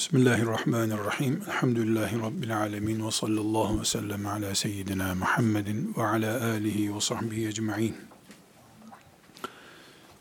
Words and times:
Bismillahirrahmanirrahim. 0.00 1.42
Elhamdülillahi 1.48 2.20
Rabbil 2.20 2.56
alemin. 2.56 3.06
Ve 3.06 3.10
sallallahu 3.10 3.80
ve 3.80 3.84
sellem 3.84 4.26
ala 4.26 4.54
seyyidina 4.54 5.14
Muhammedin 5.14 5.94
ve 5.96 6.06
ala 6.06 6.44
alihi 6.44 6.94
ve 6.94 7.00
sahbihi 7.00 7.46
ecma'in. 7.46 7.96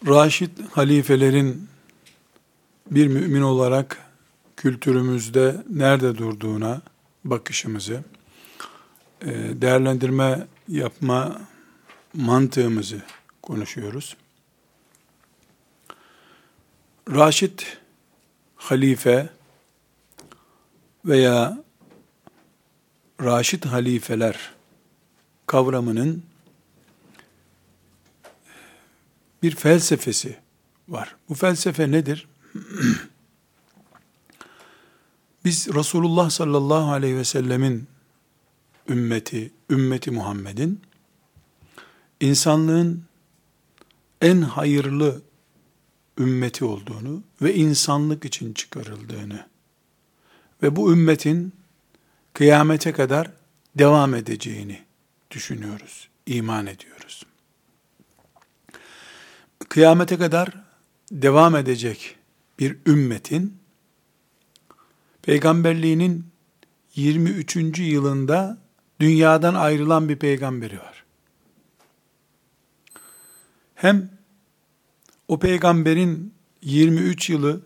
Raşid 0.08 0.50
halifelerin 0.72 1.68
bir 2.92 3.08
mümin 3.08 3.42
olarak 3.42 3.98
kültürümüzde 4.58 5.64
nerede 5.70 6.18
durduğuna 6.18 6.82
bakışımızı, 7.24 8.04
e, 9.22 9.28
değerlendirme 9.62 10.48
yapma 10.68 11.42
mantığımızı 12.14 13.02
konuşuyoruz. 13.42 14.18
Raşid 17.10 17.60
halife 18.56 19.39
veya 21.06 21.64
raşit 23.22 23.66
halifeler 23.66 24.52
kavramının 25.46 26.24
bir 29.44 29.56
felsefesi 29.56 30.38
var. 30.88 31.16
Bu 31.30 31.34
felsefe 31.34 31.92
nedir? 31.92 32.28
Biz 35.46 35.76
Resulullah 35.76 36.30
sallallahu 36.30 36.92
aleyhi 36.92 37.18
ve 37.18 37.24
sellemin 37.24 37.88
ümmeti, 38.90 39.52
ümmeti 39.70 40.12
Muhammed'in 40.12 40.82
insanlığın 42.20 43.04
en 44.22 44.42
hayırlı 44.42 45.22
ümmeti 46.18 46.66
olduğunu 46.66 47.24
ve 47.42 47.56
insanlık 47.56 48.26
için 48.26 48.54
çıkarıldığını 48.54 49.46
ve 50.64 50.76
bu 50.76 50.94
ümmetin 50.94 51.54
kıyamete 52.34 52.92
kadar 52.92 53.32
devam 53.76 54.16
edeceğini 54.16 54.80
düşünüyoruz, 55.32 56.10
iman 56.26 56.68
ediyoruz. 56.68 57.26
Kıyamete 59.70 60.18
kadar 60.18 60.50
devam 61.12 61.56
edecek 61.56 62.16
bir 62.60 62.78
ümmetin 62.88 63.58
peygamberliğinin 65.22 66.26
23. 66.96 67.80
yılında 67.80 68.58
dünyadan 69.00 69.56
ayrılan 69.56 70.10
bir 70.10 70.16
peygamberi 70.16 70.80
var. 70.80 71.04
Hem 73.76 74.10
o 75.28 75.40
peygamberin 75.40 76.34
23 76.62 77.30
yılı 77.30 77.62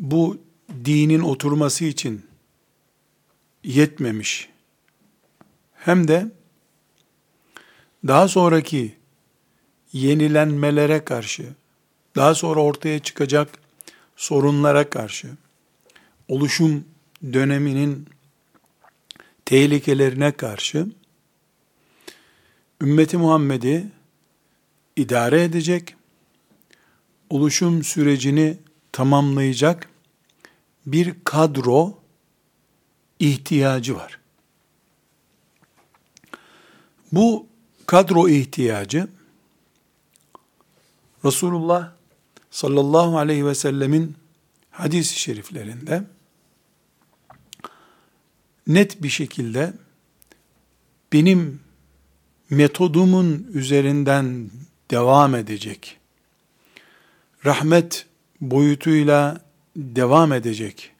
bu 0.00 0.38
dinin 0.84 1.20
oturması 1.20 1.84
için 1.84 2.26
yetmemiş. 3.64 4.48
Hem 5.74 6.08
de 6.08 6.26
daha 8.06 8.28
sonraki 8.28 8.94
yenilenmelere 9.92 11.04
karşı, 11.04 11.48
daha 12.16 12.34
sonra 12.34 12.60
ortaya 12.60 12.98
çıkacak 12.98 13.48
sorunlara 14.16 14.90
karşı, 14.90 15.28
oluşum 16.28 16.84
döneminin 17.32 18.06
tehlikelerine 19.44 20.32
karşı 20.32 20.86
ümmeti 22.82 23.16
Muhammed'i 23.16 23.86
idare 24.96 25.44
edecek, 25.44 25.96
oluşum 27.30 27.84
sürecini 27.84 28.58
tamamlayacak 28.94 29.88
bir 30.86 31.14
kadro 31.24 31.98
ihtiyacı 33.18 33.96
var. 33.96 34.20
Bu 37.12 37.46
kadro 37.86 38.28
ihtiyacı 38.28 39.08
Resulullah 41.24 41.92
sallallahu 42.50 43.18
aleyhi 43.18 43.46
ve 43.46 43.54
sellemin 43.54 44.16
hadis-i 44.70 45.20
şeriflerinde 45.20 46.04
net 48.66 49.02
bir 49.02 49.08
şekilde 49.08 49.72
benim 51.12 51.60
metodumun 52.50 53.50
üzerinden 53.54 54.50
devam 54.90 55.34
edecek, 55.34 55.98
rahmet 57.44 58.06
boyutuyla 58.50 59.40
devam 59.76 60.32
edecek, 60.32 60.90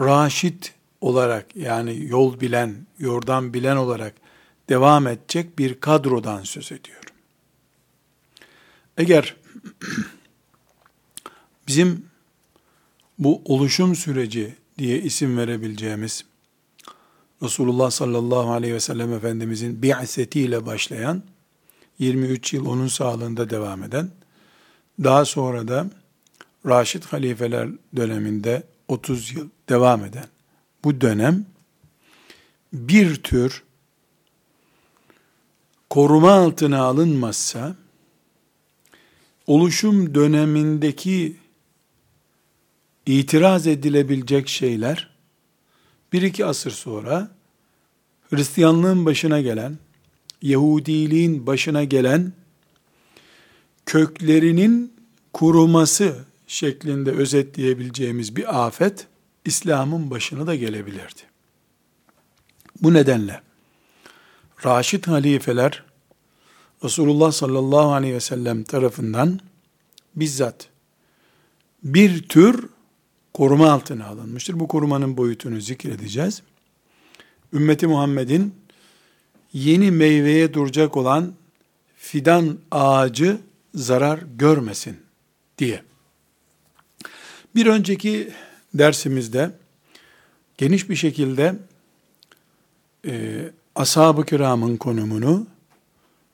raşit 0.00 0.74
olarak 1.00 1.56
yani 1.56 2.06
yol 2.06 2.40
bilen, 2.40 2.86
yordan 2.98 3.54
bilen 3.54 3.76
olarak 3.76 4.14
devam 4.68 5.06
edecek 5.06 5.58
bir 5.58 5.80
kadrodan 5.80 6.42
söz 6.42 6.72
ediyorum. 6.72 7.14
Eğer 8.98 9.36
bizim 11.68 12.06
bu 13.18 13.42
oluşum 13.44 13.96
süreci 13.96 14.54
diye 14.78 15.00
isim 15.02 15.38
verebileceğimiz 15.38 16.24
Resulullah 17.42 17.90
sallallahu 17.90 18.52
aleyhi 18.52 18.74
ve 18.74 18.80
sellem 18.80 19.12
Efendimizin 19.12 19.82
bi'setiyle 19.82 20.66
başlayan 20.66 21.22
23 21.98 22.52
yıl 22.54 22.66
onun 22.66 22.88
sağlığında 22.88 23.50
devam 23.50 23.82
eden 23.82 24.10
daha 25.04 25.24
sonra 25.24 25.68
da 25.68 25.90
Raşid 26.66 27.04
halifeler 27.04 27.68
döneminde 27.96 28.62
30 28.88 29.32
yıl 29.32 29.48
devam 29.68 30.04
eden 30.04 30.26
bu 30.84 31.00
dönem 31.00 31.46
bir 32.72 33.14
tür 33.14 33.62
koruma 35.90 36.32
altına 36.32 36.82
alınmazsa 36.82 37.76
oluşum 39.46 40.14
dönemindeki 40.14 41.36
itiraz 43.06 43.66
edilebilecek 43.66 44.48
şeyler 44.48 45.10
bir 46.12 46.22
iki 46.22 46.44
asır 46.44 46.70
sonra 46.70 47.30
Hristiyanlığın 48.30 49.06
başına 49.06 49.40
gelen, 49.40 49.78
Yahudiliğin 50.42 51.46
başına 51.46 51.84
gelen 51.84 52.32
köklerinin 53.86 54.92
kuruması 55.32 56.24
şeklinde 56.50 57.10
özetleyebileceğimiz 57.10 58.36
bir 58.36 58.66
afet 58.66 59.06
İslam'ın 59.44 60.10
başına 60.10 60.46
da 60.46 60.54
gelebilirdi. 60.54 61.22
Bu 62.82 62.94
nedenle 62.94 63.40
Raşid 64.64 65.04
halifeler 65.04 65.84
Resulullah 66.84 67.32
sallallahu 67.32 67.92
aleyhi 67.92 68.14
ve 68.14 68.20
sellem 68.20 68.62
tarafından 68.62 69.40
bizzat 70.16 70.68
bir 71.82 72.28
tür 72.28 72.68
koruma 73.34 73.70
altına 73.70 74.06
alınmıştır. 74.06 74.60
Bu 74.60 74.68
korumanın 74.68 75.16
boyutunu 75.16 75.60
zikredeceğiz. 75.60 76.42
Ümmeti 77.52 77.86
Muhammed'in 77.86 78.54
yeni 79.52 79.90
meyveye 79.90 80.54
duracak 80.54 80.96
olan 80.96 81.34
fidan 81.96 82.58
ağacı 82.70 83.40
zarar 83.74 84.18
görmesin 84.36 84.96
diye. 85.58 85.89
Bir 87.54 87.66
önceki 87.66 88.30
dersimizde 88.74 89.50
geniş 90.58 90.90
bir 90.90 90.96
şekilde 90.96 91.54
e, 93.06 93.44
ashab-ı 93.74 94.24
kiramın 94.24 94.76
konumunu, 94.76 95.46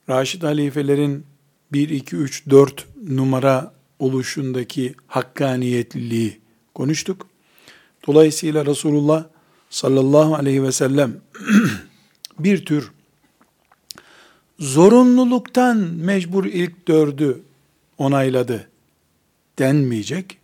Raşid 0.09 0.43
halifelerin 0.43 1.25
1, 1.73 1.89
2, 1.89 2.17
3, 2.17 2.51
4 2.51 2.87
numara 3.09 3.73
oluşundaki 3.99 4.95
hakkaniyetliliği 5.07 6.41
konuştuk. 6.75 7.27
Dolayısıyla 8.07 8.67
Resulullah 8.67 9.25
sallallahu 9.71 10.35
aleyhi 10.35 10.63
ve 10.63 10.73
sellem 10.73 11.21
bir 12.39 12.65
tür 12.65 12.93
zorunluluktan 14.59 15.77
mecbur 15.77 16.45
ilk 16.45 16.89
dördü 16.89 17.43
onayladı 17.99 18.69
denmeyecek 19.59 20.36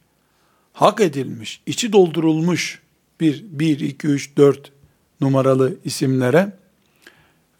hak 0.72 1.00
edilmiş, 1.00 1.60
içi 1.66 1.92
doldurulmuş 1.92 2.82
bir 3.20 3.44
1, 3.44 3.80
2, 3.80 4.06
3, 4.06 4.36
4 4.36 4.72
numaralı 5.20 5.76
isimlere 5.84 6.56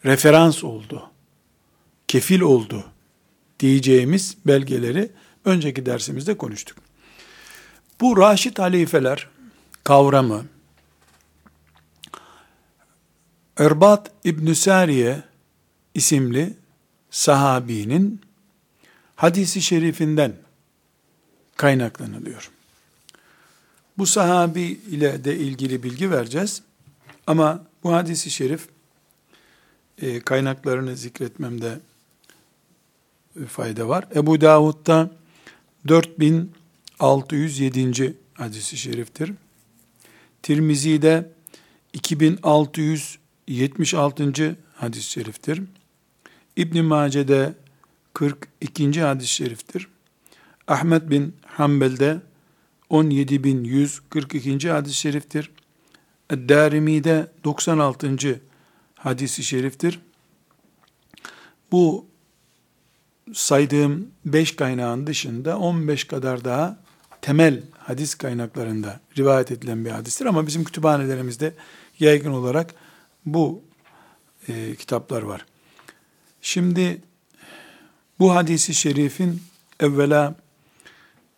referans 0.05 0.65
oldu, 0.65 1.11
kefil 2.09 2.41
oldu 2.41 2.85
diyeceğimiz 3.61 4.37
belgeleri 4.47 5.11
önceki 5.45 5.87
dersimizde 5.87 6.37
konuştuk. 6.37 6.79
Bu 8.01 8.17
Raşid 8.17 8.59
halifeler 8.59 9.29
kavramı 9.85 10.45
Erbat 13.57 14.11
İbn 14.25 14.53
Sariye 14.53 15.23
isimli 15.95 16.57
sahabinin 17.11 18.21
hadisi 19.17 19.63
şerifinden 19.63 20.37
kaynaklanılıyor. 21.57 22.51
Bu 23.99 24.07
sahabi 24.07 24.63
ile 24.63 25.25
de 25.25 25.37
ilgili 25.37 25.83
bilgi 25.83 26.11
vereceğiz. 26.11 26.63
Ama 27.27 27.65
bu 27.83 27.93
hadisi 27.93 28.31
şerif 28.31 28.69
e, 30.03 30.21
kaynaklarını 30.21 30.97
zikretmemde 30.97 31.79
fayda 33.49 33.89
var. 33.89 34.09
Ebu 34.15 34.41
Davud'da 34.41 35.11
4607. 35.89 38.17
hadisi 38.35 38.77
şeriftir. 38.77 39.33
Tirmizi'de 40.43 41.31
2676. 41.93 44.57
hadis-i 44.75 45.11
şeriftir. 45.11 45.63
İbn 46.57 46.85
Mace'de 46.85 47.55
42. 48.15 49.01
hadis-i 49.01 49.33
şeriftir. 49.33 49.89
Ahmet 50.69 51.11
bin 51.11 51.37
Hanbel'de 51.47 52.21
17142. 52.93 54.71
hadis-i 54.71 54.97
şeriftir. 54.97 55.51
Darimi'de 56.31 57.31
96. 57.45 58.41
hadisi 58.95 59.45
şeriftir. 59.45 60.01
Bu 61.73 62.07
saydığım 63.33 64.09
5 64.25 64.57
kaynağın 64.57 65.07
dışında 65.07 65.59
15 65.59 66.05
kadar 66.05 66.45
daha 66.45 66.79
temel 67.23 67.63
hadis 67.79 68.15
kaynaklarında 68.15 69.01
rivayet 69.19 69.51
edilen 69.51 69.85
bir 69.85 69.91
hadistir 69.91 70.27
ama 70.27 70.47
bizim 70.47 70.65
kütüphanelerimizde 70.65 71.55
yaygın 72.01 72.33
olarak 72.33 72.75
bu 73.27 73.63
e, 74.49 74.75
kitaplar 74.75 75.23
var. 75.23 75.47
Şimdi 76.43 77.03
bu 78.19 78.35
hadisi 78.35 78.75
şerifin 78.75 79.43
evvela 79.81 80.42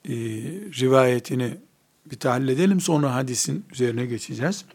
e, 0.06 0.14
rivayetini 0.80 1.58
bir 2.06 2.16
tahlil 2.16 2.48
edelim 2.48 2.81
sonra 2.81 3.16
hadisin 3.16 3.66
üzerine 3.72 4.06
geçeceğiz. 4.06 4.66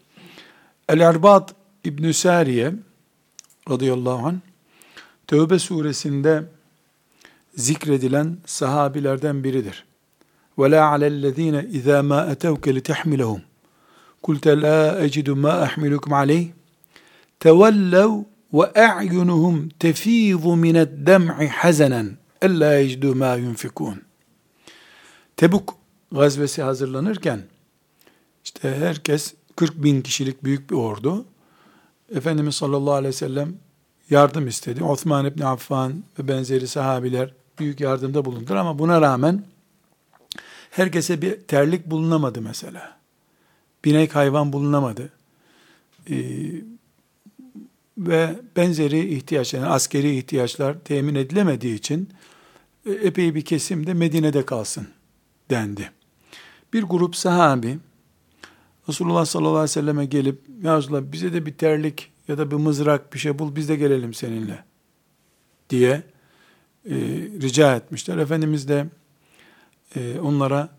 El-Erbad 0.89 1.49
İbn-i 1.85 2.15
Sariye 2.15 2.73
radıyallahu 3.71 4.27
anh 4.27 4.37
Tevbe 5.27 5.59
suresinde 5.59 6.45
zikredilen 7.57 8.37
sahabilerden 8.47 9.45
biridir. 9.45 9.85
وَلَا 10.59 10.81
عَلَى 10.93 11.07
الَّذ۪ينَ 11.15 11.57
اِذَا 11.79 11.99
مَا 12.11 12.21
اَتَوْكَ 12.33 12.65
لِتَحْمِلَهُمْ 12.77 13.41
قُلْتَ 14.27 14.47
لَا 14.65 15.05
اَجِدُ 15.05 15.29
مَا 15.45 15.55
اَحْمِلُكُمْ 15.67 16.11
عَلَيْهِ 16.21 16.47
تَوَلَّوْا 17.41 18.23
وَاَعْيُنُهُمْ 18.59 19.55
تَف۪يضُ 19.85 20.45
مِنَ 20.65 20.77
الدَّمْعِ 20.87 21.37
حَزَنًا 21.59 22.03
اَلَّا 22.47 22.73
يَجْدُوا 22.81 23.15
مَا 23.23 23.33
يُنْفِقُونَ 23.45 23.97
Tebuk 25.40 25.76
gazvesi 26.12 26.62
hazırlanırken 26.62 27.42
işte 28.44 28.76
herkes 28.76 29.34
40 29.56 29.84
bin 29.84 30.02
kişilik 30.02 30.44
büyük 30.44 30.70
bir 30.70 30.76
ordu 30.76 31.26
Efendimiz 32.16 32.56
sallallahu 32.56 32.94
aleyhi 32.94 33.14
ve 33.14 33.18
sellem 33.18 33.56
yardım 34.10 34.48
istedi. 34.48 34.84
Osman 34.84 35.26
İbni 35.26 35.46
Affan 35.46 36.04
ve 36.20 36.28
benzeri 36.28 36.68
sahabiler 36.68 37.34
büyük 37.60 37.80
yardımda 37.80 38.26
bulundular 38.26 38.56
ama 38.56 38.80
buna 38.80 39.02
rağmen 39.02 39.44
herkese 40.72 41.22
bir 41.22 41.42
terlik 41.42 41.86
bulunamadı 41.86 42.42
mesela. 42.42 42.98
Binek 43.86 44.16
hayvan 44.16 44.54
bulunamadı. 44.54 45.10
Ee, 46.10 46.16
ve 47.98 48.40
benzeri 48.56 49.16
ihtiyaçlar, 49.16 49.60
yani 49.60 49.70
askeri 49.70 50.18
ihtiyaçlar 50.18 50.80
temin 50.80 51.16
edilemediği 51.16 51.76
için 51.76 52.10
e, 52.86 52.92
epey 52.92 53.36
bir 53.36 53.46
kesim 53.46 53.88
de 53.88 53.94
Medine'de 53.94 54.46
kalsın 54.46 54.88
dendi. 55.50 55.92
Bir 56.74 56.84
grup 56.84 57.16
sahabi 57.16 57.80
Resulullah 58.90 59.26
sallallahu 59.26 59.52
aleyhi 59.52 59.64
ve 59.64 59.68
selleme 59.68 60.06
gelip 60.06 60.42
ya 60.64 60.78
Resulullah 60.78 61.12
bize 61.12 61.34
de 61.34 61.46
bir 61.46 61.54
terlik 61.54 62.12
ya 62.28 62.38
da 62.38 62.52
bir 62.52 62.56
mızrak 62.56 63.14
bir 63.14 63.20
şey 63.20 63.40
bul 63.40 63.56
biz 63.56 63.70
de 63.70 63.76
gelelim 63.76 64.14
seninle 64.14 64.64
diye 65.70 66.04
e, 66.86 66.96
rica 67.42 67.76
etmişler. 67.76 68.18
Efendimiz 68.18 68.68
de 68.68 68.86
e, 69.96 70.20
onlara 70.20 70.70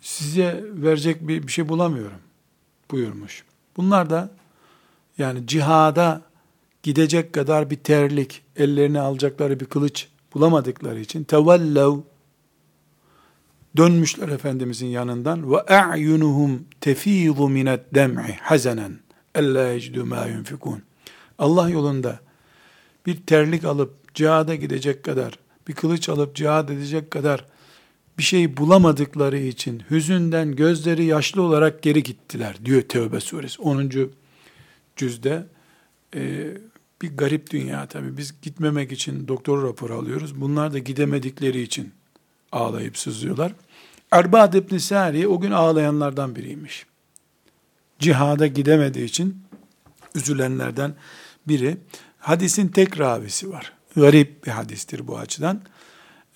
size 0.00 0.64
verecek 0.72 1.28
bir, 1.28 1.46
bir 1.46 1.52
şey 1.52 1.68
bulamıyorum 1.68 2.18
buyurmuş. 2.90 3.44
Bunlar 3.76 4.10
da 4.10 4.30
yani 5.18 5.46
cihada 5.46 6.22
gidecek 6.82 7.32
kadar 7.32 7.70
bir 7.70 7.76
terlik, 7.76 8.42
ellerine 8.56 9.00
alacakları 9.00 9.60
bir 9.60 9.66
kılıç 9.66 10.08
bulamadıkları 10.34 11.00
için 11.00 11.24
tevellev 11.24 11.98
dönmüşler 13.76 14.28
Efendimizin 14.28 14.86
yanından 14.86 15.52
ve 15.52 15.60
a'yunuhum 15.60 16.64
tefizu 16.80 17.48
minet 17.48 17.94
dem'i 17.94 18.36
hazanen 18.40 18.98
ella 19.34 19.68
yecdu 19.68 20.06
ma 20.06 20.26
yunfikun. 20.26 20.82
Allah 21.38 21.68
yolunda 21.68 22.20
bir 23.06 23.16
terlik 23.16 23.64
alıp 23.64 24.14
cihada 24.14 24.54
gidecek 24.54 25.02
kadar, 25.02 25.38
bir 25.68 25.72
kılıç 25.74 26.08
alıp 26.08 26.36
cihad 26.36 26.68
edecek 26.68 27.10
kadar 27.10 27.44
bir 28.18 28.22
şey 28.22 28.56
bulamadıkları 28.56 29.38
için 29.38 29.82
hüzünden 29.90 30.56
gözleri 30.56 31.04
yaşlı 31.04 31.42
olarak 31.42 31.82
geri 31.82 32.02
gittiler 32.02 32.56
diyor 32.64 32.82
Tevbe 32.82 33.20
suresi 33.20 33.62
10. 33.62 33.90
cüzde. 34.96 35.46
Ee, 36.14 36.56
bir 37.02 37.16
garip 37.16 37.50
dünya 37.50 37.86
tabi. 37.86 38.16
Biz 38.16 38.34
gitmemek 38.42 38.92
için 38.92 39.28
doktor 39.28 39.62
raporu 39.62 39.94
alıyoruz. 39.94 40.40
Bunlar 40.40 40.72
da 40.72 40.78
gidemedikleri 40.78 41.62
için 41.62 41.92
ağlayıp 42.52 42.98
sızlıyorlar. 42.98 43.52
Erbad 44.14 44.52
İbni 44.52 44.80
Sari 44.80 45.28
o 45.28 45.40
gün 45.40 45.50
ağlayanlardan 45.50 46.36
biriymiş. 46.36 46.86
Cihada 47.98 48.46
gidemediği 48.46 49.04
için 49.04 49.42
üzülenlerden 50.14 50.94
biri. 51.48 51.76
Hadisin 52.18 52.68
tek 52.68 53.00
ravisi 53.00 53.50
var. 53.50 53.72
Garip 53.96 54.46
bir 54.46 54.50
hadistir 54.50 55.06
bu 55.06 55.18
açıdan. 55.18 55.60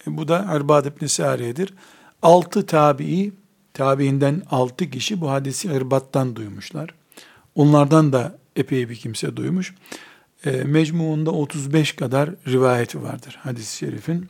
E, 0.06 0.16
bu 0.16 0.28
da 0.28 0.46
Erbad 0.48 0.84
İbni 0.84 1.08
Sariye'dir. 1.08 1.74
Altı 2.22 2.66
tabii, 2.66 3.32
tabiinden 3.74 4.42
altı 4.50 4.90
kişi 4.90 5.20
bu 5.20 5.30
hadisi 5.30 5.68
Erbat'tan 5.68 6.36
duymuşlar. 6.36 6.94
Onlardan 7.54 8.12
da 8.12 8.38
epey 8.56 8.88
bir 8.88 8.96
kimse 8.96 9.36
duymuş. 9.36 9.74
E, 10.44 10.50
mecmuunda 10.50 11.30
35 11.30 11.92
kadar 11.92 12.30
rivayeti 12.46 13.02
vardır 13.02 13.38
hadis-i 13.42 13.76
şerifin. 13.76 14.28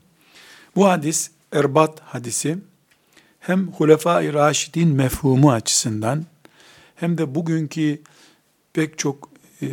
Bu 0.77 0.89
hadis, 0.89 1.31
Erbat 1.53 2.01
hadisi, 2.01 2.59
hem 3.40 3.73
Hulefai 3.73 4.35
Raşidin 4.35 4.88
mefhumu 4.88 5.52
açısından 5.52 6.27
hem 6.94 7.19
de 7.19 7.34
bugünkü 7.34 8.03
pek 8.72 8.98
çok 8.98 9.31
e, 9.63 9.67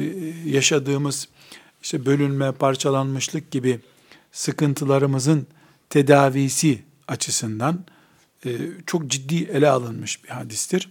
yaşadığımız 0.45 1.27
işte 1.83 2.05
bölünme, 2.05 2.51
parçalanmışlık 2.51 3.51
gibi 3.51 3.79
sıkıntılarımızın 4.31 5.47
tedavisi 5.89 6.83
açısından 7.07 7.85
e, 8.45 8.57
çok 8.85 9.07
ciddi 9.07 9.43
ele 9.43 9.69
alınmış 9.69 10.23
bir 10.23 10.29
hadistir. 10.29 10.89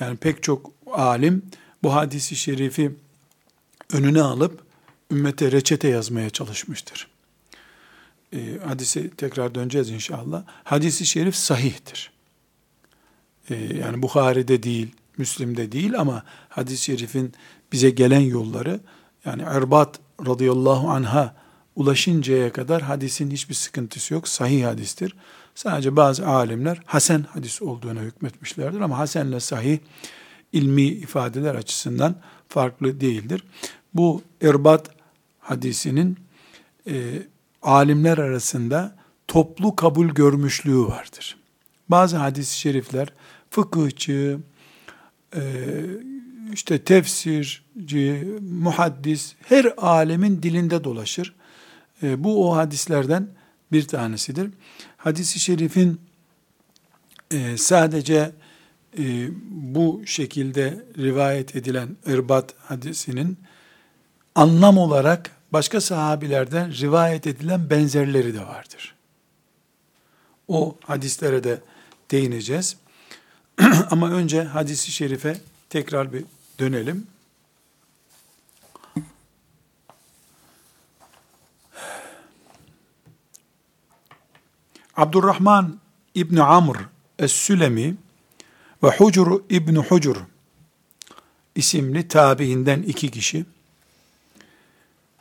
Yani 0.00 0.16
pek 0.16 0.42
çok 0.42 0.72
alim 0.92 1.42
bu 1.82 1.94
hadisi 1.94 2.36
şerifi 2.36 2.92
önüne 3.92 4.22
alıp 4.22 4.62
ümmete 5.10 5.52
reçete 5.52 5.88
yazmaya 5.88 6.30
çalışmıştır 6.30 7.17
e, 8.32 8.58
hadise 8.64 9.10
tekrar 9.10 9.54
döneceğiz 9.54 9.90
inşallah. 9.90 10.42
Hadisi 10.64 11.06
şerif 11.06 11.36
sahihtir. 11.36 12.12
E, 13.50 13.54
yani 13.54 14.02
Bukhari'de 14.02 14.62
değil, 14.62 14.94
Müslim'de 15.18 15.72
değil 15.72 15.98
ama 15.98 16.22
hadis-i 16.48 16.84
şerifin 16.84 17.32
bize 17.72 17.90
gelen 17.90 18.20
yolları 18.20 18.80
yani 19.24 19.42
Erbat 19.42 20.00
radıyallahu 20.26 20.90
anha 20.90 21.34
ulaşıncaya 21.76 22.52
kadar 22.52 22.82
hadisin 22.82 23.30
hiçbir 23.30 23.54
sıkıntısı 23.54 24.14
yok. 24.14 24.28
Sahih 24.28 24.64
hadistir. 24.64 25.16
Sadece 25.54 25.96
bazı 25.96 26.26
alimler 26.26 26.80
hasen 26.84 27.26
hadis 27.34 27.62
olduğuna 27.62 28.00
hükmetmişlerdir 28.00 28.80
ama 28.80 28.98
hasenle 28.98 29.40
sahih 29.40 29.78
ilmi 30.52 30.82
ifadeler 30.82 31.54
açısından 31.54 32.14
farklı 32.48 33.00
değildir. 33.00 33.44
Bu 33.94 34.22
Erbat 34.42 34.90
hadisinin 35.38 36.16
e, 36.86 37.22
alimler 37.62 38.18
arasında 38.18 38.96
toplu 39.28 39.76
kabul 39.76 40.08
görmüşlüğü 40.08 40.80
vardır. 40.80 41.36
Bazı 41.88 42.16
hadis-i 42.16 42.58
şerifler 42.58 43.08
fıkıhçı, 43.50 44.38
e, 45.36 45.42
işte 46.52 46.78
tefsirci, 46.84 48.28
muhaddis, 48.40 49.34
her 49.42 49.72
alemin 49.76 50.42
dilinde 50.42 50.84
dolaşır. 50.84 51.34
E, 52.02 52.24
bu 52.24 52.50
o 52.50 52.56
hadislerden 52.56 53.28
bir 53.72 53.88
tanesidir. 53.88 54.50
Hadis-i 54.96 55.40
şerifin 55.40 56.00
e, 57.30 57.56
sadece 57.56 58.32
bu 59.50 60.02
şekilde 60.06 60.84
rivayet 60.98 61.56
edilen 61.56 61.88
irbat 62.06 62.54
hadisinin 62.58 63.38
anlam 64.34 64.78
olarak 64.78 65.37
başka 65.52 65.80
sahabilerden 65.80 66.72
rivayet 66.72 67.26
edilen 67.26 67.70
benzerleri 67.70 68.34
de 68.34 68.46
vardır. 68.46 68.94
O 70.48 70.76
hadislere 70.84 71.44
de 71.44 71.60
değineceğiz. 72.10 72.76
Ama 73.90 74.10
önce 74.10 74.42
hadisi 74.42 74.92
şerife 74.92 75.40
tekrar 75.70 76.12
bir 76.12 76.24
dönelim. 76.58 77.06
Abdurrahman 84.96 85.78
İbni 86.14 86.42
Amr 86.42 86.76
Es-Sülemi 87.18 87.96
ve 88.82 88.88
Hucur 88.88 89.40
İbni 89.50 89.78
Hucur 89.78 90.16
isimli 91.54 92.08
tabiinden 92.08 92.82
iki 92.82 93.10
kişi 93.10 93.44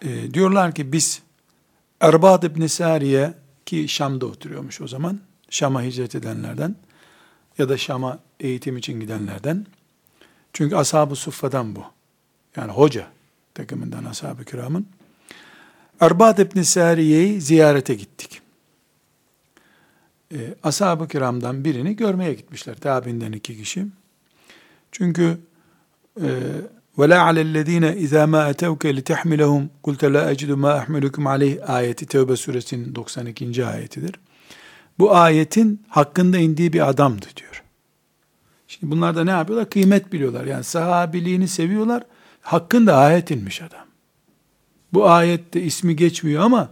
e, 0.01 0.33
diyorlar 0.33 0.75
ki 0.75 0.91
biz 0.91 1.21
Erbad 2.01 2.43
İbni 2.43 2.69
Sariye 2.69 3.33
ki 3.65 3.87
Şam'da 3.87 4.25
oturuyormuş 4.25 4.81
o 4.81 4.87
zaman 4.87 5.19
Şam'a 5.49 5.83
hicret 5.83 6.15
edenlerden 6.15 6.75
ya 7.57 7.69
da 7.69 7.77
Şam'a 7.77 8.19
eğitim 8.39 8.77
için 8.77 8.99
gidenlerden 8.99 9.65
çünkü 10.53 10.75
ashab-ı 10.75 11.15
suffadan 11.15 11.75
bu 11.75 11.83
yani 12.55 12.71
hoca 12.71 13.07
takımından 13.53 14.05
ashab-ı 14.05 14.45
kiramın 14.45 14.87
Erbad 15.99 16.37
İbni 16.37 16.65
Sariye'yi 16.65 17.41
ziyarete 17.41 17.93
gittik 17.93 18.41
e, 20.33 20.55
ashab-ı 20.63 21.07
kiramdan 21.07 21.65
birini 21.65 21.95
görmeye 21.95 22.33
gitmişler. 22.33 22.75
Tabinden 22.75 23.31
iki 23.31 23.57
kişi. 23.57 23.85
Çünkü 24.91 25.37
ve 26.99 27.09
la 27.09 27.23
alellezine 27.23 27.95
izâ 27.97 28.27
mâ 28.27 28.49
etevke 28.49 28.95
litehmilehum 28.95 29.69
kulte 29.83 30.13
la 30.13 30.31
ecidu 30.31 30.57
mâ 30.57 30.73
ahmelukum 30.73 31.27
aleyh 31.27 31.69
ayeti 31.69 32.05
Tevbe 32.05 32.35
suresinin 32.35 32.95
92. 32.95 33.65
ayetidir. 33.65 34.15
Bu 34.99 35.15
ayetin 35.15 35.81
hakkında 35.89 36.37
indiği 36.37 36.73
bir 36.73 36.89
adamdı 36.89 37.25
diyor. 37.35 37.63
Şimdi 38.67 38.91
bunlar 38.91 39.15
da 39.15 39.23
ne 39.23 39.31
yapıyorlar? 39.31 39.69
Kıymet 39.69 40.13
biliyorlar. 40.13 40.45
Yani 40.45 40.63
sahabiliğini 40.63 41.47
seviyorlar. 41.47 42.03
Hakkında 42.41 42.95
ayet 42.95 43.31
inmiş 43.31 43.61
adam. 43.61 43.87
Bu 44.93 45.09
ayette 45.09 45.61
ismi 45.61 45.95
geçmiyor 45.95 46.43
ama 46.43 46.69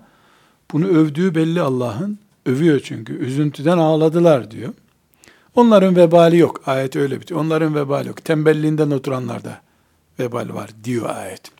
bunu 0.71 0.87
övdüğü 0.87 1.35
belli 1.35 1.61
Allah'ın. 1.61 2.19
Övüyor 2.45 2.79
çünkü. 2.79 3.13
Üzüntüden 3.13 3.77
ağladılar 3.77 4.51
diyor. 4.51 4.73
Onların 5.55 5.95
vebali 5.95 6.37
yok. 6.37 6.61
Ayet 6.65 6.95
öyle 6.95 7.21
bitiyor. 7.21 7.39
Onların 7.39 7.75
vebali 7.75 8.07
yok. 8.07 8.25
Tembelliğinden 8.25 8.91
oturanlarda 8.91 9.61
vebal 10.19 10.53
var 10.53 10.69
diyor 10.83 11.09
ayet. 11.09 11.51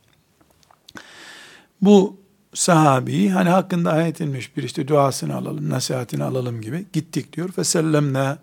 Bu 1.81 2.17
sahabi 2.53 3.29
hani 3.29 3.49
hakkında 3.49 3.91
ayet 3.91 4.21
inmiş 4.21 4.57
bir 4.57 4.63
işte 4.63 4.87
duasını 4.87 5.35
alalım, 5.35 5.69
nasihatini 5.69 6.23
alalım 6.23 6.61
gibi 6.61 6.85
gittik 6.93 7.33
diyor. 7.33 7.49
Ve 7.57 7.63
sellemne 7.63 8.37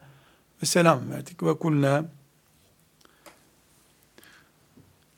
ve 0.62 0.66
selam 0.66 1.10
verdik 1.10 1.42
ve 1.42 1.58
kulna 1.58 2.04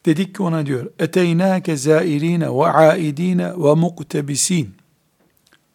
dedik 0.06 0.34
ki 0.34 0.42
ona 0.42 0.66
diyor 0.66 0.90
eteynâke 0.98 1.76
zâirîne 1.76 2.50
ve 2.50 2.66
âidîne 2.66 3.50
ve 3.50 3.74
muktebisin 3.74 4.74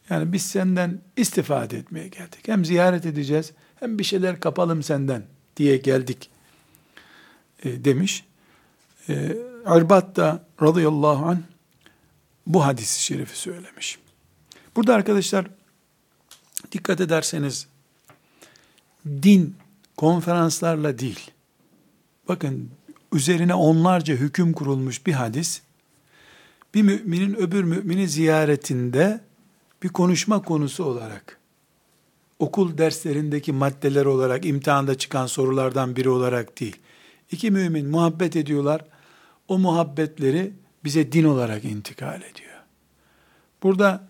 yani 0.09 0.33
biz 0.33 0.41
senden 0.41 0.99
istifade 1.17 1.77
etmeye 1.77 2.07
geldik. 2.07 2.47
Hem 2.47 2.65
ziyaret 2.65 3.05
edeceğiz 3.05 3.51
hem 3.79 3.99
bir 3.99 4.03
şeyler 4.03 4.39
kapalım 4.39 4.83
senden 4.83 5.23
diye 5.57 5.77
geldik 5.77 6.29
e, 7.63 7.85
demiş. 7.85 8.23
E, 9.10 9.38
Arbat 9.65 10.15
da 10.15 10.44
radıyallahu 10.62 11.25
anh 11.25 11.38
bu 12.48 12.65
hadisi 12.65 13.03
şerifi 13.03 13.39
söylemiş. 13.39 14.00
Burada 14.75 14.96
arkadaşlar 14.96 15.48
dikkat 16.72 17.01
ederseniz 17.01 17.68
din 19.06 19.56
konferanslarla 19.98 21.00
değil. 21.00 21.32
Bakın 22.27 22.70
üzerine 23.13 23.53
onlarca 23.53 24.15
hüküm 24.15 24.53
kurulmuş 24.53 25.06
bir 25.06 25.13
hadis 25.13 25.62
bir 26.74 26.82
müminin 26.82 27.36
öbür 27.36 27.63
mümini 27.63 28.08
ziyaretinde 28.08 29.22
bir 29.84 29.89
konuşma 29.89 30.41
konusu 30.41 30.84
olarak, 30.84 31.39
okul 32.39 32.77
derslerindeki 32.77 33.51
maddeler 33.51 34.06
olarak, 34.06 34.46
imtihanda 34.46 34.98
çıkan 34.98 35.25
sorulardan 35.25 35.96
biri 35.96 36.10
olarak 36.10 36.60
değil. 36.60 36.77
İki 37.31 37.51
mümin 37.51 37.89
muhabbet 37.89 38.36
ediyorlar. 38.36 38.86
O 39.48 39.59
muhabbetleri 39.59 40.53
bize 40.83 41.12
din 41.12 41.24
olarak 41.24 41.65
intikal 41.65 42.21
ediyor. 42.21 42.59
Burada 43.63 44.07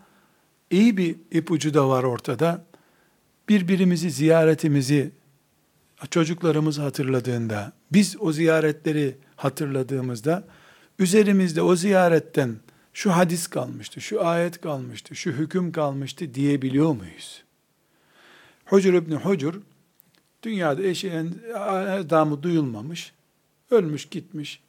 iyi 0.71 0.97
bir 0.97 1.15
ipucu 1.31 1.73
da 1.73 1.89
var 1.89 2.03
ortada. 2.03 2.65
Birbirimizi 3.49 4.11
ziyaretimizi 4.11 5.11
çocuklarımız 6.09 6.79
hatırladığında, 6.79 7.73
biz 7.91 8.15
o 8.19 8.31
ziyaretleri 8.31 9.17
hatırladığımızda 9.35 10.47
üzerimizde 10.99 11.61
o 11.61 11.75
ziyaretten 11.75 12.55
şu 12.93 13.11
hadis 13.11 13.47
kalmıştı, 13.47 14.01
şu 14.01 14.25
ayet 14.25 14.61
kalmıştı, 14.61 15.15
şu 15.15 15.31
hüküm 15.31 15.71
kalmıştı 15.71 16.33
diyebiliyor 16.33 16.95
muyuz? 16.95 17.43
Hucur 18.65 18.93
İbni 18.93 19.15
Hucur, 19.15 19.61
dünyada 20.43 20.84
eşeğin 20.84 21.41
adamı 21.55 22.43
duyulmamış, 22.43 23.13
ölmüş 23.72 24.05
gitmiş, 24.05 24.62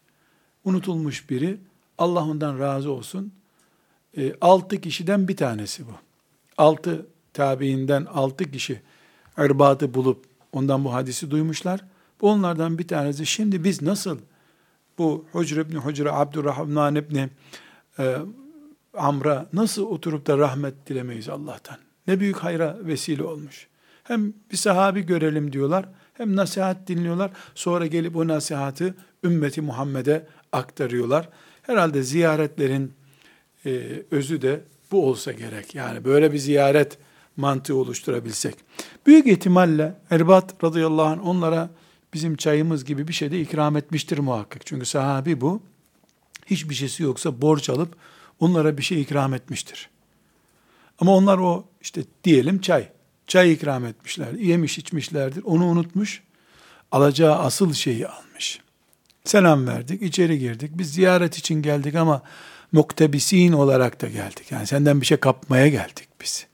unutulmuş 0.65 1.31
biri, 1.31 1.59
Allah 1.99 2.25
ondan 2.25 2.59
razı 2.59 2.91
olsun, 2.91 3.33
e, 4.17 4.35
altı 4.41 4.81
kişiden 4.81 5.29
bir 5.29 5.37
tanesi 5.37 5.87
bu. 5.87 5.93
Altı 6.59 7.07
tabiinden 7.33 8.05
altı 8.05 8.51
kişi 8.51 8.81
erbatı 9.37 9.95
bulup 9.95 10.25
ondan 10.53 10.85
bu 10.85 10.93
hadisi 10.95 11.31
duymuşlar. 11.31 11.85
Bu 12.21 12.31
onlardan 12.31 12.79
bir 12.79 12.89
tanesi. 12.89 13.27
Şimdi 13.27 13.65
biz 13.65 13.83
nasıl 13.83 14.19
bu 14.99 15.25
Hucr 15.33 15.57
İbni 15.57 15.77
Hucr'a 15.77 16.13
Abdurrahman 16.13 16.95
İbni 16.95 17.29
e, 17.99 18.17
Amr'a 18.95 19.47
nasıl 19.53 19.87
oturup 19.87 20.27
da 20.27 20.39
rahmet 20.39 20.87
dilemeyiz 20.87 21.29
Allah'tan? 21.29 21.77
Ne 22.07 22.21
büyük 22.21 22.37
hayra 22.37 22.79
vesile 22.81 23.23
olmuş. 23.23 23.70
Hem 24.11 24.33
bir 24.53 24.57
sahabi 24.57 25.07
görelim 25.07 25.53
diyorlar, 25.53 25.89
hem 26.15 26.37
nasihat 26.37 26.89
dinliyorlar. 26.89 27.31
Sonra 27.55 27.87
gelip 27.87 28.17
o 28.17 28.29
nasihatı 28.29 28.95
ümmeti 29.25 29.61
Muhammed'e 29.61 30.27
aktarıyorlar. 30.53 31.29
Herhalde 31.63 32.03
ziyaretlerin 32.03 32.93
e, 33.67 34.03
özü 34.11 34.43
de 34.43 34.61
bu 34.91 35.09
olsa 35.09 35.33
gerek. 35.33 35.75
Yani 35.75 36.05
böyle 36.05 36.33
bir 36.33 36.39
ziyaret 36.39 36.99
mantığı 37.37 37.77
oluşturabilsek. 37.77 38.55
Büyük 39.07 39.27
ihtimalle 39.27 39.95
Erbat 40.11 40.65
radıyallahu 40.65 41.07
anh 41.07 41.27
onlara 41.27 41.71
bizim 42.15 42.37
çayımız 42.37 42.85
gibi 42.85 43.09
bir 43.09 43.13
şey 43.13 43.31
de 43.31 43.41
ikram 43.41 43.77
etmiştir 43.77 44.19
muhakkak. 44.19 44.67
Çünkü 44.67 44.87
sahabi 44.87 45.41
bu 45.41 45.63
hiçbir 46.47 46.75
şeysi 46.75 47.03
yoksa 47.03 47.41
borç 47.41 47.71
alıp 47.71 47.97
onlara 48.41 48.79
bir 48.79 48.83
şey 48.83 49.03
ikram 49.03 49.35
etmiştir. 49.35 49.91
Ama 50.99 51.17
onlar 51.17 51.39
o 51.39 51.65
işte 51.81 52.03
diyelim 52.25 52.61
çay. 52.61 52.89
Çay 53.31 53.53
ikram 53.53 53.87
etmişler. 53.87 54.33
Yemiş 54.33 54.79
içmişlerdir. 54.79 55.43
Onu 55.45 55.67
unutmuş. 55.67 56.23
Alacağı 56.93 57.39
asıl 57.39 57.73
şeyi 57.73 58.09
almış. 58.09 58.61
Selam 59.25 59.67
verdik. 59.67 60.03
içeri 60.03 60.39
girdik. 60.39 60.71
Biz 60.75 60.93
ziyaret 60.93 61.39
için 61.39 61.63
geldik 61.63 61.95
ama 61.95 62.23
muktebisin 62.73 63.53
olarak 63.53 64.03
da 64.03 64.09
geldik. 64.09 64.53
Yani 64.53 64.67
senden 64.67 65.01
bir 65.01 65.07
şey 65.07 65.17
kapmaya 65.17 65.69
geldik 65.69 66.09
biz. 66.21 66.47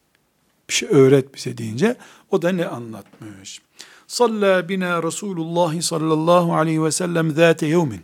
Bir 0.68 0.75
şey 0.75 0.88
öğret 0.92 1.35
bize 1.35 1.59
deyince 1.59 1.97
o 2.30 2.42
da 2.42 2.52
ne 2.52 2.66
anlatmış? 2.66 3.61
Salla 4.06 4.68
bina 4.68 5.02
Resulullah 5.02 5.80
sallallahu 5.80 6.54
aleyhi 6.54 6.85
ve 6.85 6.92
sellem 6.92 7.30
zâte 7.30 7.66
yevmin. 7.66 8.02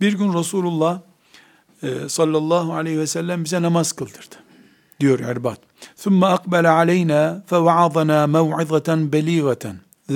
Bir 0.00 0.12
gün 0.12 0.34
Resulullah 0.34 1.00
e, 1.82 2.08
sallallahu 2.08 2.74
aleyhi 2.74 2.98
ve 2.98 3.06
sellem 3.06 3.44
bize 3.44 3.62
namaz 3.62 3.92
kıldırdı 3.92 4.43
Diyor 4.99 5.19
Erbat. 5.19 5.59
ثُمَّ 6.03 6.21
أَقْبَلَ 6.37 6.65
عَلَيْنَا 6.79 7.21
فَوَعَظَنَا 7.49 8.19
مَوْعِظَةً 8.37 8.89
بَلِيغَةً 9.13 9.65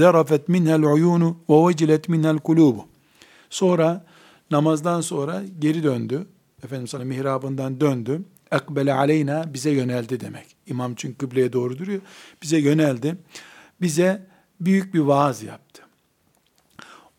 ذَرَفَتْ 0.02 0.44
مِنْهَا 0.56 0.76
الْعُيُونُ 0.82 1.24
وَوَجِلَتْ 1.48 2.04
مِنْهَا 2.14 2.32
الْقُلُوبُ 2.38 2.78
Sonra 3.50 4.06
namazdan 4.52 5.02
sonra 5.02 5.44
geri 5.60 5.84
döndü. 5.84 6.28
Efendimiz 6.64 6.90
sana 6.90 7.04
mihrabından 7.04 7.82
döndü. 7.82 8.22
Ekbele 8.52 8.94
aleyna 8.94 9.54
bize 9.54 9.72
yöneldi 9.72 10.20
demek. 10.20 10.46
İmam 10.68 10.96
çünkü 10.96 11.18
kıbleye 11.18 11.54
doğru 11.54 11.78
duruyor. 11.78 12.02
Bize 12.42 12.58
yöneldi. 12.58 13.16
Bize 13.82 14.26
büyük 14.62 14.94
bir 14.94 15.00
vaaz 15.00 15.44
yaptı. 15.44 15.82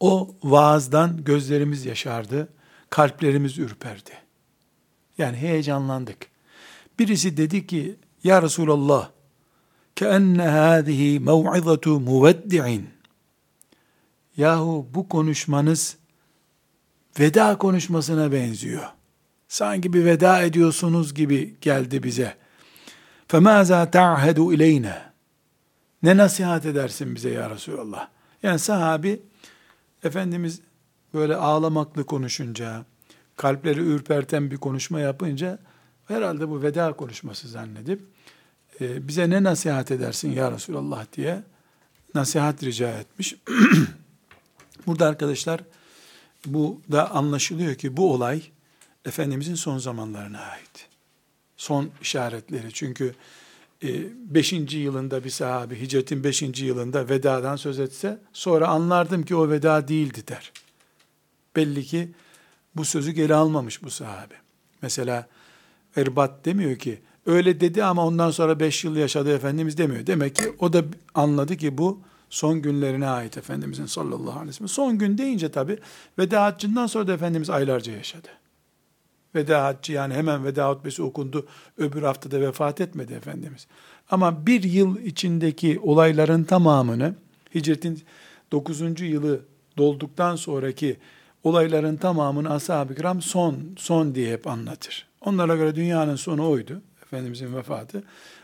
O 0.01 0.35
vaazdan 0.43 1.25
gözlerimiz 1.25 1.87
yaşardı, 1.87 2.49
kalplerimiz 2.91 3.59
ürperdi. 3.59 4.11
Yani 5.19 5.37
heyecanlandık. 5.37 6.27
Birisi 6.99 7.37
dedi 7.37 7.67
ki, 7.67 7.97
Ya 8.25 8.43
Resulallah, 8.43 9.11
keenne 9.97 10.49
hâzihi 10.49 11.21
mev'izatu 11.21 12.01
muveddi'in. 12.01 12.89
Yahu 14.37 14.87
bu 14.95 15.09
konuşmanız 15.09 15.97
veda 17.21 17.59
konuşmasına 17.59 18.33
benziyor. 18.33 18.85
Sanki 19.49 19.93
bir 19.93 20.05
veda 20.05 20.43
ediyorsunuz 20.43 21.15
gibi 21.15 21.57
geldi 21.61 22.03
bize. 22.03 22.35
فَمَاذَا 23.29 23.91
تَعْهَدُ 23.91 24.37
اِلَيْنَا 24.37 24.99
Ne 26.03 26.17
nasihat 26.17 26.67
edersin 26.67 27.15
bize 27.15 27.31
ya 27.31 27.51
Resulallah? 27.51 28.09
Yani 28.43 28.59
sahabi 28.59 29.23
Efendimiz 30.05 30.61
böyle 31.15 31.37
ağlamaklı 31.37 32.05
konuşunca, 32.05 32.85
kalpleri 33.37 33.81
ürperten 33.81 34.51
bir 34.51 34.57
konuşma 34.57 35.01
yapınca 35.01 35.59
herhalde 36.10 36.50
bu 36.50 36.62
veda 36.62 36.94
konuşması 36.94 37.48
zannedip 37.48 38.02
e, 38.82 39.08
bize 39.08 39.30
ne 39.30 39.44
nasihat 39.44 39.92
edersin 39.92 40.32
ya 40.32 40.52
Resulallah 40.52 41.06
diye 41.14 41.44
nasihat 42.16 42.64
rica 42.64 42.90
etmiş. 42.90 43.36
Burada 44.88 45.08
arkadaşlar 45.08 45.62
bu 46.46 46.82
da 46.92 47.12
anlaşılıyor 47.12 47.76
ki 47.76 47.98
bu 47.98 48.14
olay 48.14 48.42
Efendimizin 49.06 49.56
son 49.56 49.78
zamanlarına 49.78 50.40
ait. 50.40 50.88
Son 51.58 51.90
işaretleri. 52.02 52.74
Çünkü 52.74 53.16
5. 53.84 54.54
E, 54.54 54.56
yılında 54.78 55.24
bir 55.24 55.30
sahabi 55.30 55.82
hicretin 55.82 56.24
5. 56.24 56.42
yılında 56.62 57.10
vedadan 57.10 57.56
söz 57.56 57.80
etse 57.80 58.20
sonra 58.34 58.68
anlardım 58.68 59.24
ki 59.24 59.36
o 59.36 59.50
veda 59.50 59.88
değildi 59.88 60.24
der. 60.28 60.52
Belli 61.56 61.86
ki 61.86 62.12
bu 62.76 62.86
sözü 62.86 63.12
geri 63.12 63.36
almamış 63.36 63.84
bu 63.84 63.90
sahabe. 63.90 64.36
Mesela 64.82 65.28
Erbat 65.96 66.46
demiyor 66.46 66.76
ki 66.76 67.00
öyle 67.26 67.60
dedi 67.60 67.84
ama 67.84 68.06
ondan 68.06 68.32
sonra 68.32 68.60
5 68.60 68.84
yıl 68.84 68.96
yaşadı 68.96 69.36
Efendimiz 69.36 69.78
demiyor. 69.78 70.08
Demek 70.08 70.36
ki 70.36 70.44
o 70.60 70.74
da 70.74 70.84
anladı 71.16 71.58
ki 71.58 71.78
bu 71.78 72.02
son 72.30 72.62
günlerine 72.62 73.08
ait 73.08 73.38
Efendimizin 73.38 73.86
sallallahu 73.86 74.32
aleyhi 74.32 74.48
ve 74.48 74.54
sellem. 74.54 74.70
Son 74.70 74.98
gün 74.98 75.18
deyince 75.18 75.52
tabi 75.52 75.78
veda 76.20 76.44
haccından 76.44 76.88
sonra 76.88 77.08
da 77.08 77.14
Efendimiz 77.14 77.50
aylarca 77.50 77.94
yaşadı. 77.94 78.28
Veda 79.36 79.66
haccı 79.66 79.94
yani 79.94 80.14
hemen 80.14 80.46
veda 80.46 80.70
hutbesi 80.70 81.04
okundu. 81.04 81.48
Öbür 81.78 82.02
haftada 82.02 82.42
vefat 82.42 82.82
etmedi 82.82 83.14
Efendimiz. 83.14 83.68
Ama 84.12 84.46
bir 84.46 84.64
yıl 84.64 84.98
içindeki 84.98 85.80
olayların 85.80 86.44
tamamını 86.44 87.16
hicretin 87.56 88.04
9. 88.52 89.02
yılı 89.02 89.42
dolduktan 89.78 90.36
sonraki 90.36 90.98
olayların 91.44 91.96
tamamını 91.96 92.54
ashab-ı 92.54 92.96
kiram 92.96 93.22
son, 93.22 93.58
son 93.78 94.16
diye 94.16 94.34
hep 94.34 94.48
anlatır. 94.48 95.09
Onlara 95.22 95.56
göre 95.56 95.76
dünyanın 95.76 96.16
sonu 96.16 96.50
oydu. 96.50 96.82
Efendimizin 97.04 97.56
vefatı. 97.56 98.04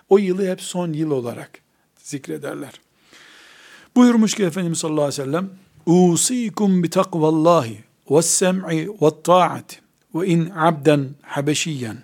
O 0.10 0.18
yılı 0.18 0.48
hep 0.48 0.62
son 0.62 0.94
yıl 0.94 1.12
olarak 1.12 1.52
zikrederler. 1.98 2.74
Buyurmuş 3.96 4.34
ki 4.34 4.44
Efendimiz 4.44 4.78
sallallahu 4.78 5.04
aleyhi 5.06 5.22
ve 5.22 5.26
sellem 5.26 5.50
Usikum 5.86 6.84
bi 6.84 6.90
takvallahi 6.90 7.84
ve 8.12 8.22
sem'i 8.22 8.88
ve 9.02 9.22
ta'ati 9.24 9.80
ve 10.16 10.28
in 10.28 10.50
abden 10.50 11.10
habeşiyen 11.22 11.98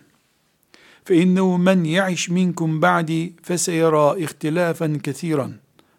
fe 1.05 1.15
innehu 1.15 1.57
men 1.57 1.83
ya'iş 1.83 2.29
minkum 2.29 2.81
ba'di 2.81 3.33
feseyara 3.43 4.17
ihtilafen 4.17 4.99
kethiran 4.99 5.53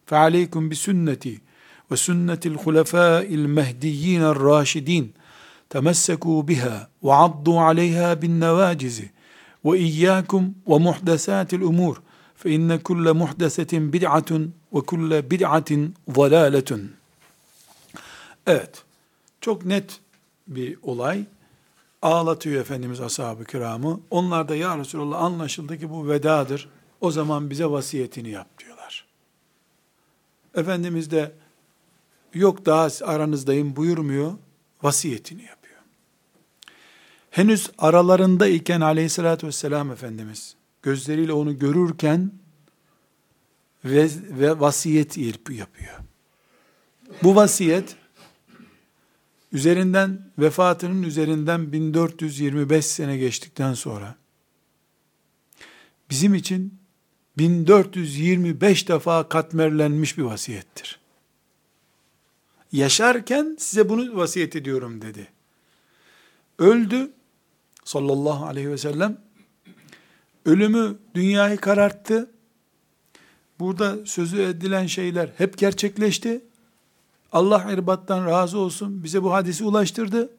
fe 0.07 0.17
aleykum 0.17 0.71
bi 0.71 0.77
sünneti 0.77 1.41
ve 1.91 1.97
sünnetil 1.97 2.55
hulefâil 2.55 3.47
mehdiyyin 3.47 4.23
raşidin 4.23 5.15
temessekû 5.73 6.49
biha 6.49 6.89
ve 7.03 7.13
addu 7.13 7.61
aleyha 7.61 8.23
bin 8.23 8.41
nevacizi 8.41 9.11
ve 9.65 9.79
iyyakum 9.79 10.55
ve 10.69 10.79
muhdesâtil 10.79 11.61
umur 11.61 11.97
fe 12.37 12.51
inne 12.51 12.79
kulle 12.79 13.13
muhdesetin 13.13 13.93
bid'atun 13.93 14.55
ve 14.75 14.81
kulle 14.81 15.31
bid'atin 15.31 15.95
zalâletun. 16.17 16.93
Evet, 18.47 18.83
çok 19.41 19.65
net 19.65 20.01
bir 20.49 20.79
olay. 20.83 21.25
Ağlatıyor 22.03 22.61
Efendimiz 22.61 23.01
ashab-ı 23.01 23.45
kiramı. 23.45 24.01
Onlar 24.11 24.49
da 24.49 24.57
ya 24.57 24.79
Resulallah 24.79 25.23
anlaşıldı 25.23 25.79
ki 25.79 25.91
bu 25.91 26.09
vedadır. 26.09 26.69
O 27.01 27.11
zaman 27.11 27.51
bize 27.51 27.67
vasiyetini 27.67 28.31
yap 28.31 28.59
diyorlar. 28.59 29.07
Efendimiz 30.55 31.11
de 31.11 31.33
yok 32.35 32.67
daha 32.67 32.89
aranızdayım 33.05 33.77
buyurmuyor. 33.77 34.33
Vasiyetini 34.83 35.43
yap. 35.43 35.62
Henüz 37.33 37.71
aralarında 37.79 38.47
iken 38.47 38.81
aleyhissalatü 38.81 39.47
vesselam 39.47 39.91
Efendimiz 39.91 40.57
gözleriyle 40.83 41.33
onu 41.33 41.59
görürken 41.59 42.33
ve, 43.85 44.09
ve 44.31 44.61
vasiyet 44.61 45.17
yapıyor. 45.17 45.99
Bu 47.23 47.35
vasiyet 47.37 47.97
üzerinden 49.53 50.31
vefatının 50.39 51.03
üzerinden 51.03 51.73
1425 51.73 52.87
sene 52.87 53.17
geçtikten 53.17 53.75
sonra 53.75 54.17
bizim 56.11 56.35
için 56.35 56.79
1425 57.39 58.89
defa 58.89 59.29
katmerlenmiş 59.29 60.19
bir 60.19 60.23
vasiyettir. 60.23 61.01
Yaşarken 62.73 63.57
size 63.59 63.89
bunu 63.89 64.17
vasiyet 64.17 64.57
ediyorum 64.57 65.03
dedi. 65.03 65.29
Öldü 66.59 67.11
sallallahu 67.85 68.47
aleyhi 68.47 68.71
ve 68.71 68.79
sellem. 68.79 69.19
Ölümü 70.45 70.99
dünyayı 71.15 71.57
kararttı. 71.57 72.31
Burada 73.61 74.07
sözü 74.07 74.43
edilen 74.43 74.87
şeyler 74.87 75.31
hep 75.39 75.59
gerçekleşti. 75.59 76.45
Allah 77.33 77.73
irbattan 77.73 78.27
razı 78.27 78.59
olsun 78.59 79.05
bize 79.05 79.23
bu 79.23 79.33
hadisi 79.33 79.65
ulaştırdı. 79.65 80.31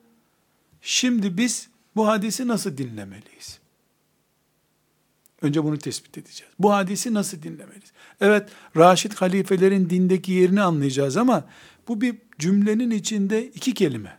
Şimdi 0.81 1.37
biz 1.37 1.69
bu 1.95 2.07
hadisi 2.07 2.47
nasıl 2.47 2.77
dinlemeliyiz? 2.77 3.59
Önce 5.41 5.63
bunu 5.63 5.77
tespit 5.77 6.17
edeceğiz. 6.17 6.53
Bu 6.59 6.73
hadisi 6.73 7.13
nasıl 7.13 7.41
dinlemeliyiz? 7.41 7.91
Evet, 8.21 8.49
Raşid 8.77 9.13
halifelerin 9.13 9.89
dindeki 9.89 10.31
yerini 10.31 10.61
anlayacağız 10.61 11.17
ama 11.17 11.45
bu 11.87 12.01
bir 12.01 12.15
cümlenin 12.39 12.91
içinde 12.91 13.47
iki 13.47 13.73
kelime. 13.73 14.17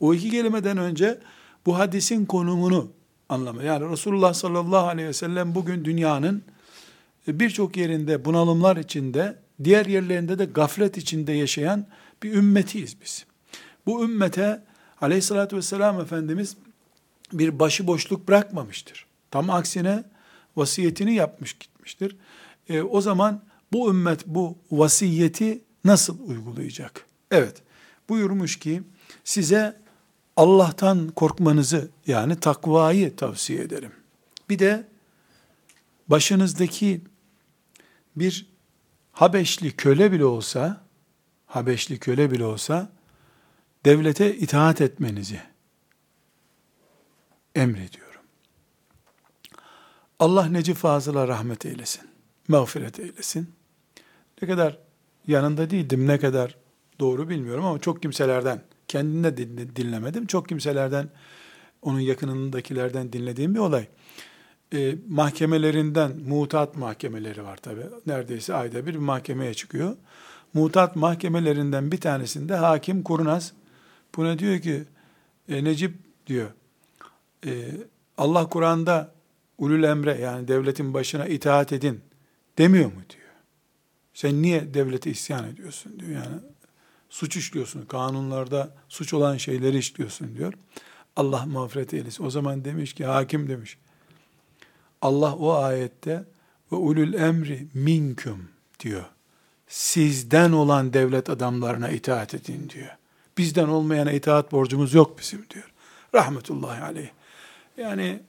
O 0.00 0.14
iki 0.14 0.30
kelimeden 0.30 0.78
önce 0.78 1.20
bu 1.66 1.78
hadisin 1.78 2.26
konumunu 2.26 2.92
anlama. 3.28 3.62
Yani 3.62 3.90
Resulullah 3.90 4.34
sallallahu 4.34 4.86
aleyhi 4.86 5.08
ve 5.08 5.12
sellem 5.12 5.54
bugün 5.54 5.84
dünyanın 5.84 6.42
birçok 7.28 7.76
yerinde 7.76 8.24
bunalımlar 8.24 8.76
içinde, 8.76 9.38
diğer 9.64 9.86
yerlerinde 9.86 10.38
de 10.38 10.44
gaflet 10.44 10.96
içinde 10.96 11.32
yaşayan 11.32 11.86
bir 12.22 12.32
ümmetiyiz 12.32 12.96
biz. 13.02 13.26
Bu 13.86 14.04
ümmete 14.04 14.62
aleyhissalatü 15.00 15.56
vesselam 15.56 16.00
Efendimiz 16.00 16.56
bir 17.32 17.58
başıboşluk 17.58 18.28
bırakmamıştır. 18.28 19.06
Tam 19.30 19.50
aksine 19.50 20.04
vasiyetini 20.56 21.14
yapmış 21.14 21.52
gitmiştir. 21.52 22.16
E, 22.68 22.82
o 22.82 23.00
zaman 23.00 23.42
bu 23.72 23.90
ümmet 23.90 24.26
bu 24.26 24.58
vasiyeti 24.70 25.60
nasıl 25.84 26.28
uygulayacak? 26.28 27.06
Evet, 27.30 27.62
buyurmuş 28.08 28.58
ki 28.58 28.82
size 29.24 29.76
Allah'tan 30.38 31.08
korkmanızı 31.08 31.90
yani 32.06 32.40
takvayı 32.40 33.16
tavsiye 33.16 33.62
ederim. 33.62 33.92
Bir 34.48 34.58
de 34.58 34.88
başınızdaki 36.08 37.00
bir 38.16 38.46
Habeşli 39.12 39.76
köle 39.76 40.12
bile 40.12 40.24
olsa, 40.24 40.84
Habeşli 41.46 41.98
köle 41.98 42.30
bile 42.30 42.44
olsa 42.44 42.92
devlete 43.84 44.36
itaat 44.36 44.80
etmenizi 44.80 45.40
emrediyorum. 47.54 48.22
Allah 50.18 50.46
Necip 50.46 50.76
Fazıl'a 50.76 51.28
rahmet 51.28 51.66
eylesin, 51.66 52.08
mağfiret 52.48 52.98
eylesin. 53.00 53.54
Ne 54.42 54.48
kadar 54.48 54.78
yanında 55.26 55.70
değildim, 55.70 56.06
ne 56.06 56.18
kadar 56.18 56.58
doğru 57.00 57.28
bilmiyorum 57.28 57.64
ama 57.64 57.78
çok 57.78 58.02
kimselerden, 58.02 58.62
kendine 58.88 59.36
dinlemedim, 59.76 60.26
çok 60.26 60.48
kimselerden, 60.48 61.08
onun 61.82 62.00
yakınındakilerden 62.00 63.12
dinlediğim 63.12 63.54
bir 63.54 63.60
olay 63.60 63.86
e, 64.74 64.94
mahkemelerinden, 65.08 66.12
mutat 66.26 66.76
mahkemeleri 66.76 67.44
var 67.44 67.56
tabi. 67.56 67.80
Neredeyse 68.06 68.54
ayda 68.54 68.86
bir 68.86 68.94
mahkemeye 68.94 69.54
çıkıyor. 69.54 69.96
Mutat 70.54 70.96
mahkemelerinden 70.96 71.92
bir 71.92 72.00
tanesinde 72.00 72.54
hakim 72.54 73.02
kurnaz 73.02 73.52
buna 74.16 74.38
diyor 74.38 74.58
ki 74.58 74.84
e, 75.48 75.64
Necip 75.64 75.94
diyor 76.26 76.50
e, 77.46 77.70
Allah 78.18 78.48
Kur'an'da 78.48 79.12
ulul 79.58 79.82
emre 79.82 80.20
yani 80.20 80.48
devletin 80.48 80.94
başına 80.94 81.26
itaat 81.26 81.72
edin 81.72 82.00
demiyor 82.58 82.86
mu 82.86 83.00
diyor. 83.10 83.28
Sen 84.14 84.42
niye 84.42 84.74
devlete 84.74 85.10
isyan 85.10 85.48
ediyorsun 85.48 86.00
diyor 86.00 86.12
yani. 86.12 86.36
Suç 87.10 87.36
işliyorsun. 87.36 87.82
Kanunlarda 87.82 88.74
suç 88.88 89.14
olan 89.14 89.36
şeyleri 89.36 89.78
işliyorsun 89.78 90.36
diyor. 90.36 90.54
Allah 91.16 91.46
mağfiret 91.46 91.94
eylesin. 91.94 92.24
O 92.24 92.30
zaman 92.30 92.64
demiş 92.64 92.92
ki 92.92 93.04
hakim 93.04 93.48
demiş. 93.48 93.78
Allah 95.02 95.36
o 95.36 95.52
ayette 95.52 96.24
ve 96.72 96.76
ulul 96.76 97.14
emri 97.14 97.66
minküm 97.74 98.48
diyor. 98.80 99.04
Sizden 99.68 100.52
olan 100.52 100.92
devlet 100.92 101.30
adamlarına 101.30 101.88
itaat 101.88 102.34
edin 102.34 102.68
diyor. 102.68 102.96
Bizden 103.38 103.68
olmayana 103.68 104.12
itaat 104.12 104.52
borcumuz 104.52 104.94
yok 104.94 105.18
bizim 105.18 105.46
diyor. 105.50 105.72
Rahmetullahi 106.14 106.82
aleyh. 106.82 107.08
Yani 107.76 108.22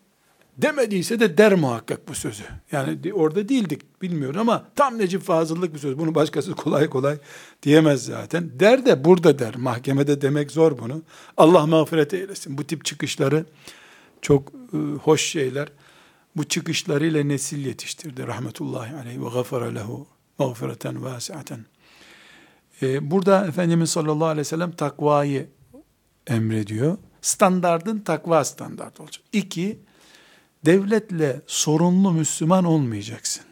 Demediyse 0.62 1.20
de 1.20 1.38
der 1.38 1.54
muhakkak 1.54 2.08
bu 2.08 2.16
sözü. 2.16 2.44
Yani 2.72 3.14
orada 3.14 3.50
değildik 3.50 4.02
bilmiyorum 4.02 4.40
ama 4.40 4.68
tam 4.76 4.98
Necip 4.98 5.22
Fazıl'lık 5.22 5.74
bir 5.74 5.80
söz. 5.80 5.98
Bunu 5.98 6.16
başkası 6.16 6.54
kolay 6.54 6.90
kolay 6.90 7.18
diyemez 7.64 8.06
zaten. 8.06 8.60
Der 8.60 8.86
de 8.86 9.06
burada 9.06 9.40
der. 9.40 9.56
Mahkemede 9.56 10.22
demek 10.22 10.52
zor 10.52 10.78
bunu. 10.78 11.02
Allah 11.38 11.66
mağfiret 11.66 12.14
eylesin. 12.14 12.58
Bu 12.58 12.64
tip 12.64 12.86
çıkışları 12.86 13.46
çok 14.22 14.52
e, 14.74 14.78
hoş 14.78 15.22
şeyler. 15.22 15.70
Bu 16.36 16.44
çıkışlarıyla 16.44 17.24
nesil 17.24 17.66
yetiştirdi. 17.66 18.28
Rahmetullahi 18.28 18.96
aleyhi 18.96 19.26
ve 19.26 19.30
gafara 19.30 19.66
lehu 19.66 20.08
mağfireten 20.40 21.04
vasiaten. 21.04 21.66
E, 22.82 23.12
burada 23.12 23.48
Efendimiz 23.48 23.90
sallallahu 23.90 24.26
aleyhi 24.26 24.40
ve 24.40 24.44
sellem 24.44 24.72
takvayı 24.72 25.50
emrediyor. 26.28 26.98
Standardın 27.22 28.00
takva 28.00 28.44
standart 28.44 29.00
olacak. 29.00 29.24
İki, 29.34 29.80
devletle 30.66 31.42
sorunlu 31.48 32.12
Müslüman 32.12 32.66
olmayacaksın. 32.66 33.46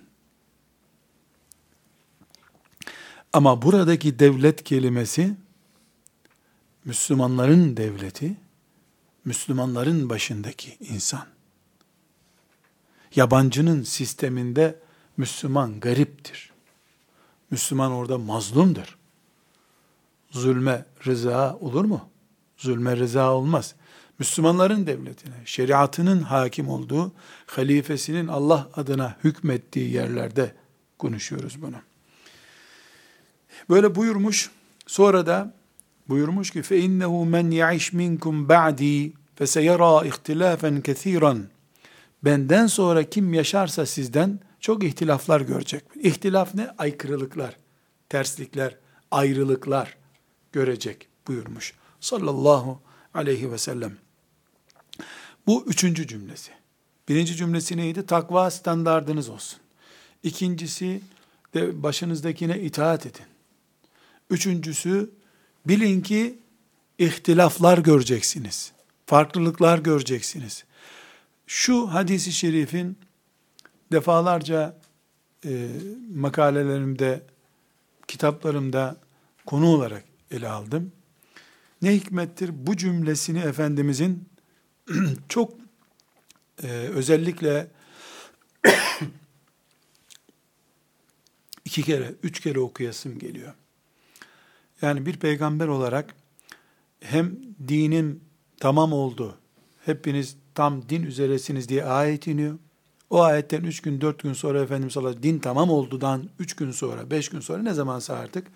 Ama 3.33 3.61
buradaki 3.61 4.19
devlet 4.19 4.63
kelimesi 4.63 5.35
Müslümanların 6.85 7.77
devleti, 7.77 8.37
Müslümanların 9.25 10.09
başındaki 10.09 10.77
insan. 10.79 11.25
Yabancının 13.15 13.83
sisteminde 13.83 14.79
Müslüman 15.17 15.79
gariptir. 15.79 16.51
Müslüman 17.51 17.91
orada 17.91 18.17
mazlumdur. 18.17 18.97
Zulme 20.31 20.85
rıza 21.05 21.57
olur 21.61 21.85
mu? 21.85 22.09
Zulme 22.57 22.97
rıza 22.97 23.33
olmaz. 23.33 23.75
Müslümanların 24.18 24.86
devletine, 24.86 25.34
şeriatının 25.44 26.22
hakim 26.22 26.68
olduğu, 26.68 27.12
halifesinin 27.46 28.28
Allah 28.28 28.68
adına 28.74 29.16
hükmettiği 29.24 29.92
yerlerde 29.92 30.54
konuşuyoruz 30.98 31.62
bunu. 31.62 31.76
Böyle 33.70 33.94
buyurmuş. 33.94 34.50
Sonra 34.86 35.26
da 35.26 35.54
buyurmuş 36.08 36.50
ki 36.50 36.60
فَاِنَّهُ 36.60 37.30
مَنْ 37.30 37.54
يَعِشْ 37.54 37.96
مِنْكُمْ 37.96 38.48
بَعْدِي 38.48 39.12
فَسَيَرَى 39.38 40.08
اِخْتِلَافًا 40.08 40.82
كَثِيرًا 40.82 41.42
Benden 42.24 42.66
sonra 42.66 43.04
kim 43.04 43.34
yaşarsa 43.34 43.86
sizden 43.86 44.40
çok 44.60 44.84
ihtilaflar 44.84 45.40
görecek. 45.40 45.84
İhtilaf 46.02 46.54
ne? 46.54 46.70
Aykırılıklar, 46.78 47.56
terslikler, 48.08 48.76
ayrılıklar 49.10 49.96
görecek 50.52 51.08
buyurmuş. 51.28 51.74
Sallallahu 52.00 52.80
aleyhi 53.14 53.52
ve 53.52 53.58
sellem. 53.58 53.96
Bu 55.47 55.63
üçüncü 55.67 56.07
cümlesi. 56.07 56.51
Birinci 57.09 57.35
cümlesi 57.35 57.77
neydi? 57.77 58.05
Takva 58.05 58.51
standardınız 58.51 59.29
olsun. 59.29 59.59
İkincisi 60.23 61.01
de 61.53 61.83
başınızdakine 61.83 62.59
itaat 62.59 63.05
edin. 63.05 63.25
Üçüncüsü 64.29 65.11
bilin 65.65 66.01
ki 66.01 66.39
ihtilaflar 66.97 67.77
göreceksiniz. 67.77 68.71
Farklılıklar 69.05 69.79
göreceksiniz. 69.79 70.63
Şu 71.47 71.93
hadisi 71.93 72.31
şerifin 72.31 72.97
defalarca 73.91 74.77
e, 75.45 75.67
makalelerimde, 76.15 77.23
kitaplarımda 78.07 78.97
konu 79.45 79.67
olarak 79.67 80.03
ele 80.31 80.49
aldım. 80.49 80.91
Ne 81.81 81.95
hikmettir 81.95 82.67
bu 82.67 82.77
cümlesini 82.77 83.39
Efendimizin 83.39 84.29
çok 85.29 85.53
e, 86.63 86.67
özellikle 86.67 87.67
iki 91.65 91.83
kere, 91.83 92.13
üç 92.23 92.39
kere 92.39 92.59
okuyasım 92.59 93.19
geliyor. 93.19 93.53
Yani 94.81 95.05
bir 95.05 95.17
peygamber 95.17 95.67
olarak 95.67 96.15
hem 96.99 97.35
dinin 97.67 98.23
tamam 98.59 98.93
oldu, 98.93 99.37
hepiniz 99.85 100.37
tam 100.55 100.89
din 100.89 101.03
üzeresiniz 101.03 101.69
diye 101.69 101.85
ayet 101.85 102.27
iniyor. 102.27 102.57
O 103.09 103.21
ayetten 103.21 103.63
üç 103.63 103.81
gün, 103.81 104.01
dört 104.01 104.23
gün 104.23 104.33
sonra 104.33 104.61
Efendimiz 104.61 104.93
sallallahu 104.93 105.23
din 105.23 105.39
tamam 105.39 105.69
oldudan 105.69 106.29
üç 106.39 106.55
gün 106.55 106.71
sonra, 106.71 107.11
beş 107.11 107.29
gün 107.29 107.39
sonra 107.39 107.63
ne 107.63 107.73
zamansa 107.73 108.15
artık 108.15 108.47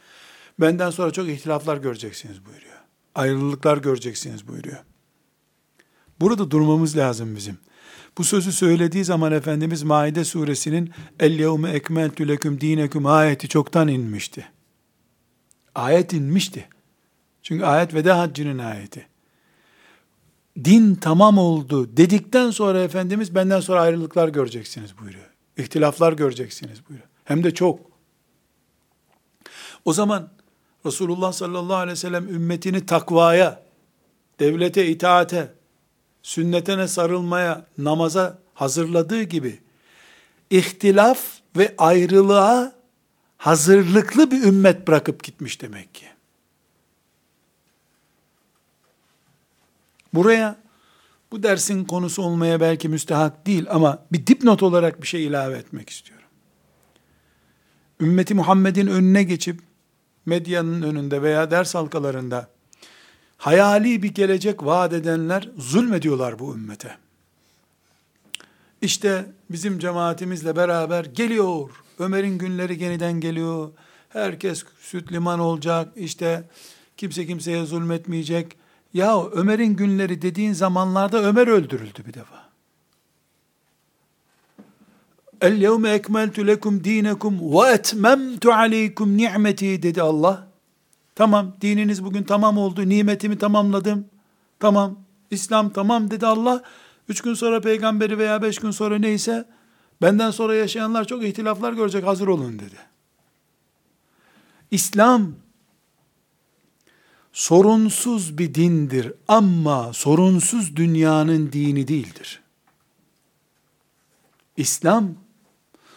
benden 0.60 0.90
sonra 0.90 1.12
çok 1.12 1.28
ihtilaflar 1.28 1.78
göreceksiniz 1.78 2.46
buyuruyor. 2.46 2.76
Ayrılıklar 3.16 3.78
göreceksiniz 3.78 4.48
buyuruyor. 4.48 4.78
Burada 6.22 6.52
durmamız 6.52 6.98
lazım 6.98 7.36
bizim. 7.36 7.58
Bu 8.18 8.24
sözü 8.24 8.52
söylediği 8.52 9.06
zaman 9.06 9.32
Efendimiz 9.32 9.84
Maide 9.84 10.26
suresinin 10.26 10.92
El 11.20 11.40
yevme 11.40 11.72
ekmeltü 11.72 12.28
leküm 12.28 12.62
dineküm 12.62 13.06
ayeti 13.06 13.48
çoktan 13.48 13.88
inmişti. 13.88 14.48
Ayet 15.76 16.14
inmişti. 16.14 16.68
Çünkü 17.44 17.66
ayet 17.66 17.94
veda 17.94 18.20
haccının 18.20 18.58
ayeti. 18.58 19.08
Din 20.64 20.96
tamam 20.96 21.38
oldu 21.38 21.98
dedikten 21.98 22.52
sonra 22.52 22.82
Efendimiz 22.82 23.36
benden 23.36 23.60
sonra 23.60 23.82
ayrılıklar 23.82 24.30
göreceksiniz 24.30 24.98
buyuruyor. 24.98 25.30
İhtilaflar 25.58 26.14
göreceksiniz 26.14 26.90
buyuruyor. 26.90 27.10
Hem 27.26 27.44
de 27.44 27.54
çok. 27.54 27.80
O 29.86 29.94
zaman 29.94 30.30
Resulullah 30.86 31.34
sallallahu 31.34 31.76
aleyhi 31.76 31.92
ve 31.92 31.96
sellem 31.96 32.28
ümmetini 32.28 32.86
takvaya, 32.86 33.64
devlete 34.40 34.88
itaate, 34.88 35.61
sünnetine 36.24 36.88
sarılmaya, 36.88 37.66
namaza 37.78 38.40
hazırladığı 38.54 39.24
gibi 39.24 39.60
ihtilaf 40.50 41.20
ve 41.58 41.76
ayrılığa 41.78 42.74
hazırlıklı 43.38 44.32
bir 44.32 44.44
ümmet 44.44 44.88
bırakıp 44.88 45.24
gitmiş 45.24 45.62
demek 45.62 45.96
ki. 45.96 46.06
Buraya 50.14 50.56
bu 51.32 51.44
dersin 51.44 51.86
konusu 51.86 52.22
olmaya 52.22 52.62
belki 52.62 52.90
müstehak 52.90 53.48
değil 53.48 53.66
ama 53.70 54.06
bir 54.12 54.28
dipnot 54.28 54.64
olarak 54.64 55.02
bir 55.02 55.08
şey 55.08 55.26
ilave 55.26 55.58
etmek 55.58 55.90
istiyorum. 55.90 56.28
Ümmeti 58.02 58.34
Muhammed'in 58.34 58.88
önüne 58.88 59.24
geçip 59.24 59.62
medyanın 60.26 60.82
önünde 60.82 61.22
veya 61.22 61.52
ders 61.52 61.76
halkalarında 61.76 62.50
hayali 63.42 64.04
bir 64.04 64.14
gelecek 64.14 64.66
vaat 64.66 64.94
edenler 64.94 65.50
zulmediyorlar 65.58 66.40
bu 66.40 66.56
ümmete. 66.56 66.98
İşte 68.82 69.26
bizim 69.52 69.80
cemaatimizle 69.80 70.56
beraber 70.56 71.06
geliyor. 71.06 71.70
Ömer'in 72.00 72.38
günleri 72.38 72.84
yeniden 72.84 73.14
geliyor. 73.14 73.70
Herkes 74.10 74.64
süt 74.80 75.12
liman 75.12 75.40
olacak. 75.40 75.94
İşte 75.96 76.44
kimse 76.98 77.28
kimseye 77.28 77.66
zulmetmeyecek. 77.66 78.58
Ya 78.94 79.26
Ömer'in 79.26 79.76
günleri 79.76 80.22
dediğin 80.22 80.54
zamanlarda 80.54 81.24
Ömer 81.24 81.48
öldürüldü 81.48 82.06
bir 82.08 82.14
defa. 82.14 82.50
El 85.42 85.62
yevme 85.62 85.90
ekmeltu 85.90 86.48
lekum 86.48 86.84
dinekum 86.84 87.54
ve 87.54 87.72
etmemtu 87.72 88.52
aleykum 88.52 89.18
ni'meti 89.18 89.84
dedi 89.84 90.02
Allah. 90.02 90.51
Tamam 91.16 91.54
dininiz 91.62 92.04
bugün 92.04 92.24
tamam 92.24 92.58
oldu. 92.58 92.90
Nimetimi 92.90 93.38
tamamladım. 93.38 94.06
Tamam. 94.60 95.00
İslam 95.32 95.70
tamam 95.70 96.12
dedi 96.12 96.26
Allah. 96.26 96.64
Üç 97.10 97.22
gün 97.22 97.34
sonra 97.34 97.62
peygamberi 97.62 98.18
veya 98.18 98.42
beş 98.42 98.58
gün 98.58 98.72
sonra 98.72 99.00
neyse 99.00 99.46
benden 100.02 100.32
sonra 100.32 100.56
yaşayanlar 100.56 101.08
çok 101.08 101.24
ihtilaflar 101.24 101.74
görecek 101.74 102.06
hazır 102.06 102.28
olun 102.28 102.60
dedi. 102.60 102.76
İslam 104.72 105.34
sorunsuz 107.34 108.38
bir 108.38 108.54
dindir 108.54 109.14
ama 109.28 109.94
sorunsuz 109.94 110.76
dünyanın 110.76 111.52
dini 111.52 111.88
değildir. 111.88 112.42
İslam 114.58 115.14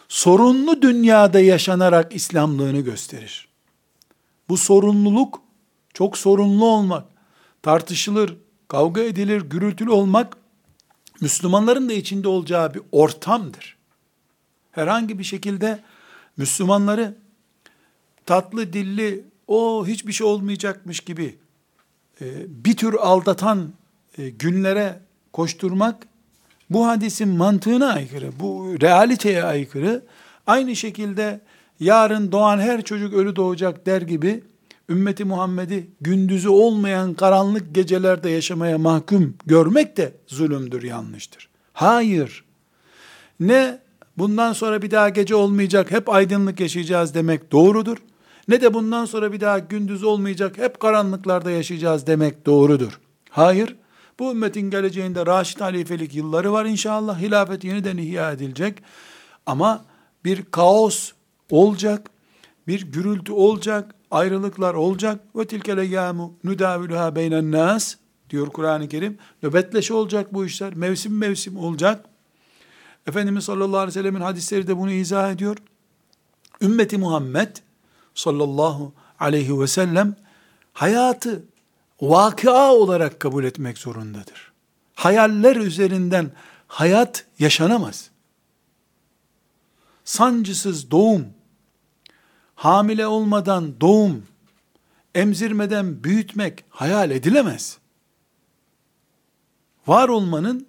sorunlu 0.07 0.81
dünyada 0.81 1.39
yaşanarak 1.39 2.15
İslamlığını 2.15 2.81
gösterir. 2.81 3.54
Bu 4.49 4.57
sorumluluk 4.57 5.41
çok 5.93 6.17
sorunlu 6.17 6.65
olmak, 6.65 7.05
tartışılır, 7.61 8.37
kavga 8.67 9.01
edilir, 9.01 9.41
gürültülü 9.41 9.91
olmak 9.91 10.37
Müslümanların 11.21 11.89
da 11.89 11.93
içinde 11.93 12.27
olacağı 12.27 12.73
bir 12.73 12.81
ortamdır. 12.91 13.77
Herhangi 14.71 15.19
bir 15.19 15.23
şekilde 15.23 15.83
Müslümanları 16.37 17.15
tatlı 18.25 18.73
dilli, 18.73 19.23
o 19.47 19.87
hiçbir 19.87 20.13
şey 20.13 20.27
olmayacakmış 20.27 20.99
gibi 20.99 21.35
e, 22.21 22.25
bir 22.65 22.77
tür 22.77 22.93
aldatan 22.93 23.73
e, 24.17 24.29
günlere 24.29 24.99
koşturmak 25.33 26.07
bu 26.69 26.87
hadisin 26.87 27.29
mantığına 27.29 27.93
aykırı, 27.93 28.39
bu 28.39 28.75
realiteye 28.81 29.43
aykırı. 29.43 30.03
Aynı 30.47 30.75
şekilde 30.75 31.41
yarın 31.79 32.31
doğan 32.31 32.59
her 32.59 32.81
çocuk 32.81 33.13
ölü 33.13 33.35
doğacak 33.35 33.85
der 33.85 34.01
gibi 34.01 34.43
ümmeti 34.89 35.25
Muhammed'i 35.25 35.89
gündüzü 36.01 36.49
olmayan 36.49 37.13
karanlık 37.13 37.75
gecelerde 37.75 38.29
yaşamaya 38.29 38.77
mahkum 38.77 39.33
görmek 39.45 39.97
de 39.97 40.13
zulümdür, 40.27 40.83
yanlıştır. 40.83 41.49
Hayır. 41.73 42.43
ne 43.39 43.79
bundan 44.17 44.53
sonra 44.53 44.81
bir 44.81 44.91
daha 44.91 45.09
gece 45.09 45.35
olmayacak, 45.35 45.91
hep 45.91 46.09
aydınlık 46.09 46.59
yaşayacağız 46.59 47.13
demek 47.13 47.51
doğrudur. 47.51 47.97
Ne 48.47 48.61
de 48.61 48.73
bundan 48.73 49.05
sonra 49.05 49.31
bir 49.31 49.41
daha 49.41 49.59
gündüz 49.59 50.03
olmayacak, 50.03 50.57
hep 50.57 50.79
karanlıklarda 50.79 51.51
yaşayacağız 51.51 52.07
demek 52.07 52.45
doğrudur. 52.45 52.99
Hayır, 53.29 53.75
bu 54.19 54.31
ümmetin 54.31 54.69
geleceğinde 54.69 55.25
Raşid 55.25 55.61
halifelik 55.61 56.15
yılları 56.15 56.51
var 56.51 56.65
inşallah. 56.65 57.19
Hilafet 57.19 57.63
yeniden 57.63 57.97
ihya 57.97 58.31
edilecek. 58.31 58.83
Ama 59.45 59.85
bir 60.25 60.43
kaos 60.51 61.11
olacak, 61.55 62.09
bir 62.67 62.81
gürültü 62.81 63.31
olacak, 63.31 63.95
ayrılıklar 64.11 64.73
olacak. 64.73 65.19
Ve 65.35 65.47
tilkel 65.47 65.77
eyyamu 65.77 66.33
nudaviluha 66.43 67.15
beynen 67.15 67.51
nas 67.51 67.95
diyor 68.29 68.47
Kur'an-ı 68.47 68.87
Kerim. 68.87 69.17
Nöbetleşe 69.43 69.93
olacak 69.93 70.33
bu 70.33 70.45
işler. 70.45 70.73
Mevsim 70.73 71.17
mevsim 71.17 71.57
olacak. 71.57 72.05
Efendimiz 73.07 73.43
sallallahu 73.43 73.77
aleyhi 73.77 73.87
ve 73.87 74.01
sellemin 74.01 74.21
hadisleri 74.21 74.67
de 74.67 74.77
bunu 74.77 74.91
izah 74.91 75.31
ediyor. 75.31 75.57
Ümmeti 76.61 76.97
Muhammed 76.97 77.55
sallallahu 78.15 78.93
aleyhi 79.19 79.59
ve 79.59 79.67
sellem 79.67 80.15
hayatı 80.73 81.43
vakıa 82.01 82.73
olarak 82.73 83.19
kabul 83.19 83.43
etmek 83.43 83.77
zorundadır. 83.77 84.51
Hayaller 84.95 85.55
üzerinden 85.55 86.31
hayat 86.67 87.25
yaşanamaz. 87.39 88.09
Sancısız 90.05 90.91
doğum, 90.91 91.25
hamile 92.55 93.07
olmadan 93.07 93.81
doğum, 93.81 94.23
emzirmeden 95.15 96.03
büyütmek 96.03 96.63
hayal 96.69 97.11
edilemez. 97.11 97.77
Var 99.87 100.09
olmanın, 100.09 100.67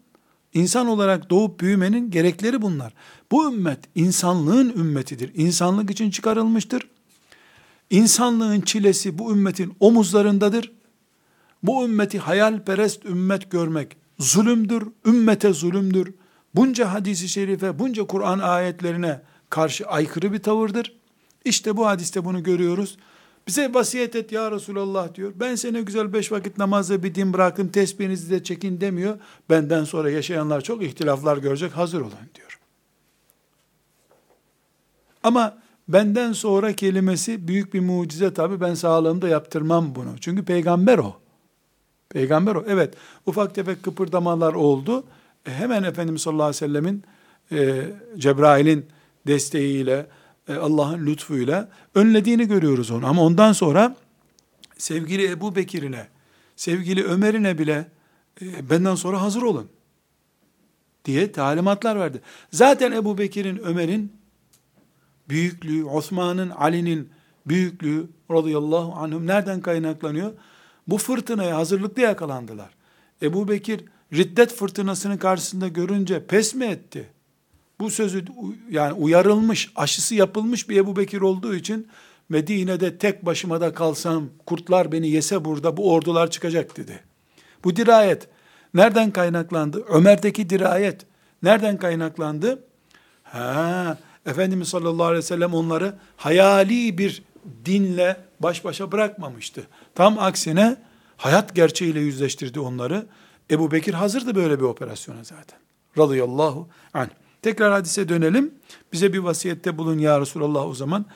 insan 0.55 0.87
olarak 0.87 1.31
doğup 1.31 1.61
büyümenin 1.61 2.11
gerekleri 2.11 2.63
bunlar. 2.63 2.93
Bu 3.33 3.53
ümmet 3.53 3.79
insanlığın 3.95 4.69
ümmetidir. 4.69 5.31
İnsanlık 5.35 5.91
için 5.91 6.11
çıkarılmıştır. 6.11 6.89
İnsanlığın 7.91 8.61
çilesi 8.61 9.19
bu 9.19 9.33
ümmetin 9.33 9.77
omuzlarındadır. 9.81 10.73
Bu 11.63 11.85
ümmeti 11.85 12.19
hayalperest 12.19 13.05
ümmet 13.05 13.51
görmek 13.51 13.97
zulümdür, 14.19 14.89
ümmete 15.07 15.53
zulümdür. 15.53 16.15
Bunca 16.55 16.93
hadisi 16.93 17.29
şerife, 17.29 17.79
bunca 17.79 18.07
Kur'an 18.07 18.39
ayetlerine 18.39 19.23
karşı 19.51 19.87
aykırı 19.87 20.33
bir 20.33 20.39
tavırdır. 20.39 20.97
İşte 21.47 21.77
bu 21.77 21.87
hadiste 21.87 22.25
bunu 22.25 22.43
görüyoruz. 22.43 22.97
Bize 23.47 23.75
vasiyet 23.75 24.17
et 24.17 24.33
ya 24.33 24.51
Resulallah 24.51 25.15
diyor. 25.15 25.33
Ben 25.37 25.55
seni 25.55 25.83
güzel 25.83 26.13
beş 26.13 26.33
vakit 26.33 26.59
namazı 26.59 27.03
bir 27.03 27.15
din 27.15 27.33
bıraktım, 27.33 27.69
tesbihinizi 27.69 28.31
de 28.31 28.43
çekin 28.43 28.81
demiyor. 28.81 29.19
Benden 29.51 29.85
sonra 29.85 30.11
yaşayanlar 30.11 30.61
çok 30.61 30.83
ihtilaflar 30.83 31.37
görecek, 31.37 31.73
hazır 31.73 32.01
olun 32.01 32.13
diyor. 32.35 32.59
Ama 35.23 35.59
benden 35.89 36.33
sonra 36.33 36.73
kelimesi 36.73 37.49
büyük 37.49 37.75
bir 37.75 37.81
mucize 37.81 38.35
tabi. 38.35 38.61
Ben 38.61 38.75
sağlığımda 38.75 39.29
yaptırmam 39.29 39.95
bunu. 39.95 40.15
Çünkü 40.21 40.45
peygamber 40.45 40.99
o. 40.99 41.17
Peygamber 42.09 42.55
o. 42.55 42.65
Evet 42.69 42.95
ufak 43.27 43.55
tefek 43.55 43.83
kıpırdamalar 43.83 44.55
oldu. 44.55 45.05
E, 45.47 45.51
hemen 45.51 45.83
Efendimiz 45.83 46.23
sallallahu 46.23 46.47
aleyhi 46.47 46.65
ve 46.65 46.67
sellemin 46.67 47.03
e, 47.53 47.85
Cebrail'in 48.19 48.87
desteğiyle 49.27 50.07
Allah'ın 50.49 51.07
lütfuyla 51.07 51.69
önlediğini 51.95 52.49
görüyoruz 52.49 52.91
onu. 52.91 53.07
Ama 53.07 53.23
ondan 53.23 53.53
sonra 53.53 53.97
sevgili 54.79 55.31
Ebu 55.31 55.57
Bekir'ine, 55.57 56.09
sevgili 56.57 57.05
Ömer'ine 57.05 57.59
bile 57.59 57.89
e, 58.43 58.71
benden 58.71 58.95
sonra 58.95 59.23
hazır 59.23 59.43
olun 59.43 59.69
diye 61.05 61.33
talimatlar 61.33 62.01
verdi. 62.01 62.21
Zaten 62.53 62.93
Ebu 62.93 63.19
Bekir'in, 63.19 63.57
Ömer'in 63.57 64.13
büyüklüğü, 65.29 65.85
Osman'ın, 65.85 66.51
Ali'nin 66.51 67.11
büyüklüğü 67.47 68.07
radıyallahu 68.31 68.93
anhum 68.93 69.27
nereden 69.27 69.61
kaynaklanıyor? 69.61 70.33
Bu 70.87 70.99
fırtınaya 70.99 71.57
hazırlıklı 71.57 72.03
yakalandılar. 72.03 72.71
Ebu 73.23 73.49
Bekir 73.49 73.85
riddet 74.13 74.55
fırtınasının 74.55 75.17
karşısında 75.17 75.69
görünce 75.69 76.27
pes 76.27 76.55
mi 76.55 76.65
etti? 76.65 77.16
Bu 77.81 77.91
sözü 77.91 78.25
yani 78.71 78.93
uyarılmış, 78.93 79.73
aşısı 79.77 80.15
yapılmış 80.15 80.69
bir 80.69 80.77
Ebu 80.77 80.97
Bekir 80.97 81.21
olduğu 81.21 81.55
için 81.55 81.89
Medine'de 82.29 82.99
tek 82.99 83.27
başıma 83.27 83.61
da 83.61 83.75
kalsam, 83.75 84.29
kurtlar 84.47 84.93
beni 84.93 85.09
yese 85.09 85.45
burada 85.45 85.77
bu 85.77 85.93
ordular 85.93 86.31
çıkacak 86.31 86.77
dedi. 86.77 87.01
Bu 87.65 87.77
dirayet 87.77 88.29
nereden 88.75 89.11
kaynaklandı? 89.11 89.85
Ömer'deki 89.89 90.51
dirayet 90.51 91.07
nereden 91.43 91.79
kaynaklandı? 91.79 92.65
Ha, 93.23 93.99
Efendimiz 94.27 94.69
sallallahu 94.69 95.07
aleyhi 95.07 95.19
ve 95.19 95.27
sellem 95.27 95.55
onları 95.55 95.95
hayali 96.17 96.99
bir 96.99 97.23
dinle 97.65 98.17
baş 98.41 98.65
başa 98.65 98.93
bırakmamıştı. 98.93 99.67
Tam 99.95 100.19
aksine 100.19 100.77
hayat 101.17 101.55
gerçeğiyle 101.55 102.01
yüzleştirdi 102.01 102.61
onları. 102.61 103.07
Ebu 103.51 103.71
Bekir 103.71 103.95
hazırdı 103.95 104.35
böyle 104.35 104.59
bir 104.59 104.65
operasyona 104.65 105.25
zaten. 105.25 105.59
Radıyallahu 105.99 106.69
anh. 106.95 107.09
Tekrar 107.47 107.73
hadise 107.73 108.09
dönelim. 108.09 108.55
Bize 108.93 109.13
bir 109.13 109.19
vasiyette 109.19 109.79
bulun 109.79 109.99
ya 109.99 110.21
Resulallah 110.21 110.67
o 110.67 110.75
zaman. 110.75 111.07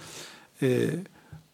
Ee, 0.63 0.87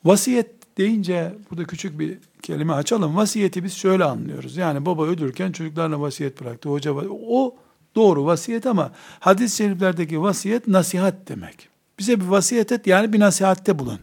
vasiyet 0.05 0.79
deyince 0.79 1.35
burada 1.51 1.65
küçük 1.65 1.99
bir 1.99 2.19
kelime 2.43 2.73
açalım. 2.73 3.17
Vasiyeti 3.17 3.65
biz 3.65 3.75
şöyle 3.75 4.05
anlıyoruz. 4.05 4.57
Yani 4.57 4.87
baba 4.87 5.07
ölürken 5.07 5.53
çocuklarına 5.53 6.01
vasiyet 6.01 6.41
bıraktı. 6.41 6.69
Hoca 6.69 6.93
o 7.29 7.57
doğru 7.95 8.25
vasiyet 8.25 8.67
ama 8.67 8.93
hadis-i 9.21 9.57
şeriflerdeki 9.57 10.23
vasiyet 10.23 10.69
nasihat 10.69 11.29
demek. 11.29 11.69
Bize 11.99 12.21
bir 12.21 12.27
vasiyet 12.27 12.73
et 12.73 12.87
yani 12.87 13.13
bir 13.13 13.21
nasihatte 13.21 13.79
bulun. 13.79 14.01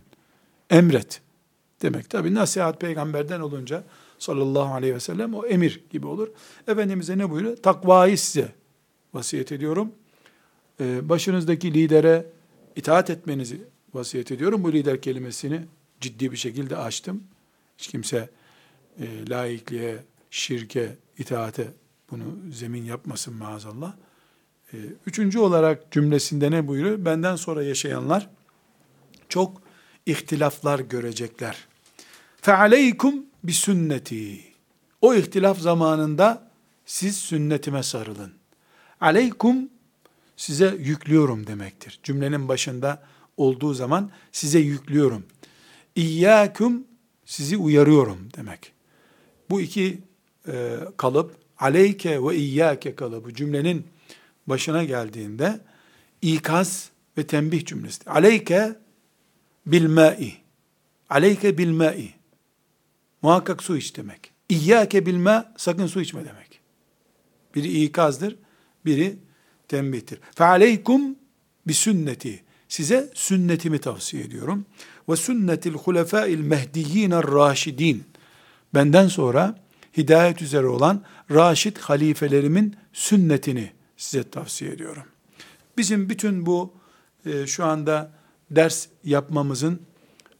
Emret 0.69 1.21
demek. 1.81 2.09
Tabi 2.09 2.33
nasihat 2.33 2.81
peygamberden 2.81 3.39
olunca 3.39 3.83
sallallahu 4.19 4.73
aleyhi 4.73 4.95
ve 4.95 4.99
sellem 4.99 5.33
o 5.33 5.45
emir 5.45 5.83
gibi 5.89 6.07
olur. 6.07 6.27
Efendimiz'e 6.67 7.17
ne 7.17 7.29
buyuruyor? 7.29 7.57
Takvayı 7.57 8.17
size 8.17 8.51
vasiyet 9.13 9.51
ediyorum. 9.51 9.91
Ee, 10.83 11.09
başınızdaki 11.09 11.73
lidere 11.73 12.25
itaat 12.75 13.09
etmenizi 13.09 13.61
vasiyet 13.93 14.31
ediyorum. 14.31 14.63
Bu 14.63 14.73
lider 14.73 15.01
kelimesini 15.01 15.61
ciddi 16.01 16.31
bir 16.31 16.37
şekilde 16.37 16.77
açtım. 16.77 17.23
Hiç 17.77 17.87
kimse 17.87 18.29
e, 18.99 19.29
laikliğe, 19.29 19.97
şirke, 20.31 20.95
itaate 21.17 21.67
bunu 22.11 22.23
zemin 22.51 22.83
yapmasın 22.83 23.33
maazallah. 23.33 23.93
E, 24.73 24.77
üçüncü 25.05 25.39
olarak 25.39 25.91
cümlesinde 25.91 26.51
ne 26.51 26.67
buyuruyor? 26.67 27.05
Benden 27.05 27.35
sonra 27.35 27.63
yaşayanlar 27.63 28.29
çok 29.29 29.61
ihtilaflar 30.05 30.79
görecekler. 30.79 31.67
Bi 33.43 33.53
sünneti. 33.53 34.39
O 35.01 35.13
ihtilaf 35.13 35.59
zamanında 35.59 36.51
siz 36.85 37.17
sünnetime 37.17 37.83
sarılın. 37.83 38.33
Aleykum 39.01 39.69
size 40.43 40.75
yüklüyorum 40.79 41.47
demektir. 41.47 41.99
Cümlenin 42.03 42.47
başında 42.47 43.03
olduğu 43.37 43.73
zaman 43.73 44.11
size 44.31 44.59
yüklüyorum. 44.59 45.23
İyyâküm 45.95 46.83
sizi 47.25 47.57
uyarıyorum 47.57 48.29
demek. 48.37 48.71
Bu 49.49 49.61
iki 49.61 50.01
e, 50.47 50.77
kalıp 50.97 51.35
aleyke 51.57 52.23
ve 52.23 52.35
iyyâke 52.35 52.95
kalıbı 52.95 53.33
cümlenin 53.33 53.87
başına 54.47 54.83
geldiğinde 54.83 55.59
ikaz 56.21 56.89
ve 57.17 57.27
tembih 57.27 57.65
cümlesi. 57.65 58.09
Aleyke 58.09 58.75
bil 59.65 59.87
ma'i. 59.87 60.33
Aleyke 61.09 61.57
bil 61.57 61.71
ma'i. 61.71 62.09
Muhakkak 63.21 63.63
su 63.63 63.77
iç 63.77 63.97
demek. 63.97 64.31
İyyâke 64.49 65.05
bil 65.05 65.17
ma 65.17 65.53
sakın 65.57 65.87
su 65.87 66.01
içme 66.01 66.25
demek. 66.25 66.59
Biri 67.55 67.83
ikazdır, 67.83 68.35
biri 68.85 69.17
tembihtir. 69.73 70.19
Bi 71.67 71.73
sünneti. 71.73 72.43
Size 72.67 73.09
sünnetimi 73.13 73.79
tavsiye 73.79 74.23
ediyorum. 74.23 74.65
Ve 75.09 75.15
sünnetil 75.15 75.73
hulefâil 75.73 76.39
mehdiyîner 76.39 77.25
raşidin. 77.27 78.03
Benden 78.75 79.07
sonra 79.07 79.59
hidayet 79.97 80.41
üzere 80.41 80.67
olan 80.67 81.03
raşid 81.31 81.77
halifelerimin 81.77 82.75
sünnetini 82.93 83.71
size 83.97 84.29
tavsiye 84.29 84.71
ediyorum. 84.71 85.03
Bizim 85.77 86.09
bütün 86.09 86.45
bu 86.45 86.73
e, 87.25 87.47
şu 87.47 87.65
anda 87.65 88.11
ders 88.51 88.87
yapmamızın, 89.03 89.79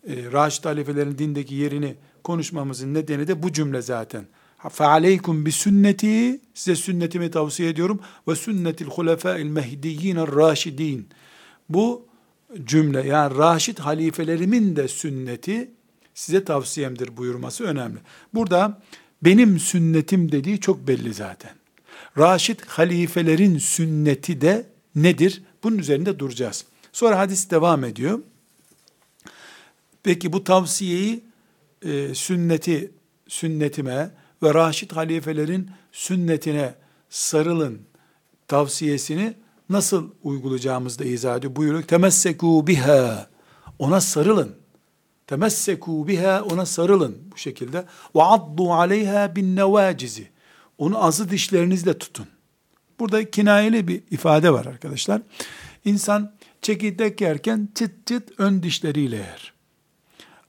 e, 0.08 0.32
raşid 0.32 0.66
halifelerin 0.66 1.18
dindeki 1.18 1.56
yerini 1.56 1.96
konuşmamızın 2.24 2.94
nedeni 2.94 3.28
de 3.28 3.44
bu 3.44 3.54
cümle 3.54 3.82
zaten. 3.82 4.26
فَعَلَيْكُمْ 4.63 5.51
sünneti 5.51 6.41
Size 6.55 6.77
sünnetimi 6.77 7.31
tavsiye 7.31 7.69
ediyorum. 7.69 8.01
Ve 8.29 8.37
sünnetil 8.37 8.87
hulefâil 8.87 9.47
mehdiyyin 9.47 10.17
raşidin. 10.17 11.09
Bu 11.69 12.07
cümle 12.65 13.07
yani 13.07 13.39
raşid 13.39 13.79
halifelerimin 13.79 14.77
de 14.77 14.89
sünneti 14.89 15.71
size 16.15 16.45
tavsiyemdir 16.45 17.17
buyurması 17.17 17.65
önemli. 17.65 17.99
Burada 18.35 18.83
benim 19.23 19.59
sünnetim 19.59 20.33
dediği 20.33 20.61
çok 20.61 20.89
belli 20.89 21.15
zaten. 21.15 21.51
Raşid 22.19 22.61
halifelerin 22.67 23.59
sünneti 23.59 24.41
de 24.41 24.67
nedir? 24.95 25.43
Bunun 25.63 25.79
üzerinde 25.79 26.19
duracağız. 26.19 26.65
Sonra 26.93 27.19
hadis 27.19 27.51
devam 27.51 27.85
ediyor. 27.85 28.21
Peki 30.03 30.33
bu 30.33 30.45
tavsiyeyi 30.45 31.25
e, 31.83 32.15
sünneti 32.15 32.91
sünnetime 33.29 34.11
ve 34.44 34.54
Raşid 34.54 34.92
halifelerin 34.92 35.72
sünnetine 35.92 36.74
sarılın 37.10 37.82
tavsiyesini 38.48 39.34
nasıl 39.70 40.12
uygulayacağımızı 40.24 41.00
da 41.00 41.04
izah 41.04 41.38
ediyor. 41.38 41.56
Buyuruyor. 41.56 41.84
Temessekû 41.84 42.68
biha. 42.68 43.28
Ona 43.80 44.02
sarılın. 44.02 44.56
Temessekû 45.28 46.08
biha. 46.08 46.44
Ona 46.44 46.66
sarılın 46.66 47.18
bu 47.32 47.38
şekilde. 47.38 47.86
Ve 48.16 48.24
addu 48.24 48.74
aleyha 48.74 49.36
bin 49.36 49.56
nevacizi. 49.56 50.28
Onu 50.78 51.06
azı 51.06 51.30
dişlerinizle 51.30 51.98
tutun. 51.98 52.28
Burada 53.00 53.32
kinayeli 53.32 53.88
bir 53.88 54.04
ifade 54.12 54.54
var 54.54 54.66
arkadaşlar. 54.66 55.22
İnsan 55.86 56.34
çekirdek 56.62 57.22
yerken 57.22 57.70
çıt 57.76 58.08
çıt 58.08 58.32
ön 58.38 58.64
dişleriyle 58.64 59.16
yer. 59.16 59.54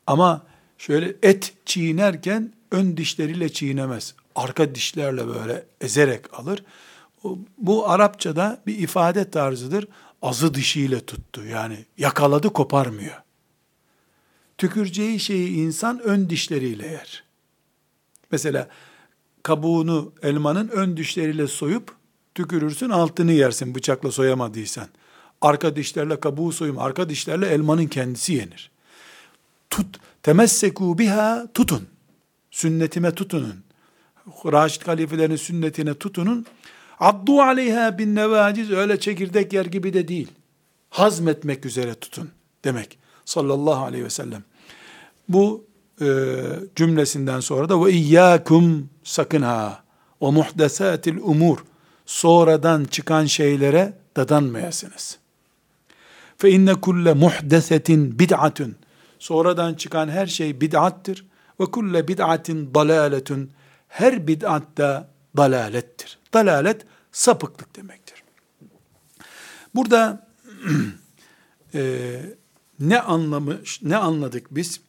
Ama 0.07 0.43
şöyle 0.79 1.15
et 1.23 1.53
çiğnerken 1.67 2.53
ön 2.75 2.97
dişleriyle 2.97 3.53
çiğnemez. 3.53 4.15
Arka 4.35 4.75
dişlerle 4.75 5.27
böyle 5.29 5.67
ezerek 5.81 6.39
alır. 6.39 6.65
Bu 7.59 7.89
Arapçada 7.89 8.63
bir 8.67 8.79
ifade 8.79 9.31
tarzıdır. 9.31 9.89
Azı 10.23 10.55
dişiyle 10.55 11.01
tuttu. 11.01 11.45
Yani 11.45 11.85
yakaladı 11.99 12.53
koparmıyor. 12.53 13.23
Tüküreceği 14.59 15.21
şeyi 15.21 15.49
insan 15.55 15.99
ön 15.99 16.31
dişleriyle 16.31 16.87
yer. 16.87 17.25
Mesela 18.31 18.69
kabuğunu 19.43 20.13
elmanın 20.23 20.69
ön 20.69 20.97
dişleriyle 20.97 21.47
soyup 21.47 21.95
tükürürsün 22.35 22.91
altını 22.91 23.33
yersin 23.33 23.75
bıçakla 23.75 24.13
soyamadıysan. 24.13 24.89
Arka 25.41 25.77
dişlerle 25.77 26.21
kabuğu 26.21 26.53
soyum, 26.53 26.79
arka 26.79 27.09
dişlerle 27.09 27.47
elmanın 27.47 27.87
kendisi 27.87 28.33
yenir. 28.33 28.71
Tut, 29.71 30.01
temesseku 30.23 30.99
biha 30.99 31.47
tutun. 31.55 31.94
Sünnetime 32.55 33.15
tutunun. 33.15 33.55
Raşid 34.45 34.83
halifelerin 34.87 35.37
sünnetine 35.37 35.95
tutunun. 35.95 36.47
Addu 37.01 37.43
aleyha 37.43 37.99
bin 37.99 38.15
nevaciz 38.15 38.71
öyle 38.71 39.01
çekirdek 39.01 39.53
yer 39.53 39.67
gibi 39.67 39.93
de 39.93 40.09
değil. 40.09 40.29
Hazmetmek 40.91 41.67
üzere 41.67 41.95
tutun 41.95 42.31
demek. 42.65 42.99
Sallallahu 43.25 43.85
aleyhi 43.85 44.05
ve 44.05 44.11
sellem. 44.11 44.45
Bu 45.29 45.65
e, 46.01 46.07
cümlesinden 46.77 47.41
sonra 47.41 47.69
da 47.69 47.85
ve 47.85 47.93
iyyakum 47.93 48.91
sakın 49.05 49.43
ha 49.43 49.85
o 50.21 50.33
muhdesatil 50.33 51.17
umur 51.17 51.59
sonradan 52.07 52.85
çıkan 52.85 53.27
şeylere 53.27 53.99
dadanmayasınız. 54.17 55.19
Fe 56.39 56.51
inne 56.51 56.75
kulle 56.75 57.15
muhdesetin 57.15 58.19
bid'atun 58.19 58.77
sonradan 59.19 59.75
çıkan 59.75 60.09
her 60.09 60.27
şey 60.27 60.61
bid'attır 60.61 61.25
ve 61.61 61.65
kulle 61.65 62.09
bid'atin 62.09 62.75
dalaletun 62.75 63.51
her 63.89 64.27
bid'atta 64.27 65.09
dalalettir. 65.37 66.19
Dalalet 66.35 66.87
sapıklık 67.13 67.77
demektir. 67.77 68.23
Burada 69.75 70.27
e, 71.75 72.21
ne 72.81 73.01
anlamış, 73.01 73.83
ne 73.83 73.97
anladık 73.97 74.47
biz? 74.51 74.81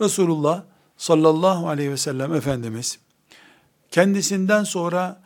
Resulullah 0.00 0.64
sallallahu 0.96 1.68
aleyhi 1.68 1.90
ve 1.90 1.96
sellem 1.96 2.34
Efendimiz 2.34 2.98
kendisinden 3.90 4.64
sonra 4.64 5.22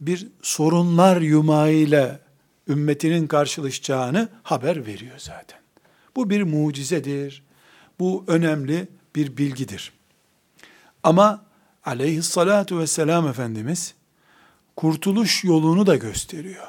bir 0.00 0.28
sorunlar 0.42 1.20
yumağıyla 1.20 2.20
ümmetinin 2.68 3.26
karşılaşacağını 3.26 4.28
haber 4.42 4.86
veriyor 4.86 5.18
zaten. 5.18 5.60
Bu 6.16 6.30
bir 6.30 6.42
mucizedir. 6.42 7.42
Bu 7.98 8.24
önemli 8.26 8.88
bir 9.16 9.36
bilgidir. 9.36 9.92
Ama 11.02 11.44
aleyhissalatu 11.84 12.78
vesselam 12.78 13.28
Efendimiz 13.28 13.94
kurtuluş 14.76 15.44
yolunu 15.44 15.86
da 15.86 15.96
gösteriyor. 15.96 16.66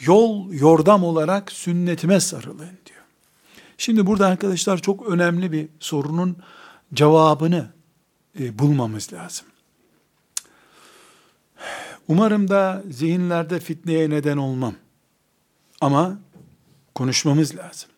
Yol, 0.00 0.52
yordam 0.52 1.04
olarak 1.04 1.52
sünnetime 1.52 2.20
sarılın 2.20 2.78
diyor. 2.86 3.02
Şimdi 3.78 4.06
burada 4.06 4.26
arkadaşlar 4.26 4.78
çok 4.78 5.06
önemli 5.08 5.52
bir 5.52 5.68
sorunun 5.80 6.36
cevabını 6.94 7.70
e, 8.40 8.58
bulmamız 8.58 9.12
lazım. 9.12 9.46
Umarım 12.08 12.48
da 12.48 12.82
zihinlerde 12.90 13.60
fitneye 13.60 14.10
neden 14.10 14.36
olmam. 14.36 14.74
Ama 15.80 16.18
konuşmamız 16.94 17.56
lazım. 17.56 17.90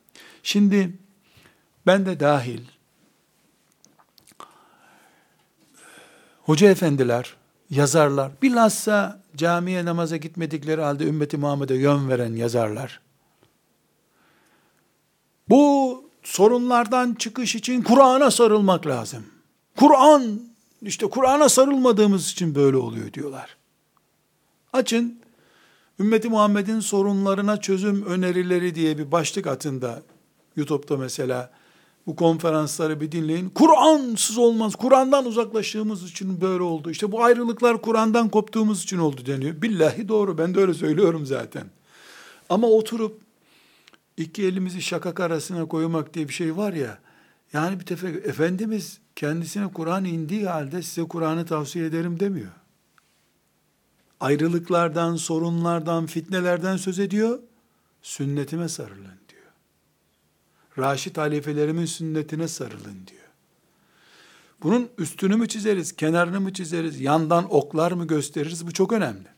Şimdi 0.43 0.99
ben 1.87 2.07
de 2.07 2.21
dahil 2.21 2.61
hoca 6.51 6.71
efendiler, 6.71 7.37
yazarlar, 7.71 8.33
bilhassa 8.43 9.23
camiye 9.37 9.85
namaza 9.85 10.17
gitmedikleri 10.17 10.81
halde 10.81 11.05
ümmeti 11.05 11.37
Muhammed'e 11.37 11.75
yön 11.75 12.09
veren 12.09 12.33
yazarlar. 12.33 13.01
Bu 15.49 16.05
sorunlardan 16.23 17.15
çıkış 17.15 17.55
için 17.55 17.83
Kur'an'a 17.83 18.31
sarılmak 18.31 18.87
lazım. 18.87 19.27
Kur'an, 19.77 20.41
işte 20.83 21.11
Kur'an'a 21.11 21.49
sarılmadığımız 21.49 22.31
için 22.31 22.55
böyle 22.55 22.77
oluyor 22.77 23.13
diyorlar. 23.13 23.57
Açın, 24.73 25.21
ümmeti 26.01 26.29
Muhammed'in 26.29 26.81
sorunlarına 26.81 27.61
çözüm 27.61 28.07
önerileri 28.07 28.75
diye 28.75 28.99
bir 28.99 29.13
başlık 29.13 29.47
atında, 29.47 30.03
YouTube'da 30.57 30.97
mesela, 30.97 31.51
bu 32.07 32.17
konferansları 32.17 33.01
bir 33.01 33.13
dinleyin. 33.13 33.49
Kur'ansız 33.49 34.39
olmaz. 34.39 34.75
Kur'an'dan 34.77 35.27
uzaklaştığımız 35.27 36.11
için 36.11 36.41
böyle 36.41 36.63
oldu. 36.63 36.91
İşte 36.91 37.13
bu 37.13 37.25
ayrılıklar 37.25 37.83
Kur'an'dan 37.83 38.29
koptuğumuz 38.29 38.83
için 38.83 38.99
oldu 38.99 39.27
deniyor. 39.27 39.63
Billahi 39.63 40.09
doğru. 40.09 40.39
Ben 40.39 40.55
de 40.55 40.61
öyle 40.61 40.75
söylüyorum 40.75 41.27
zaten. 41.27 41.65
Ama 42.49 42.67
oturup 42.67 43.21
iki 44.17 44.43
elimizi 44.43 44.83
şakak 44.83 45.21
arasına 45.21 45.69
koymak 45.69 46.15
diye 46.15 46.29
bir 46.29 46.33
şey 46.33 46.57
var 46.57 46.73
ya. 46.73 46.99
Yani 47.53 47.81
bir 47.81 47.85
tefek 47.87 48.27
Efendimiz 48.27 48.99
kendisine 49.17 49.73
Kur'an 49.73 50.05
indiği 50.05 50.47
halde 50.47 50.83
size 50.83 51.09
Kur'an'ı 51.09 51.47
tavsiye 51.47 51.87
ederim 51.87 52.21
demiyor. 52.21 52.51
Ayrılıklardan, 54.21 55.17
sorunlardan, 55.17 56.07
fitnelerden 56.07 56.77
söz 56.77 56.99
ediyor. 56.99 57.39
Sünnetime 58.03 58.69
sarılın. 58.69 59.20
Raşid 60.79 61.17
halifelerimin 61.17 61.85
sünnetine 61.85 62.49
sarılın 62.49 63.07
diyor. 63.07 63.21
Bunun 64.63 64.89
üstünü 64.99 65.37
mü 65.37 65.49
çizeriz, 65.49 65.97
kenarını 65.97 66.41
mı 66.41 66.53
çizeriz, 66.53 67.01
yandan 67.01 67.55
oklar 67.55 67.93
mı 67.93 68.07
gösteririz? 68.07 68.67
Bu 68.67 68.73
çok 68.73 68.93
önemli. 68.93 69.29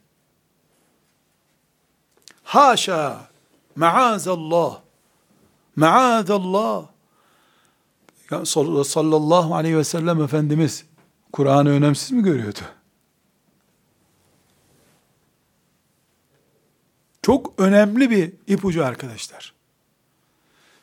Haşa, 2.42 3.30
maazallah, 3.76 4.80
maazallah. 5.76 6.86
Sallallahu 8.84 9.54
aleyhi 9.54 9.76
ve 9.76 9.84
sellem 9.84 10.22
Efendimiz 10.22 10.86
Kur'an'ı 11.32 11.70
önemsiz 11.70 12.10
mi 12.10 12.22
görüyordu? 12.22 12.60
Çok 17.22 17.60
önemli 17.60 18.10
bir 18.10 18.32
ipucu 18.46 18.84
arkadaşlar. 18.84 19.61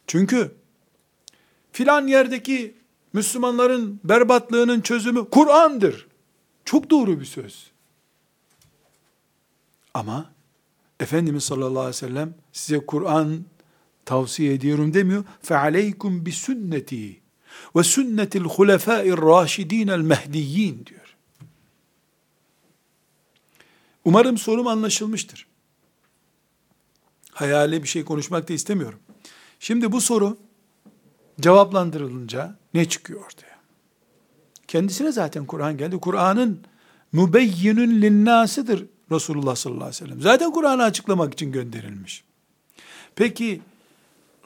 Çünkü 0.08 0.54
filan 1.72 2.06
yerdeki 2.06 2.74
Müslümanların 3.12 4.00
berbatlığının 4.04 4.80
çözümü 4.80 5.30
Kur'an'dır. 5.30 6.06
Çok 6.64 6.90
doğru 6.90 7.20
bir 7.20 7.24
söz. 7.24 7.70
Ama 9.94 10.30
Efendimiz 11.00 11.44
sallallahu 11.44 11.80
aleyhi 11.80 11.88
ve 11.88 11.92
sellem 11.92 12.34
size 12.52 12.86
Kur'an 12.86 13.44
tavsiye 14.04 14.54
ediyorum 14.54 14.94
demiyor. 14.94 15.24
فَعَلَيْكُمْ 15.44 16.24
بِسُنَّتِي 16.24 17.14
وَسُنَّةِ 17.74 18.30
الْخُلَفَاءِ 18.30 19.12
الرَّاشِد۪ينَ 19.14 19.90
الْمَهْدِيِّينَ 19.90 20.86
diyor. 20.86 21.16
Umarım 24.04 24.38
sorum 24.38 24.66
anlaşılmıştır. 24.66 25.46
Hayali 27.32 27.82
bir 27.82 27.88
şey 27.88 28.04
konuşmak 28.04 28.48
da 28.48 28.52
istemiyorum. 28.52 28.98
Şimdi 29.59 29.91
bu 29.91 30.01
soru 30.01 30.37
cevaplandırılınca 31.41 32.55
ne 32.73 32.89
çıkıyor 32.89 33.25
ortaya? 33.25 33.59
Kendisine 34.67 35.11
zaten 35.11 35.45
Kur'an 35.45 35.77
geldi. 35.77 35.99
Kur'an'ın 35.99 36.65
mübeyyinün 37.11 38.01
linnâsidir 38.01 38.85
Resulullah 39.11 39.55
sallallahu 39.55 39.83
aleyhi 39.83 40.03
ve 40.03 40.07
sellem. 40.07 40.21
Zaten 40.21 40.51
Kur'an'ı 40.51 40.83
açıklamak 40.83 41.33
için 41.33 41.51
gönderilmiş. 41.51 42.23
Peki 43.15 43.61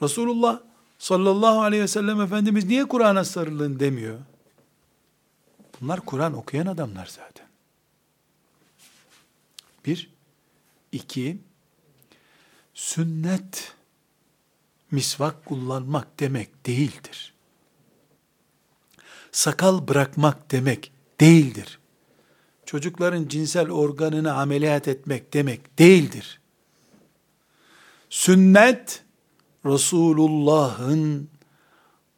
Resulullah 0.02 0.60
sallallahu 0.98 1.62
aleyhi 1.62 1.82
ve 1.82 1.88
sellem 1.88 2.20
Efendimiz 2.20 2.64
niye 2.64 2.84
Kur'an'a 2.84 3.24
sarılın 3.24 3.80
demiyor? 3.80 4.18
Bunlar 5.80 6.00
Kur'an 6.00 6.34
okuyan 6.34 6.66
adamlar 6.66 7.06
zaten. 7.06 7.46
Bir. 9.86 10.10
iki 10.92 11.38
Sünnet 12.74 13.73
misvak 14.94 15.44
kullanmak 15.44 16.20
demek 16.20 16.66
değildir. 16.66 17.34
Sakal 19.32 19.88
bırakmak 19.88 20.50
demek 20.50 20.92
değildir. 21.20 21.78
Çocukların 22.66 23.28
cinsel 23.28 23.70
organını 23.70 24.34
ameliyat 24.34 24.88
etmek 24.88 25.34
demek 25.34 25.78
değildir. 25.78 26.40
Sünnet 28.10 29.02
Resulullah'ın 29.66 31.28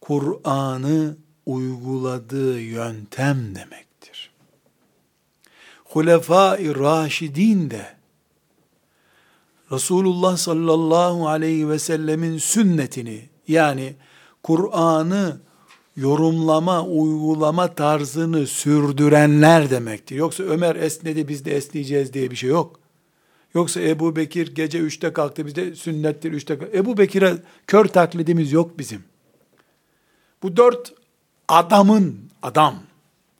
Kur'an'ı 0.00 1.16
uyguladığı 1.46 2.60
yöntem 2.60 3.54
demektir. 3.54 4.30
Hulefai 5.84 6.74
Raşidin 6.78 7.70
de 7.70 7.95
Resulullah 9.72 10.36
sallallahu 10.36 11.28
aleyhi 11.28 11.68
ve 11.68 11.78
sellemin 11.78 12.38
sünnetini 12.38 13.28
yani 13.48 13.94
Kur'an'ı 14.42 15.40
yorumlama, 15.96 16.84
uygulama 16.84 17.74
tarzını 17.74 18.46
sürdürenler 18.46 19.70
demektir. 19.70 20.16
Yoksa 20.16 20.42
Ömer 20.42 20.76
esnedi 20.76 21.28
biz 21.28 21.44
de 21.44 21.56
esneyeceğiz 21.56 22.12
diye 22.12 22.30
bir 22.30 22.36
şey 22.36 22.50
yok. 22.50 22.80
Yoksa 23.54 23.80
Ebu 23.80 24.16
Bekir 24.16 24.54
gece 24.54 24.78
üçte 24.78 25.12
kalktı 25.12 25.46
bizde 25.46 25.74
sünnettir 25.74 26.32
üçte 26.32 26.58
kalktı. 26.58 26.76
Ebu 26.76 26.98
Bekir'e 26.98 27.36
kör 27.66 27.84
taklidimiz 27.84 28.52
yok 28.52 28.78
bizim. 28.78 29.04
Bu 30.42 30.56
dört 30.56 30.92
adamın, 31.48 32.20
adam, 32.42 32.74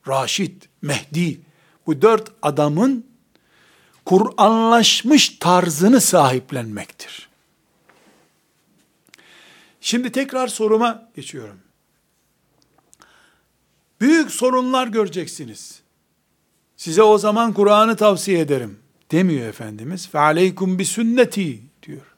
Raşid, 0.08 0.62
Mehdi, 0.82 1.40
bu 1.86 2.02
dört 2.02 2.32
adamın 2.42 3.04
Kur'anlaşmış 4.06 5.28
tarzını 5.28 6.00
sahiplenmektir. 6.00 7.28
Şimdi 9.80 10.12
tekrar 10.12 10.48
soruma 10.48 11.08
geçiyorum. 11.16 11.60
Büyük 14.00 14.30
sorunlar 14.30 14.86
göreceksiniz. 14.86 15.80
Size 16.76 17.02
o 17.02 17.18
zaman 17.18 17.52
Kur'an'ı 17.52 17.96
tavsiye 17.96 18.40
ederim 18.40 18.78
demiyor 19.10 19.48
Efendimiz. 19.48 20.08
Fe 20.08 20.18
aleykum 20.18 20.78
bi 20.78 20.84
sünneti 20.84 21.62
diyor. 21.82 22.14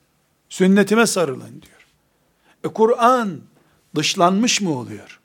Sünnetime 0.48 1.06
sarılın 1.06 1.62
diyor. 1.62 1.86
E 2.64 2.68
Kur'an 2.68 3.40
dışlanmış 3.96 4.60
mı 4.60 4.78
oluyor? 4.78 5.20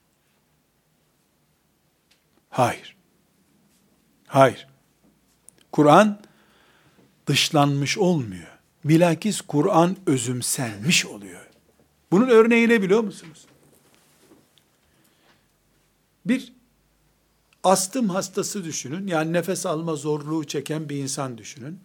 Hayır. 2.50 2.96
Hayır. 4.28 4.68
Kur'an 5.72 6.20
dışlanmış 7.28 7.98
olmuyor. 7.98 8.48
Bilakis 8.86 9.42
Kur'an 9.42 9.98
özümsenmiş 10.06 11.06
oluyor. 11.06 11.48
Bunun 12.12 12.28
örneği 12.28 12.70
ne 12.70 12.82
biliyor 12.82 13.02
musunuz? 13.02 13.46
Bir 16.26 16.54
astım 17.64 18.10
hastası 18.10 18.64
düşünün. 18.64 19.08
Yani 19.08 19.34
nefes 19.34 19.66
alma 19.66 19.96
zorluğu 19.96 20.48
çeken 20.48 20.90
bir 20.90 20.98
insan 20.98 21.38
düşünün. 21.38 21.80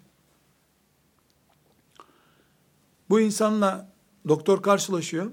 Bu 3.11 3.21
insanla 3.21 3.93
doktor 4.29 4.63
karşılaşıyor. 4.63 5.33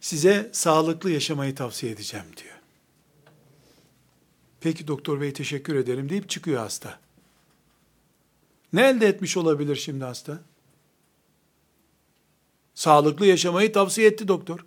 Size 0.00 0.50
sağlıklı 0.52 1.10
yaşamayı 1.10 1.54
tavsiye 1.54 1.92
edeceğim 1.92 2.26
diyor. 2.36 2.56
Peki 4.60 4.88
doktor 4.88 5.20
bey 5.20 5.32
teşekkür 5.32 5.74
ederim 5.74 6.08
deyip 6.08 6.28
çıkıyor 6.28 6.60
hasta. 6.60 7.05
Ne 8.72 8.88
elde 8.88 9.06
etmiş 9.06 9.36
olabilir 9.36 9.76
şimdi 9.76 10.04
hasta? 10.04 10.40
Sağlıklı 12.74 13.26
yaşamayı 13.26 13.72
tavsiye 13.72 14.08
etti 14.08 14.28
doktor. 14.28 14.66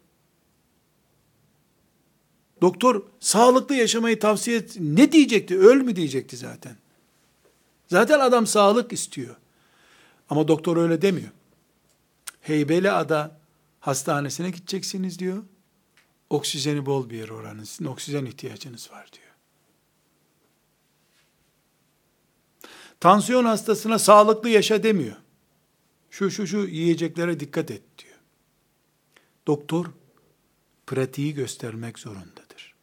Doktor 2.62 3.04
sağlıklı 3.20 3.76
yaşamayı 3.76 4.20
tavsiye 4.20 4.58
et. 4.58 4.76
Ne 4.80 5.12
diyecekti? 5.12 5.60
Öl 5.60 5.76
mü 5.82 5.95
diyecekti 5.95 6.38
zaten. 6.38 6.76
Zaten 7.88 8.20
adam 8.20 8.47
sağlık 8.47 8.93
istiyor. 8.93 9.36
Ama 10.30 10.47
doktor 10.47 10.78
öyle 10.78 11.02
demiyor. 11.02 11.30
Heybeli 12.41 12.91
Ada 12.91 13.39
hastanesine 13.80 14.50
gideceksiniz 14.50 15.20
diyor. 15.20 15.43
Oksijeni 16.30 16.86
bol 16.86 17.10
bir 17.10 17.18
yer 17.18 17.30
oranın. 17.30 17.64
Sizin 17.64 17.86
oksijen 17.86 18.26
ihtiyacınız 18.26 18.91
var 18.91 19.10
diyor. 19.14 19.28
Tansiyon 23.00 23.45
hastasına 23.45 24.00
sağlıklı 24.00 24.50
yaşa 24.50 24.84
demiyor. 24.84 25.16
Şu 26.10 26.32
şu 26.32 26.47
şu 26.47 26.58
yiyeceklere 26.58 27.39
dikkat 27.39 27.72
et 27.72 27.82
diyor. 27.97 28.16
Doktor 29.47 29.86
pratiği 30.88 31.34
göstermek 31.34 32.00
zorundadır. 32.00 32.76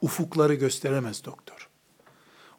Ufukları 0.00 0.54
gösteremez 0.54 1.24
doktor. 1.24 1.68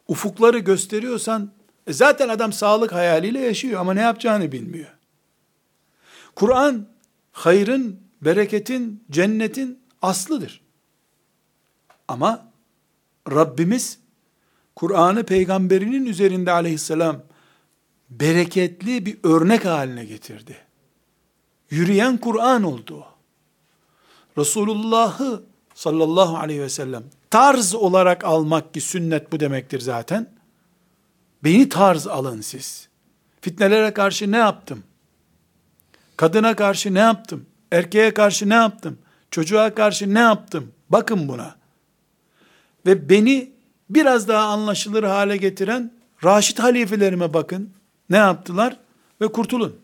Ufukları 0.08 0.58
gösteriyorsan 0.58 1.52
e 1.86 1.92
zaten 1.92 2.28
adam 2.28 2.52
sağlık 2.52 2.92
hayaliyle 2.92 3.40
yaşıyor 3.40 3.80
ama 3.80 3.94
ne 3.94 4.00
yapacağını 4.00 4.52
bilmiyor. 4.52 4.96
Kur'an 6.34 6.88
hayrın, 7.32 8.00
bereketin, 8.22 9.04
cennetin 9.10 9.80
aslıdır. 10.02 10.60
Ama 12.08 12.52
Rabbimiz 13.30 13.98
Kur'an'ı 14.76 15.24
peygamberinin 15.24 16.06
üzerinde 16.06 16.52
aleyhisselam 16.52 17.22
bereketli 18.10 19.06
bir 19.06 19.18
örnek 19.22 19.64
haline 19.64 20.04
getirdi. 20.04 20.56
Yürüyen 21.70 22.16
Kur'an 22.16 22.62
oldu 22.62 22.96
o. 22.96 23.06
Resulullah'ı 24.40 25.42
sallallahu 25.74 26.36
aleyhi 26.36 26.60
ve 26.60 26.68
sellem 26.68 27.04
tarz 27.30 27.74
olarak 27.74 28.24
almak 28.24 28.74
ki 28.74 28.80
sünnet 28.80 29.32
bu 29.32 29.40
demektir 29.40 29.80
zaten. 29.80 30.30
Beni 31.44 31.68
tarz 31.68 32.06
alın 32.06 32.40
siz. 32.40 32.88
Fitnelere 33.40 33.94
karşı 33.94 34.32
ne 34.32 34.36
yaptım? 34.36 34.82
Kadına 36.16 36.56
karşı 36.56 36.94
ne 36.94 36.98
yaptım? 36.98 37.46
Erkeğe 37.72 38.14
karşı 38.14 38.48
ne 38.48 38.54
yaptım? 38.54 38.98
Çocuğa 39.30 39.74
karşı 39.74 40.14
ne 40.14 40.18
yaptım? 40.18 40.72
Bakın 40.90 41.28
buna. 41.28 41.56
Ve 42.86 43.08
beni 43.08 43.55
biraz 43.90 44.28
daha 44.28 44.46
anlaşılır 44.46 45.02
hale 45.02 45.36
getiren 45.36 45.90
Raşid 46.24 46.58
halifelerime 46.58 47.34
bakın. 47.34 47.70
Ne 48.10 48.16
yaptılar? 48.16 48.76
Ve 49.20 49.28
kurtulun. 49.28 49.76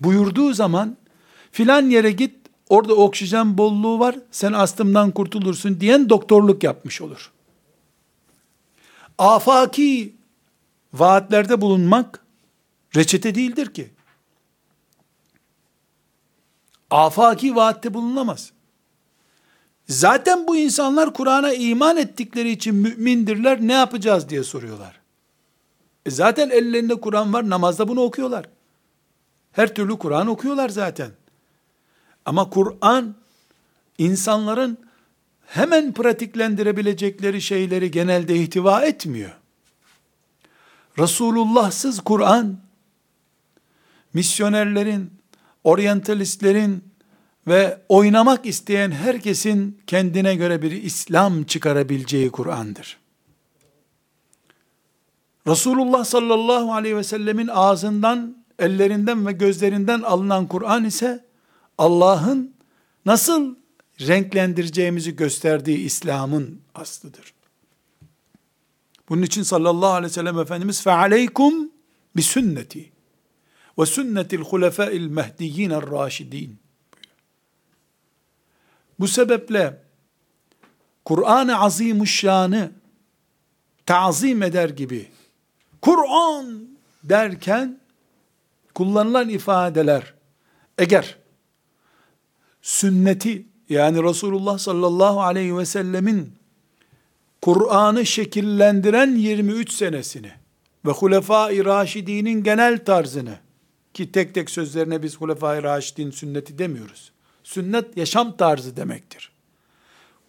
Buyurduğu 0.00 0.52
zaman 0.52 0.96
filan 1.52 1.90
yere 1.90 2.10
git 2.10 2.34
orada 2.68 2.94
oksijen 2.94 3.58
bolluğu 3.58 3.98
var 3.98 4.16
sen 4.30 4.52
astımdan 4.52 5.10
kurtulursun 5.10 5.80
diyen 5.80 6.08
doktorluk 6.08 6.62
yapmış 6.62 7.00
olur. 7.00 7.32
Afaki 9.18 10.14
vaatlerde 10.92 11.60
bulunmak 11.60 12.24
reçete 12.96 13.34
değildir 13.34 13.74
ki. 13.74 13.90
Afaki 16.90 17.56
vaatte 17.56 17.94
bulunamaz. 17.94 18.52
Zaten 19.88 20.46
bu 20.46 20.56
insanlar 20.56 21.12
Kur'an'a 21.14 21.52
iman 21.52 21.96
ettikleri 21.96 22.50
için 22.50 22.74
mümindirler 22.74 23.60
ne 23.60 23.72
yapacağız 23.72 24.28
diye 24.28 24.44
soruyorlar. 24.44 25.00
E 26.06 26.10
zaten 26.10 26.50
ellerinde 26.50 27.00
Kur'an 27.00 27.32
var 27.32 27.50
namazda 27.50 27.88
bunu 27.88 28.00
okuyorlar. 28.00 28.46
Her 29.52 29.74
türlü 29.74 29.98
Kur'an 29.98 30.26
okuyorlar 30.26 30.68
zaten. 30.68 31.10
Ama 32.24 32.50
Kur'an 32.50 33.14
insanların 33.98 34.78
hemen 35.46 35.92
pratiklendirebilecekleri 35.92 37.42
şeyleri 37.42 37.90
genelde 37.90 38.36
ihtiva 38.36 38.82
etmiyor. 38.84 39.32
Resulullahsız 40.98 42.00
Kur'an 42.00 42.58
misyonerlerin, 44.14 45.10
oryantalistlerin 45.64 46.87
ve 47.47 47.81
oynamak 47.89 48.45
isteyen 48.45 48.91
herkesin 48.91 49.81
kendine 49.87 50.35
göre 50.35 50.61
bir 50.61 50.71
İslam 50.71 51.43
çıkarabileceği 51.43 52.31
Kur'an'dır. 52.31 52.97
Resulullah 55.47 56.05
sallallahu 56.05 56.73
aleyhi 56.73 56.97
ve 56.97 57.03
sellemin 57.03 57.47
ağzından, 57.47 58.37
ellerinden 58.59 59.27
ve 59.27 59.31
gözlerinden 59.31 60.01
alınan 60.01 60.47
Kur'an 60.47 60.85
ise 60.85 61.25
Allah'ın 61.77 62.53
nasıl 63.05 63.55
renklendireceğimizi 64.01 65.15
gösterdiği 65.15 65.77
İslam'ın 65.77 66.61
aslıdır. 66.75 67.33
Bunun 69.09 69.21
için 69.21 69.43
sallallahu 69.43 69.89
aleyhi 69.89 70.11
ve 70.11 70.13
sellem 70.13 70.39
Efendimiz 70.39 70.85
فَعَلَيْكُمْ 70.85 71.69
بِسُنَّتِي 72.17 72.85
وَسُنَّةِ 73.77 74.29
الْخُلَفَاءِ 74.39 74.91
الْمَهْدِيِّينَ 75.01 75.73
الرَّاشِد۪ينَ 75.81 76.49
bu 79.00 79.08
sebeple 79.08 79.82
Kur'an-ı 81.04 81.60
Azimuşşan'ı 81.60 82.70
tazim 83.86 84.42
eder 84.42 84.68
gibi 84.68 85.08
Kur'an 85.82 86.68
derken 87.04 87.80
kullanılan 88.74 89.28
ifadeler 89.28 90.14
eğer 90.78 91.16
sünneti 92.62 93.46
yani 93.68 94.02
Resulullah 94.02 94.58
sallallahu 94.58 95.22
aleyhi 95.22 95.56
ve 95.56 95.66
sellemin 95.66 96.32
Kur'an'ı 97.42 98.06
şekillendiren 98.06 99.16
23 99.16 99.72
senesini 99.72 100.32
ve 100.86 100.90
Hulefai 100.90 101.64
Raşidinin 101.64 102.42
genel 102.42 102.84
tarzını 102.84 103.38
ki 103.94 104.12
tek 104.12 104.34
tek 104.34 104.50
sözlerine 104.50 105.02
biz 105.02 105.16
Hulefai 105.16 105.62
Raşidin 105.62 106.10
sünneti 106.10 106.58
demiyoruz. 106.58 107.12
Sünnet 107.48 107.96
yaşam 107.96 108.36
tarzı 108.36 108.76
demektir. 108.76 109.32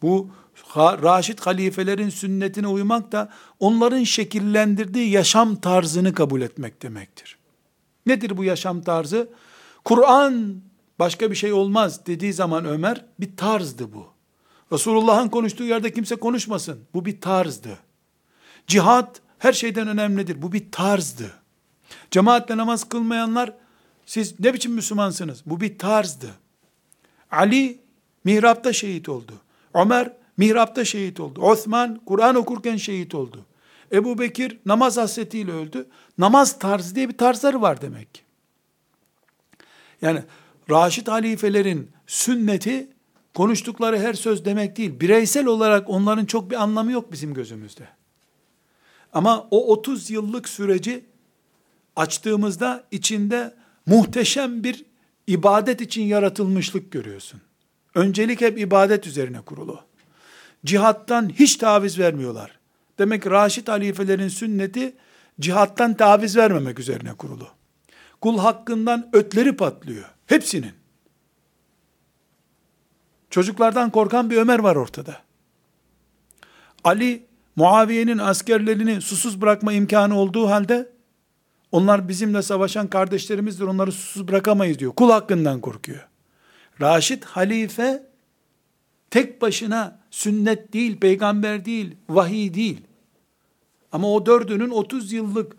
Bu 0.02 0.30
Raşid 0.76 1.40
halifelerin 1.40 2.10
sünnetine 2.10 2.68
uymak 2.68 3.12
da 3.12 3.30
onların 3.60 4.04
şekillendirdiği 4.04 5.10
yaşam 5.10 5.56
tarzını 5.56 6.14
kabul 6.14 6.42
etmek 6.42 6.82
demektir. 6.82 7.38
Nedir 8.06 8.38
bu 8.38 8.44
yaşam 8.44 8.82
tarzı? 8.82 9.30
Kur'an 9.86 10.62
başka 11.00 11.32
bir 11.32 11.36
şey 11.36 11.54
olmaz 11.54 12.06
dediği 12.06 12.34
zaman 12.34 12.66
Ömer 12.66 13.06
bir 13.20 13.38
tarzdı 13.38 13.94
bu. 13.94 14.08
Resulullah'ın 14.72 15.30
konuştuğu 15.30 15.64
yerde 15.64 15.94
kimse 15.94 16.16
konuşmasın. 16.16 16.80
Bu 16.94 17.06
bir 17.06 17.22
tarzdı. 17.22 17.78
Cihat 18.68 19.22
her 19.40 19.54
şeyden 19.54 19.88
önemlidir. 19.88 20.42
Bu 20.42 20.52
bir 20.52 20.72
tarzdı. 20.72 21.32
Cemaatle 22.12 22.58
namaz 22.58 22.90
kılmayanlar 22.90 23.54
siz 24.06 24.40
ne 24.40 24.54
biçim 24.54 24.74
Müslümansınız? 24.74 25.42
Bu 25.46 25.62
bir 25.62 25.78
tarzdı. 25.78 26.30
Ali 27.32 27.80
mihrapta 28.24 28.74
şehit 28.74 29.10
oldu. 29.10 29.34
Ömer 29.74 30.14
mihrapta 30.38 30.86
şehit 30.86 31.20
oldu. 31.20 31.42
Osman 31.42 32.02
Kur'an 32.06 32.36
okurken 32.36 32.78
şehit 32.78 33.16
oldu. 33.16 33.46
Ebu 33.92 34.20
Bekir 34.20 34.58
namaz 34.66 34.98
hasretiyle 34.98 35.52
öldü. 35.52 35.88
Namaz 36.18 36.60
tarzı 36.60 36.96
diye 36.96 37.10
bir 37.10 37.18
tarzları 37.18 37.62
var 37.62 37.82
demek 37.82 38.14
ki. 38.14 38.22
Yani 40.02 40.24
Raşid 40.70 41.08
halifelerin 41.08 41.92
sünneti 42.08 42.88
konuştukları 43.36 44.00
her 44.00 44.14
söz 44.14 44.46
demek 44.46 44.78
değil. 44.78 45.00
Bireysel 45.00 45.46
olarak 45.46 45.90
onların 45.90 46.26
çok 46.26 46.52
bir 46.52 46.56
anlamı 46.56 46.92
yok 46.92 47.12
bizim 47.12 47.34
gözümüzde. 47.34 47.88
Ama 49.14 49.48
o 49.52 49.72
30 49.72 50.10
yıllık 50.10 50.50
süreci 50.50 51.06
açtığımızda 51.96 52.84
içinde 52.92 53.56
muhteşem 53.86 54.64
bir 54.64 54.86
ibadet 55.30 55.82
için 55.82 56.04
yaratılmışlık 56.04 56.92
görüyorsun. 56.92 57.42
Öncelik 57.96 58.42
hep 58.42 58.60
ibadet 58.60 59.08
üzerine 59.08 59.42
kurulu. 59.42 59.80
Cihattan 60.66 61.30
hiç 61.30 61.56
taviz 61.56 62.00
vermiyorlar. 62.00 62.60
Demek 63.00 63.28
Raşid 63.28 63.68
halifelerin 63.68 64.28
sünneti 64.28 64.96
cihattan 65.40 65.94
taviz 65.94 66.38
vermemek 66.38 66.80
üzerine 66.80 67.14
kurulu. 67.14 67.48
Kul 68.22 68.40
hakkından 68.40 69.10
ötleri 69.14 69.56
patlıyor. 69.56 70.06
Hepsinin. 70.26 70.74
Çocuklardan 73.30 73.90
korkan 73.90 74.30
bir 74.30 74.38
Ömer 74.38 74.60
var 74.60 74.76
ortada. 74.76 75.22
Ali, 76.84 77.26
Muaviye'nin 77.56 78.18
askerlerini 78.18 79.02
susuz 79.02 79.42
bırakma 79.42 79.74
imkanı 79.74 80.20
olduğu 80.20 80.50
halde, 80.50 80.90
onlar 81.72 82.08
bizimle 82.08 82.42
savaşan 82.42 82.88
kardeşlerimizdir, 82.88 83.64
onları 83.64 83.92
susuz 83.92 84.28
bırakamayız 84.28 84.80
diyor. 84.80 84.94
Kul 84.96 85.12
hakkından 85.12 85.62
korkuyor. 85.62 86.08
Raşid 86.82 87.24
halife, 87.24 88.04
tek 89.10 89.42
başına 89.42 90.00
sünnet 90.12 90.74
değil, 90.74 91.00
peygamber 91.00 91.66
değil, 91.66 91.96
vahiy 92.10 92.54
değil. 92.54 92.82
Ama 93.92 94.14
o 94.14 94.26
dördünün 94.26 94.70
30 94.70 95.12
yıllık 95.12 95.56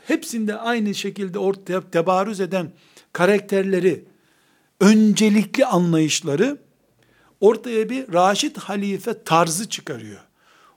hepsinde 0.00 0.56
aynı 0.56 0.94
şekilde 0.94 1.38
ortaya 1.38 1.90
tebarüz 1.90 2.40
eden 2.40 2.72
karakterleri, 3.12 4.04
öncelikli 4.80 5.66
anlayışları 5.66 6.58
ortaya 7.40 7.90
bir 7.90 8.12
Raşid 8.12 8.56
halife 8.56 9.22
tarzı 9.22 9.68
çıkarıyor. 9.68 10.20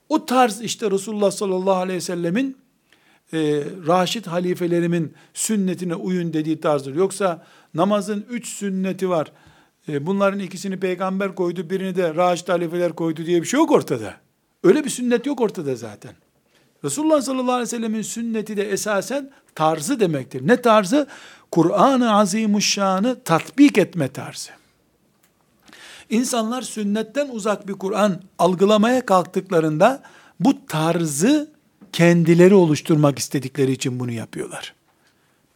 O 0.09 0.25
tarz 0.25 0.61
işte 0.61 0.91
Resulullah 0.91 1.31
sallallahu 1.31 1.75
aleyhi 1.75 1.97
ve 1.97 2.01
sellemin 2.01 2.57
e, 3.33 3.37
Raşid 3.87 4.25
halifelerimin 4.25 5.13
sünnetine 5.33 5.95
uyun 5.95 6.33
dediği 6.33 6.61
tarzdır. 6.61 6.95
Yoksa 6.95 7.45
namazın 7.73 8.25
üç 8.29 8.47
sünneti 8.47 9.09
var. 9.09 9.31
E, 9.89 10.05
bunların 10.05 10.39
ikisini 10.39 10.79
peygamber 10.79 11.35
koydu, 11.35 11.69
birini 11.69 11.95
de 11.95 12.15
Raşid 12.15 12.49
halifeler 12.49 12.93
koydu 12.93 13.25
diye 13.25 13.41
bir 13.41 13.47
şey 13.47 13.59
yok 13.59 13.71
ortada. 13.71 14.13
Öyle 14.63 14.85
bir 14.85 14.89
sünnet 14.89 15.25
yok 15.25 15.41
ortada 15.41 15.75
zaten. 15.75 16.11
Resulullah 16.83 17.21
sallallahu 17.21 17.51
aleyhi 17.51 17.61
ve 17.61 17.77
sellemin 17.77 18.01
sünneti 18.01 18.57
de 18.57 18.71
esasen 18.71 19.31
tarzı 19.55 19.99
demektir. 19.99 20.47
Ne 20.47 20.61
tarzı? 20.61 21.07
Kur'an-ı 21.51 22.15
Azimuşşan'ı 22.15 23.23
tatbik 23.23 23.77
etme 23.77 24.07
tarzı. 24.07 24.51
İnsanlar 26.09 26.61
sünnetten 26.61 27.29
uzak 27.29 27.67
bir 27.67 27.73
Kur'an 27.73 28.21
algılamaya 28.39 29.05
kalktıklarında 29.05 30.03
bu 30.39 30.65
tarzı 30.65 31.51
kendileri 31.97 32.55
oluşturmak 32.55 33.19
istedikleri 33.19 33.71
için 33.71 33.99
bunu 33.99 34.11
yapıyorlar. 34.11 34.73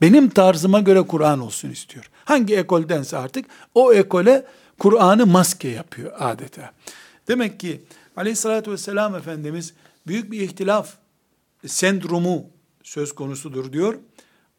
Benim 0.02 0.30
tarzıma 0.30 0.80
göre 0.80 1.02
Kur'an 1.02 1.40
olsun 1.40 1.70
istiyor. 1.70 2.10
Hangi 2.26 2.56
ekoldense 2.56 3.18
artık 3.18 3.46
o 3.76 3.94
ekole 3.94 4.46
Kur'an'ı 4.80 5.26
maske 5.26 5.68
yapıyor 5.68 6.12
adeta. 6.20 6.72
Demek 7.28 7.60
ki 7.60 7.82
aleyhissalatü 8.18 8.72
vesselam 8.72 9.16
Efendimiz 9.16 9.74
büyük 10.08 10.32
bir 10.32 10.42
ihtilaf 10.42 10.94
sendromu 11.66 12.46
söz 12.84 13.16
konusudur 13.16 13.74
diyor. 13.74 14.00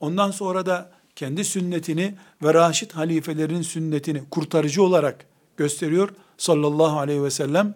Ondan 0.01 0.31
sonra 0.31 0.67
da 0.67 0.93
kendi 1.17 1.45
sünnetini 1.45 2.15
ve 2.43 2.55
Raşid 2.55 2.91
halifelerin 2.91 3.63
sünnetini 3.63 4.23
kurtarıcı 4.31 4.83
olarak 4.83 5.27
gösteriyor 5.57 6.09
sallallahu 6.39 6.99
aleyhi 6.99 7.23
ve 7.23 7.31
sellem. 7.31 7.75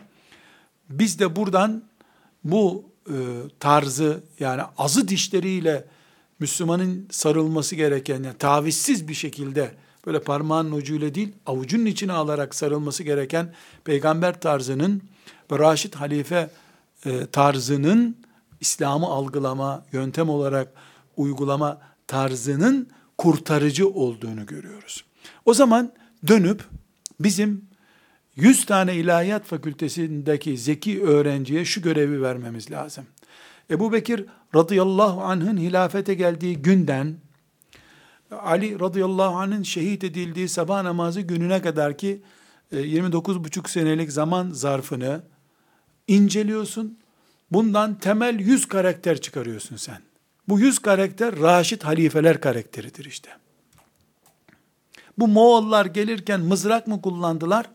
Biz 0.89 1.19
de 1.19 1.37
buradan 1.37 1.83
bu 2.45 2.96
e, 3.09 3.15
tarzı 3.61 4.23
yani 4.41 4.63
azı 4.79 5.09
dişleriyle 5.09 5.85
Müslümanın 6.39 7.09
sarılması 7.11 7.77
gereken 7.77 8.23
yani 8.23 8.39
tavizsiz 8.39 9.09
bir 9.09 9.15
şekilde 9.15 9.75
böyle 10.07 10.23
parmağın 10.23 10.73
ucuyla 10.73 11.15
değil 11.15 11.33
avucunun 11.47 11.87
içine 11.87 12.13
alarak 12.13 12.55
sarılması 12.55 13.03
gereken 13.03 13.55
peygamber 13.85 14.41
tarzının 14.41 15.03
ve 15.53 15.59
Raşid 15.59 15.95
halife 15.95 16.51
e, 17.07 17.27
tarzının 17.27 18.17
İslam'ı 18.61 19.07
algılama, 19.07 19.85
yöntem 19.93 20.29
olarak 20.29 20.73
uygulama 21.17 21.81
tarzının 22.07 22.89
kurtarıcı 23.19 23.89
olduğunu 23.89 24.47
görüyoruz. 24.47 25.05
O 25.45 25.55
zaman 25.55 25.93
dönüp 26.27 26.65
bizim 27.21 27.66
100 28.37 28.67
tane 28.67 28.95
ilahiyat 28.95 29.45
fakültesindeki 29.45 30.59
zeki 30.59 31.03
öğrenciye 31.03 31.65
şu 31.65 31.83
görevi 31.83 32.23
vermemiz 32.23 32.71
lazım. 32.71 33.07
Ebu 33.71 33.93
Bekir 33.93 34.27
radıyallahu 34.55 35.23
anh'ın 35.23 35.57
hilafete 35.57 36.15
geldiği 36.15 36.57
günden 36.57 37.17
Ali 38.31 38.81
radıyallahu 38.81 39.37
anh'ın 39.37 39.63
şehit 39.63 40.05
edildiği 40.05 40.49
sabah 40.49 40.83
namazı 40.83 41.21
gününe 41.21 41.63
kadar 41.63 41.99
ki 41.99 42.23
29,5 42.73 43.71
senelik 43.71 44.13
zaman 44.13 44.51
zarfını 44.51 45.23
inceliyorsun. 46.09 46.99
Bundan 47.51 47.99
temel 47.99 48.39
100 48.39 48.67
karakter 48.67 49.21
çıkarıyorsun 49.21 49.77
sen. 49.77 49.99
Bu 50.49 50.61
100 50.61 50.79
karakter 50.79 51.41
Raşid 51.41 51.83
halifeler 51.83 52.41
karakteridir 52.41 53.05
işte. 53.05 53.31
Bu 55.19 55.29
Moğollar 55.29 55.87
gelirken 55.87 56.41
mızrak 56.41 56.87
mı 56.87 57.03
kullandılar, 57.03 57.67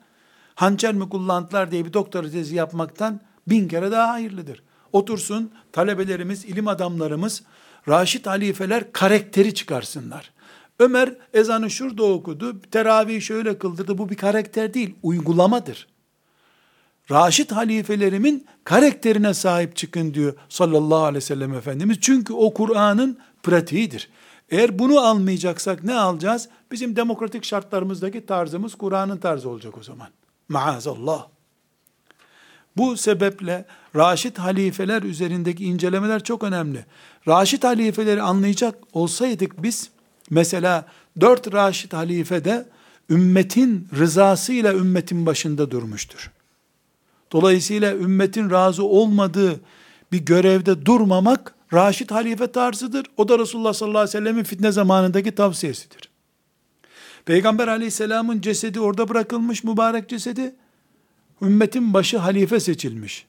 hançer 0.55 0.93
mi 0.93 1.09
kullandılar 1.09 1.71
diye 1.71 1.85
bir 1.85 1.93
doktora 1.93 2.29
tezi 2.29 2.55
yapmaktan 2.55 3.19
bin 3.47 3.67
kere 3.67 3.91
daha 3.91 4.09
hayırlıdır. 4.13 4.63
Otursun 4.93 5.51
talebelerimiz, 5.71 6.45
ilim 6.45 6.67
adamlarımız, 6.67 7.43
Raşid 7.87 8.25
halifeler 8.25 8.91
karakteri 8.91 9.53
çıkarsınlar. 9.53 10.31
Ömer 10.79 11.17
ezanı 11.33 11.69
şurada 11.69 12.03
okudu, 12.03 12.61
teravih 12.61 13.21
şöyle 13.21 13.57
kıldırdı. 13.57 13.97
Bu 13.97 14.09
bir 14.09 14.15
karakter 14.15 14.73
değil, 14.73 14.95
uygulamadır. 15.03 15.87
Raşid 17.11 17.51
halifelerimin 17.51 18.45
karakterine 18.63 19.33
sahip 19.33 19.75
çıkın 19.75 20.13
diyor 20.13 20.33
sallallahu 20.49 21.03
aleyhi 21.03 21.15
ve 21.15 21.21
sellem 21.21 21.53
Efendimiz. 21.53 21.97
Çünkü 22.01 22.33
o 22.33 22.53
Kur'an'ın 22.53 23.17
pratiğidir. 23.43 24.09
Eğer 24.49 24.79
bunu 24.79 24.99
almayacaksak 24.99 25.83
ne 25.83 25.95
alacağız? 25.95 26.49
Bizim 26.71 26.95
demokratik 26.95 27.43
şartlarımızdaki 27.43 28.25
tarzımız 28.25 28.75
Kur'an'ın 28.75 29.17
tarzı 29.17 29.49
olacak 29.49 29.77
o 29.77 29.83
zaman. 29.83 30.07
Maazallah. 30.51 31.27
Bu 32.77 32.97
sebeple 32.97 33.65
Raşid 33.95 34.37
halifeler 34.37 35.03
üzerindeki 35.03 35.65
incelemeler 35.65 36.23
çok 36.23 36.43
önemli. 36.43 36.85
Raşid 37.27 37.63
halifeleri 37.63 38.21
anlayacak 38.21 38.75
olsaydık 38.93 39.63
biz, 39.63 39.89
mesela 40.29 40.85
dört 41.21 41.53
Raşid 41.53 41.93
halife 41.93 42.45
de 42.45 42.65
ümmetin 43.09 43.87
rızasıyla 43.97 44.73
ümmetin 44.73 45.25
başında 45.25 45.71
durmuştur. 45.71 46.31
Dolayısıyla 47.31 47.95
ümmetin 47.95 48.49
razı 48.49 48.83
olmadığı 48.83 49.59
bir 50.11 50.19
görevde 50.19 50.85
durmamak 50.85 51.55
Raşid 51.73 52.11
halife 52.11 52.51
tarzıdır. 52.51 53.05
O 53.17 53.27
da 53.27 53.39
Resulullah 53.39 53.73
sallallahu 53.73 53.99
aleyhi 53.99 54.17
ve 54.17 54.19
sellemin 54.19 54.43
fitne 54.43 54.71
zamanındaki 54.71 55.35
tavsiyesidir. 55.35 56.10
Peygamber 57.25 57.67
aleyhisselamın 57.67 58.41
cesedi 58.41 58.79
orada 58.79 59.09
bırakılmış, 59.09 59.63
mübarek 59.63 60.09
cesedi. 60.09 60.55
Ümmetin 61.41 61.93
başı 61.93 62.17
halife 62.17 62.59
seçilmiş. 62.59 63.25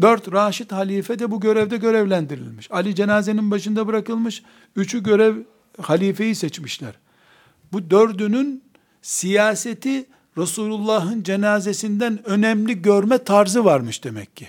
Dört 0.00 0.32
Raşid 0.32 0.70
halife 0.70 1.18
de 1.18 1.30
bu 1.30 1.40
görevde 1.40 1.76
görevlendirilmiş. 1.76 2.70
Ali 2.70 2.94
cenazenin 2.94 3.50
başında 3.50 3.86
bırakılmış. 3.86 4.42
Üçü 4.76 5.02
görev 5.02 5.36
halifeyi 5.80 6.34
seçmişler. 6.34 6.94
Bu 7.72 7.90
dördünün 7.90 8.62
siyaseti 9.02 10.06
Resulullah'ın 10.38 11.22
cenazesinden 11.22 12.28
önemli 12.28 12.82
görme 12.82 13.18
tarzı 13.18 13.64
varmış 13.64 14.04
demek 14.04 14.36
ki. 14.36 14.48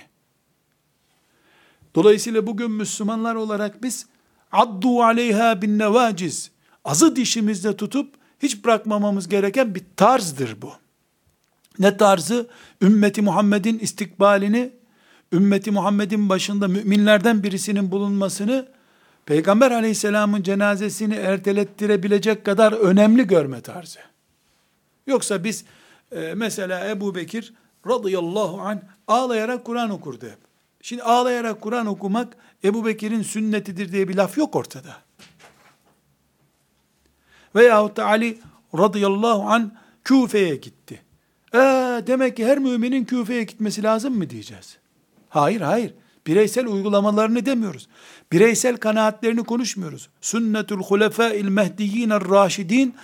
Dolayısıyla 1.94 2.46
bugün 2.46 2.70
Müslümanlar 2.70 3.34
olarak 3.34 3.82
biz 3.82 4.06
addu 4.52 5.02
aleyha 5.02 5.62
bin 5.62 5.78
nevaciz 5.78 6.50
azı 6.84 7.16
dişimizde 7.16 7.76
tutup 7.76 8.14
hiç 8.38 8.64
bırakmamamız 8.64 9.28
gereken 9.28 9.74
bir 9.74 9.82
tarzdır 9.96 10.62
bu. 10.62 10.72
Ne 11.78 11.96
tarzı? 11.96 12.46
Ümmeti 12.82 13.22
Muhammed'in 13.22 13.78
istikbalini, 13.78 14.72
ümmeti 15.32 15.70
Muhammed'in 15.70 16.28
başında 16.28 16.68
müminlerden 16.68 17.42
birisinin 17.42 17.90
bulunmasını, 17.90 18.68
Peygamber 19.26 19.70
aleyhisselamın 19.70 20.42
cenazesini 20.42 21.14
ertelettirebilecek 21.14 22.44
kadar 22.44 22.72
önemli 22.72 23.26
görme 23.26 23.60
tarzı. 23.60 23.98
Yoksa 25.06 25.44
biz 25.44 25.64
e, 26.12 26.32
mesela 26.34 26.88
Ebu 26.88 27.14
Bekir 27.14 27.54
radıyallahu 27.86 28.60
anh 28.60 28.78
ağlayarak 29.08 29.64
Kur'an 29.64 29.90
okurdu 29.90 30.26
hep. 30.26 30.38
Şimdi 30.82 31.02
ağlayarak 31.02 31.60
Kur'an 31.60 31.86
okumak 31.86 32.36
Ebu 32.64 32.86
Bekir'in 32.86 33.22
sünnetidir 33.22 33.92
diye 33.92 34.08
bir 34.08 34.14
laf 34.14 34.38
yok 34.38 34.56
ortada. 34.56 34.96
Veyahut 37.54 37.96
da 37.96 38.06
Ali 38.06 38.38
radıyallahu 38.78 39.42
an 39.42 39.72
Küfe'ye 40.04 40.56
gitti. 40.56 41.02
Ee, 41.54 41.58
demek 42.06 42.36
ki 42.36 42.46
her 42.46 42.58
müminin 42.58 43.04
Küfe'ye 43.04 43.44
gitmesi 43.44 43.82
lazım 43.82 44.16
mı 44.16 44.30
diyeceğiz? 44.30 44.78
Hayır, 45.28 45.60
hayır. 45.60 45.94
Bireysel 46.26 46.66
uygulamalarını 46.66 47.46
demiyoruz. 47.46 47.88
Bireysel 48.32 48.76
kanaatlerini 48.76 49.44
konuşmuyoruz. 49.44 50.08
Sünnetul 50.20 50.82
hulefâil 50.82 51.48
mehdiyyin 51.48 52.10
raşidin 52.10 52.94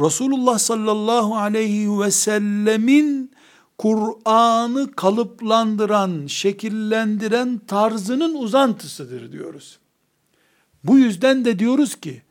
Resulullah 0.00 0.58
sallallahu 0.58 1.36
aleyhi 1.36 2.00
ve 2.00 2.10
sellemin 2.10 3.32
Kur'an'ı 3.78 4.92
kalıplandıran, 4.92 6.26
şekillendiren 6.26 7.58
tarzının 7.66 8.34
uzantısıdır 8.34 9.32
diyoruz. 9.32 9.78
Bu 10.84 10.98
yüzden 10.98 11.44
de 11.44 11.58
diyoruz 11.58 11.94
ki, 11.94 12.22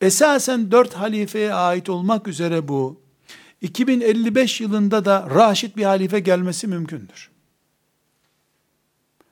esasen 0.00 0.70
dört 0.70 0.94
halifeye 0.94 1.54
ait 1.54 1.88
olmak 1.88 2.28
üzere 2.28 2.68
bu, 2.68 3.00
2055 3.60 4.60
yılında 4.60 5.04
da 5.04 5.28
Raşid 5.34 5.76
bir 5.76 5.84
halife 5.84 6.20
gelmesi 6.20 6.66
mümkündür. 6.66 7.30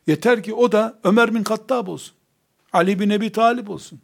Yeter 0.06 0.42
ki 0.42 0.54
o 0.54 0.72
da 0.72 0.98
Ömer 1.04 1.34
bin 1.34 1.42
Kattab 1.42 1.88
olsun. 1.88 2.14
Ali 2.72 3.00
bin 3.00 3.10
Ebi 3.10 3.32
Talip 3.32 3.70
olsun. 3.70 4.00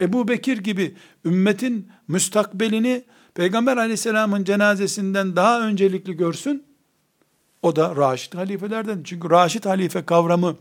Ebu 0.00 0.28
Bekir 0.28 0.58
gibi 0.58 0.96
ümmetin 1.24 1.88
müstakbelini 2.08 3.04
Peygamber 3.34 3.76
aleyhisselamın 3.76 4.44
cenazesinden 4.44 5.36
daha 5.36 5.60
öncelikli 5.60 6.16
görsün. 6.16 6.64
O 7.62 7.76
da 7.76 7.96
Raşid 7.96 8.34
halifelerden. 8.34 9.02
Çünkü 9.04 9.30
Raşid 9.30 9.64
halife 9.64 10.04
kavramı 10.04 10.56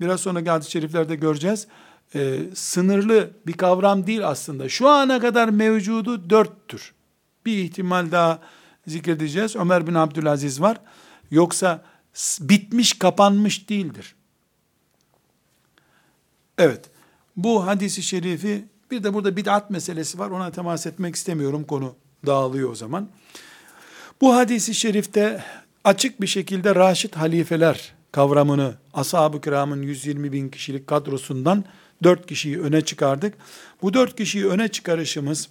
biraz 0.00 0.20
sonra 0.20 0.52
hadis-i 0.52 0.70
şeriflerde 0.70 1.16
göreceğiz. 1.16 1.66
Ee, 2.14 2.40
sınırlı 2.54 3.30
bir 3.46 3.52
kavram 3.52 4.06
değil 4.06 4.28
aslında. 4.28 4.68
Şu 4.68 4.88
ana 4.88 5.20
kadar 5.20 5.48
mevcudu 5.48 6.30
dörttür. 6.30 6.94
Bir 7.46 7.58
ihtimal 7.58 8.10
daha 8.10 8.38
zikredeceğiz. 8.86 9.56
Ömer 9.56 9.86
bin 9.86 9.94
Abdülaziz 9.94 10.60
var. 10.60 10.80
Yoksa 11.30 11.84
bitmiş, 12.40 12.92
kapanmış 12.92 13.68
değildir. 13.68 14.14
Evet. 16.58 16.90
Bu 17.36 17.66
hadisi 17.66 18.02
şerifi 18.02 18.64
bir 18.90 19.04
de 19.04 19.14
burada 19.14 19.36
bid'at 19.36 19.70
meselesi 19.70 20.18
var. 20.18 20.30
Ona 20.30 20.50
temas 20.50 20.86
etmek 20.86 21.14
istemiyorum. 21.14 21.64
Konu 21.64 21.94
dağılıyor 22.26 22.70
o 22.70 22.74
zaman. 22.74 23.08
Bu 24.20 24.36
hadisi 24.36 24.74
şerifte 24.74 25.44
açık 25.84 26.20
bir 26.20 26.26
şekilde 26.26 26.74
Raşid 26.74 27.14
halifeler 27.14 27.94
kavramını 28.12 28.74
ashab-ı 28.94 29.40
kiramın 29.40 29.82
120 29.82 30.32
bin 30.32 30.48
kişilik 30.48 30.86
kadrosundan 30.86 31.64
4 32.02 32.26
kişiyi 32.26 32.60
öne 32.60 32.80
çıkardık. 32.80 33.34
Bu 33.82 33.94
4 33.94 34.16
kişiyi 34.16 34.46
öne 34.46 34.68
çıkarışımız 34.68 35.48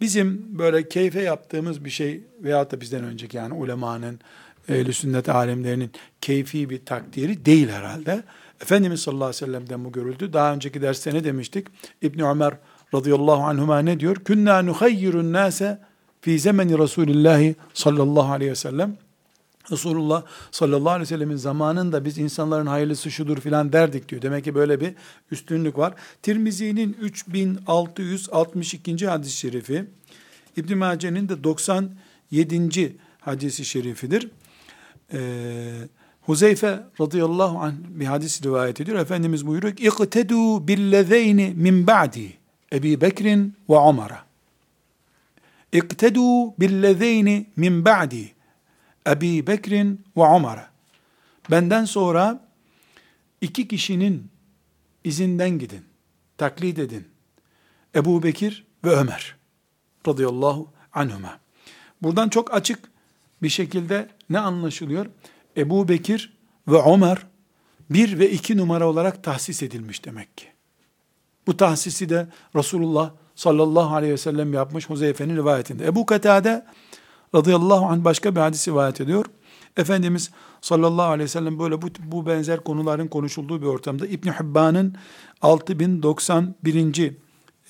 bizim 0.00 0.58
böyle 0.58 0.88
keyfe 0.88 1.22
yaptığımız 1.22 1.84
bir 1.84 1.90
şey 1.90 2.20
veyahut 2.40 2.72
da 2.72 2.80
bizden 2.80 3.04
önceki 3.04 3.36
yani 3.36 3.54
ulemanın, 3.54 4.20
ehl 4.68 4.92
sünnet 4.92 5.28
alemlerinin 5.28 5.90
keyfi 6.20 6.70
bir 6.70 6.84
takdiri 6.84 7.44
değil 7.44 7.68
herhalde. 7.68 8.22
Efendimiz 8.62 9.00
sallallahu 9.00 9.24
aleyhi 9.24 9.42
ve 9.42 9.46
sellem'den 9.46 9.84
bu 9.84 9.92
görüldü. 9.92 10.32
Daha 10.32 10.54
önceki 10.54 10.82
derste 10.82 11.14
ne 11.14 11.24
demiştik? 11.24 11.66
İbn 12.02 12.20
Ömer 12.20 12.54
radıyallahu 12.94 13.42
anhuma 13.42 13.78
ne 13.78 14.00
diyor? 14.00 14.16
Künna 14.16 14.62
nuhayyirun 14.62 15.32
nase 15.32 15.78
fi 16.20 16.38
zemeni 16.38 16.78
Resulillahi 16.78 17.56
sallallahu 17.74 18.32
aleyhi 18.32 18.50
ve 18.50 18.56
sellem. 18.56 18.96
Resulullah 19.70 20.24
sallallahu 20.50 20.90
aleyhi 20.90 21.02
ve 21.02 21.06
sellemin 21.06 21.36
zamanında 21.36 22.04
biz 22.04 22.18
insanların 22.18 22.66
hayırlısı 22.66 23.10
şudur 23.10 23.40
filan 23.40 23.72
derdik 23.72 24.08
diyor. 24.08 24.22
Demek 24.22 24.44
ki 24.44 24.54
böyle 24.54 24.80
bir 24.80 24.94
üstünlük 25.30 25.78
var. 25.78 25.94
Tirmizi'nin 26.22 26.96
3662. 27.00 29.06
hadis-i 29.06 29.36
şerifi, 29.36 29.84
İbn 30.56 30.76
Mace'nin 30.76 31.28
de 31.28 31.44
97. 31.44 32.96
hadisi 33.20 33.64
şerifidir. 33.64 34.28
Ee, 35.12 35.72
Huzeyfe 36.22 36.80
radıyallahu 37.00 37.58
anh 37.58 37.74
bir 37.88 38.06
hadis 38.06 38.44
rivayet 38.44 38.80
ediyor. 38.80 38.98
Efendimiz 38.98 39.46
buyuruyor 39.46 39.76
ki 39.76 39.86
İqtedu 39.86 40.68
billezeyni 40.68 41.52
min 41.56 41.86
ba'di 41.86 42.32
Ebi 42.72 43.00
Bekrin 43.00 43.54
ve 43.70 43.76
Umar'a. 43.76 44.24
İqtedu 45.72 46.60
billezeyni 46.60 47.46
min 47.56 47.84
ba'di 47.84 48.33
Ebi 49.06 49.46
Bekrin 49.46 50.04
ve 50.16 50.22
Umar'a. 50.22 50.70
Benden 51.50 51.84
sonra 51.84 52.48
iki 53.40 53.68
kişinin 53.68 54.30
izinden 55.04 55.50
gidin, 55.58 55.84
taklit 56.38 56.78
edin. 56.78 57.08
Ebu 57.94 58.22
Bekir 58.22 58.66
ve 58.84 58.90
Ömer 58.90 59.36
radıyallahu 60.08 60.72
anhuma. 60.92 61.38
Buradan 62.02 62.28
çok 62.28 62.54
açık 62.54 62.78
bir 63.42 63.48
şekilde 63.48 64.08
ne 64.30 64.38
anlaşılıyor? 64.38 65.06
Ebu 65.56 65.88
Bekir 65.88 66.36
ve 66.68 66.82
Ömer 66.94 67.26
bir 67.90 68.18
ve 68.18 68.30
iki 68.30 68.56
numara 68.56 68.88
olarak 68.88 69.24
tahsis 69.24 69.62
edilmiş 69.62 70.04
demek 70.04 70.36
ki. 70.36 70.46
Bu 71.46 71.56
tahsisi 71.56 72.08
de 72.08 72.28
Resulullah 72.56 73.10
sallallahu 73.34 73.94
aleyhi 73.94 74.12
ve 74.12 74.18
sellem 74.18 74.52
yapmış 74.52 74.90
Huzeyfe'nin 74.90 75.36
rivayetinde. 75.36 75.86
Ebu 75.86 76.06
Katade 76.06 76.66
radıyallahu 77.34 77.86
anh 77.86 78.04
başka 78.04 78.36
bir 78.36 78.40
hadis 78.40 78.68
rivayet 78.68 79.00
ediyor. 79.00 79.24
Efendimiz 79.76 80.30
sallallahu 80.60 81.06
aleyhi 81.06 81.24
ve 81.24 81.28
sellem 81.28 81.58
böyle 81.58 81.82
bu, 81.82 81.86
bu 82.04 82.26
benzer 82.26 82.64
konuların 82.64 83.08
konuşulduğu 83.08 83.62
bir 83.62 83.66
ortamda 83.66 84.06
İbn 84.06 84.28
Hibban'ın 84.28 84.96
6091. 85.42 87.12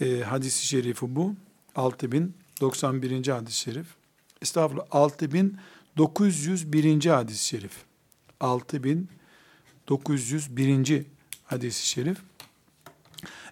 E, 0.00 0.20
hadisi 0.20 0.66
şerifi 0.66 1.16
bu. 1.16 1.34
6091. 1.76 3.28
hadis-i 3.28 3.58
şerif. 3.58 3.86
Estağfurullah 4.42 4.84
6901. 4.90 7.06
hadis-i 7.06 7.46
şerif. 7.46 7.72
6901. 8.40 11.06
hadis-i 11.44 11.86
şerif. 11.86 12.18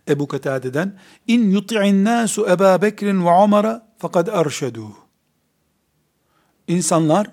Ebu 0.09 0.29
Katade'den 0.29 0.99
in 1.27 1.51
yuti'in 1.51 2.05
nasu 2.05 2.49
Ebu 2.49 2.83
Bekir'in 2.83 3.25
ve 3.25 3.45
Ömer'e 3.45 3.81
fakat 3.99 4.29
erşedû. 4.29 5.02
İnsanlar 6.69 7.27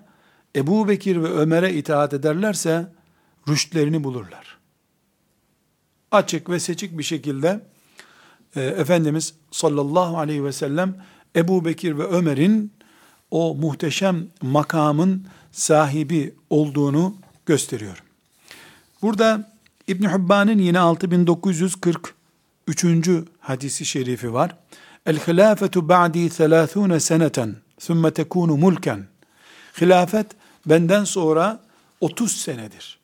Ebu 0.56 0.88
Bekir 0.88 1.24
ve 1.24 1.28
Ömer'e 1.28 1.74
itaat 1.74 2.14
ederlerse 2.14 2.92
rüştlerini 3.48 4.04
bulurlar. 4.04 4.58
Açık 6.12 6.50
ve 6.50 6.60
seçik 6.60 6.98
bir 6.98 7.04
şekilde 7.04 7.66
e, 8.56 8.62
Efendimiz 8.62 9.34
sallallahu 9.52 10.18
aleyhi 10.18 10.44
ve 10.44 10.52
sellem 10.52 10.96
Ebu 11.36 11.66
Bekir 11.66 11.98
ve 11.98 12.04
Ömer'in 12.04 12.72
o 13.32 13.56
muhteşem 13.56 14.28
makamın 14.42 15.28
sahibi 15.52 16.36
olduğunu 16.50 17.16
gösteriyor. 17.46 18.04
Burada 19.02 19.52
İbn 19.88 20.10
Hibban'ın 20.10 20.58
yine 20.58 20.80
6943. 20.80 23.10
hadisi 23.40 23.86
şerifi 23.86 24.34
var. 24.34 24.58
El 25.06 25.18
hilafetu 25.18 25.90
ba'di 25.90 26.26
30 26.26 27.04
seneten 27.04 27.56
thumme 27.80 28.12
tekunu 28.12 28.58
mulken. 28.58 29.08
Hilafet 29.82 30.28
benden 30.66 31.04
sonra 31.04 31.60
30 32.02 32.32
senedir. 32.32 33.00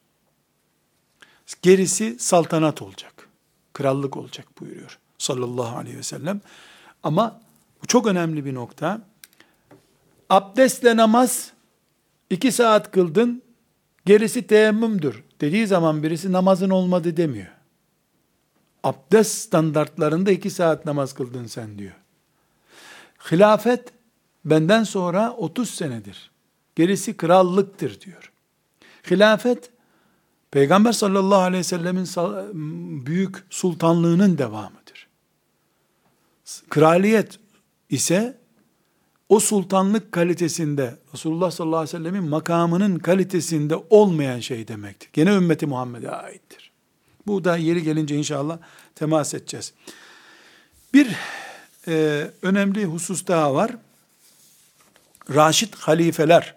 Gerisi 1.61 2.16
saltanat 2.20 2.82
olacak. 2.82 3.30
Krallık 3.74 4.18
olacak 4.18 4.47
buyuruyor 4.59 4.99
sallallahu 5.18 5.78
aleyhi 5.78 5.97
ve 5.97 6.03
sellem. 6.03 6.41
Ama 7.03 7.41
bu 7.84 7.88
çok 7.88 8.07
önemli 8.07 8.45
bir 8.45 8.53
nokta. 8.53 9.01
Abdestle 10.30 10.97
namaz 10.97 11.51
iki 12.30 12.51
saat 12.51 12.91
kıldın, 12.91 13.41
gerisi 14.05 14.47
teyemmümdür 14.47 15.24
dediği 15.41 15.68
zaman 15.68 16.03
birisi 16.03 16.32
namazın 16.32 16.70
olmadı 16.70 17.18
demiyor. 17.18 17.47
Abdest 18.84 19.38
standartlarında 19.38 20.32
iki 20.32 20.49
saat 20.49 20.86
namaz 20.86 21.13
kıldın 21.13 21.47
sen 21.47 21.78
diyor. 21.78 21.95
Hilafet 23.32 23.93
benden 24.45 24.84
sonra 24.84 25.32
30 25.32 25.70
senedir. 25.70 26.32
Gerisi 26.76 27.17
krallıktır 27.17 28.01
diyor. 28.01 28.32
Hilafet 29.11 29.69
Peygamber 30.51 30.91
sallallahu 30.91 31.39
aleyhi 31.39 31.59
ve 31.59 31.63
sellemin 31.63 32.05
büyük 33.05 33.36
sultanlığının 33.49 34.38
devamıdır. 34.38 35.07
Kraliyet 36.69 37.39
ise 37.89 38.38
o 39.30 39.39
sultanlık 39.39 40.11
kalitesinde 40.11 40.97
Resulullah 41.13 41.51
sallallahu 41.51 41.80
aleyhi 41.80 41.95
ve 41.95 41.97
sellemin 41.97 42.30
makamının 42.30 42.99
kalitesinde 42.99 43.76
olmayan 43.89 44.39
şey 44.39 44.67
demektir. 44.67 45.09
Gene 45.13 45.36
ümmeti 45.36 45.65
Muhammed'e 45.65 46.11
aittir. 46.11 46.71
Bu 47.28 47.43
da 47.43 47.57
yeri 47.57 47.84
gelince 47.84 48.15
inşallah 48.15 48.57
temas 48.95 49.34
edeceğiz. 49.34 49.73
Bir 50.93 51.15
e, 51.88 52.28
önemli 52.41 52.86
husus 52.86 53.28
daha 53.28 53.53
var. 53.53 53.71
Raşid 55.34 55.73
halifeler 55.73 56.55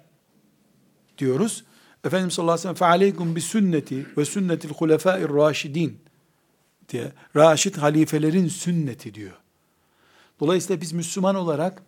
diyoruz. 1.18 1.64
Efendimiz 2.04 2.34
sallallahu 2.34 2.52
aleyhi 2.52 2.68
ve 2.68 2.78
sellem 2.78 2.90
fealeykum 2.90 3.36
bi 3.36 3.40
sünneti 3.40 4.06
ve 4.16 4.24
sünnetil 4.24 4.68
hulefâir 4.68 5.28
raşidin 5.28 6.00
diye 6.88 7.12
raşid 7.36 7.76
halifelerin 7.76 8.48
sünneti 8.48 9.14
diyor. 9.14 9.36
Dolayısıyla 10.40 10.80
biz 10.80 10.92
Müslüman 10.92 11.34
olarak 11.34 11.82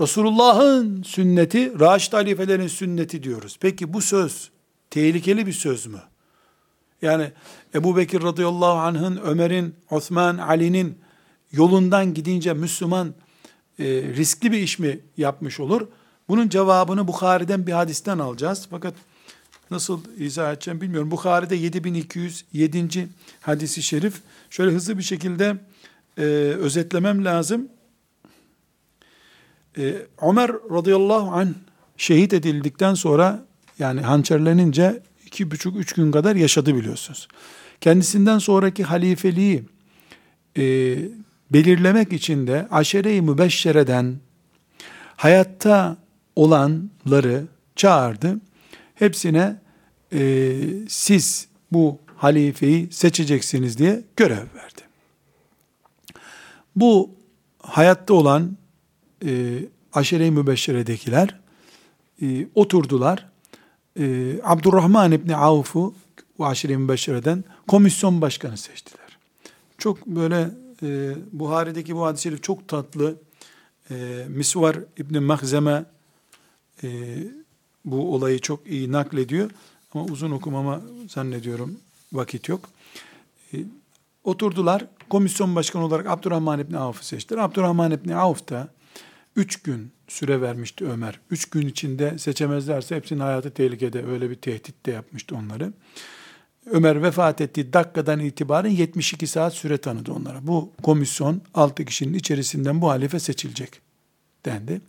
Resulullah'ın 0.00 1.02
sünneti, 1.02 1.80
Raşid 1.80 2.12
halifelerin 2.12 2.68
sünneti 2.68 3.22
diyoruz. 3.22 3.56
Peki 3.60 3.92
bu 3.92 4.02
söz 4.02 4.50
tehlikeli 4.90 5.46
bir 5.46 5.52
söz 5.52 5.86
mü? 5.86 6.00
Yani 7.02 7.32
Ebu 7.74 7.96
Bekir 7.96 8.22
radıyallahu 8.22 8.78
anh'ın, 8.78 9.16
Ömer'in, 9.16 9.74
Osman, 9.90 10.38
Ali'nin 10.38 10.98
yolundan 11.52 12.14
gidince 12.14 12.52
Müslüman 12.52 13.14
e, 13.78 13.84
riskli 13.86 14.52
bir 14.52 14.58
iş 14.58 14.78
mi 14.78 15.00
yapmış 15.16 15.60
olur? 15.60 15.88
Bunun 16.28 16.48
cevabını 16.48 17.08
Bukhari'den 17.08 17.66
bir 17.66 17.72
hadisten 17.72 18.18
alacağız. 18.18 18.66
Fakat 18.70 18.94
nasıl 19.70 20.00
izah 20.18 20.52
edeceğim 20.52 20.80
bilmiyorum. 20.80 21.10
Bukhari'de 21.10 21.56
7207. 21.56 23.08
hadisi 23.40 23.82
şerif. 23.82 24.20
Şöyle 24.50 24.70
hızlı 24.72 24.98
bir 24.98 25.02
şekilde 25.02 25.56
e, 26.18 26.22
özetlemem 26.58 27.24
lazım. 27.24 27.68
E, 29.78 29.94
Ömer 30.22 30.50
radıyallahu 30.52 31.30
anh 31.30 31.48
şehit 31.96 32.32
edildikten 32.32 32.94
sonra 32.94 33.44
yani 33.78 34.00
hançerlenince 34.00 35.02
iki 35.26 35.50
buçuk 35.50 35.76
üç 35.76 35.92
gün 35.92 36.12
kadar 36.12 36.36
yaşadı 36.36 36.74
biliyorsunuz. 36.74 37.28
Kendisinden 37.80 38.38
sonraki 38.38 38.84
halifeliği 38.84 39.64
e, 40.56 40.62
belirlemek 41.50 42.12
için 42.12 42.46
de 42.46 42.68
aşere-i 42.70 43.22
mübeşşereden 43.22 44.16
hayatta 45.16 45.96
olanları 46.36 47.44
çağırdı. 47.76 48.40
Hepsine 48.94 49.56
e, 50.12 50.52
siz 50.88 51.48
bu 51.72 51.98
halifeyi 52.16 52.92
seçeceksiniz 52.92 53.78
diye 53.78 54.04
görev 54.16 54.36
verdi. 54.54 54.82
Bu 56.76 57.10
hayatta 57.58 58.14
olan 58.14 58.56
e, 59.26 59.58
aşere-i 59.92 60.30
mübeşşeredekiler 60.30 61.40
e, 62.22 62.46
oturdular. 62.54 63.28
E, 63.98 64.36
Abdurrahman 64.42 65.12
İbni 65.12 65.36
Avf'u 65.36 65.94
bu 66.38 66.46
aşire-i 66.46 66.76
mübeşşereden 66.76 67.44
komisyon 67.68 68.20
başkanı 68.20 68.56
seçtiler. 68.56 69.18
Çok 69.78 70.06
böyle 70.06 70.50
e, 70.82 71.14
Buhari'deki 71.32 71.96
bu 71.96 72.06
hadis-i 72.06 72.22
şerif 72.22 72.42
çok 72.42 72.68
tatlı. 72.68 73.14
E, 73.90 74.24
Misvar 74.28 74.76
İbni 74.98 75.20
Mahzeme 75.20 75.84
e, 76.82 76.88
bu 77.84 78.14
olayı 78.14 78.38
çok 78.38 78.66
iyi 78.66 78.92
naklediyor. 78.92 79.50
Ama 79.94 80.04
uzun 80.04 80.30
okumama 80.30 80.80
zannediyorum 81.08 81.80
vakit 82.12 82.48
yok. 82.48 82.68
E, 83.52 83.56
oturdular. 84.24 84.86
Komisyon 85.10 85.56
başkanı 85.56 85.84
olarak 85.84 86.06
Abdurrahman 86.06 86.60
İbni 86.60 86.78
Avf'ı 86.78 87.06
seçtiler. 87.06 87.40
Abdurrahman 87.40 87.90
İbni 87.90 88.16
Avf 88.16 88.48
da 88.48 88.68
üç 89.36 89.62
gün 89.62 89.92
süre 90.08 90.40
vermişti 90.40 90.86
Ömer. 90.86 91.20
Üç 91.30 91.50
gün 91.50 91.68
içinde 91.68 92.18
seçemezlerse 92.18 92.96
hepsinin 92.96 93.20
hayatı 93.20 93.50
tehlikede. 93.50 94.06
Öyle 94.06 94.30
bir 94.30 94.34
tehdit 94.34 94.86
de 94.86 94.90
yapmıştı 94.90 95.36
onları. 95.36 95.72
Ömer 96.66 97.02
vefat 97.02 97.40
ettiği 97.40 97.72
dakikadan 97.72 98.20
itibaren 98.20 98.70
72 98.70 99.26
saat 99.26 99.54
süre 99.54 99.78
tanıdı 99.78 100.12
onlara. 100.12 100.46
Bu 100.46 100.72
komisyon 100.82 101.42
6 101.54 101.84
kişinin 101.84 102.14
içerisinden 102.14 102.82
bu 102.82 102.88
halife 102.88 103.18
seçilecek 103.18 103.80
dendi. 104.44 104.80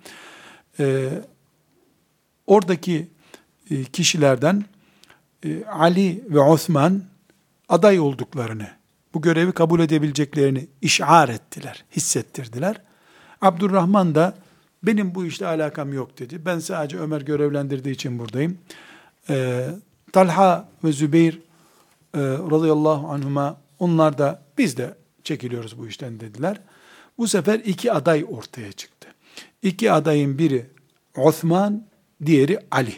Ee, 0.79 1.09
oradaki 2.47 3.07
e, 3.71 3.83
kişilerden 3.83 4.65
e, 5.45 5.65
Ali 5.65 6.23
ve 6.29 6.39
Osman 6.39 7.03
aday 7.69 7.99
olduklarını, 7.99 8.67
bu 9.13 9.21
görevi 9.21 9.51
kabul 9.51 9.79
edebileceklerini 9.79 10.67
işar 10.81 11.29
ettiler, 11.29 11.85
hissettirdiler. 11.95 12.81
Abdurrahman 13.41 14.15
da 14.15 14.35
benim 14.83 15.15
bu 15.15 15.25
işle 15.25 15.47
alakam 15.47 15.93
yok 15.93 16.19
dedi. 16.19 16.45
Ben 16.45 16.59
sadece 16.59 16.97
Ömer 16.97 17.21
görevlendirdiği 17.21 17.95
için 17.95 18.19
buradayım. 18.19 18.57
Ee, 19.29 19.69
Talha 20.13 20.69
ve 20.83 20.91
Zübeyir 20.91 21.33
e, 22.13 22.19
radıyallahu 22.21 23.07
anhuma 23.07 23.57
onlar 23.79 24.17
da 24.17 24.41
biz 24.57 24.77
de 24.77 24.95
çekiliyoruz 25.23 25.77
bu 25.77 25.87
işten 25.87 26.19
dediler. 26.19 26.61
Bu 27.17 27.27
sefer 27.27 27.59
iki 27.59 27.91
aday 27.91 28.25
ortaya 28.29 28.71
çıktı. 28.71 29.07
İki 29.61 29.91
adayın 29.91 30.37
biri 30.37 30.65
Osman, 31.15 31.83
diğeri 32.25 32.59
Ali. 32.71 32.95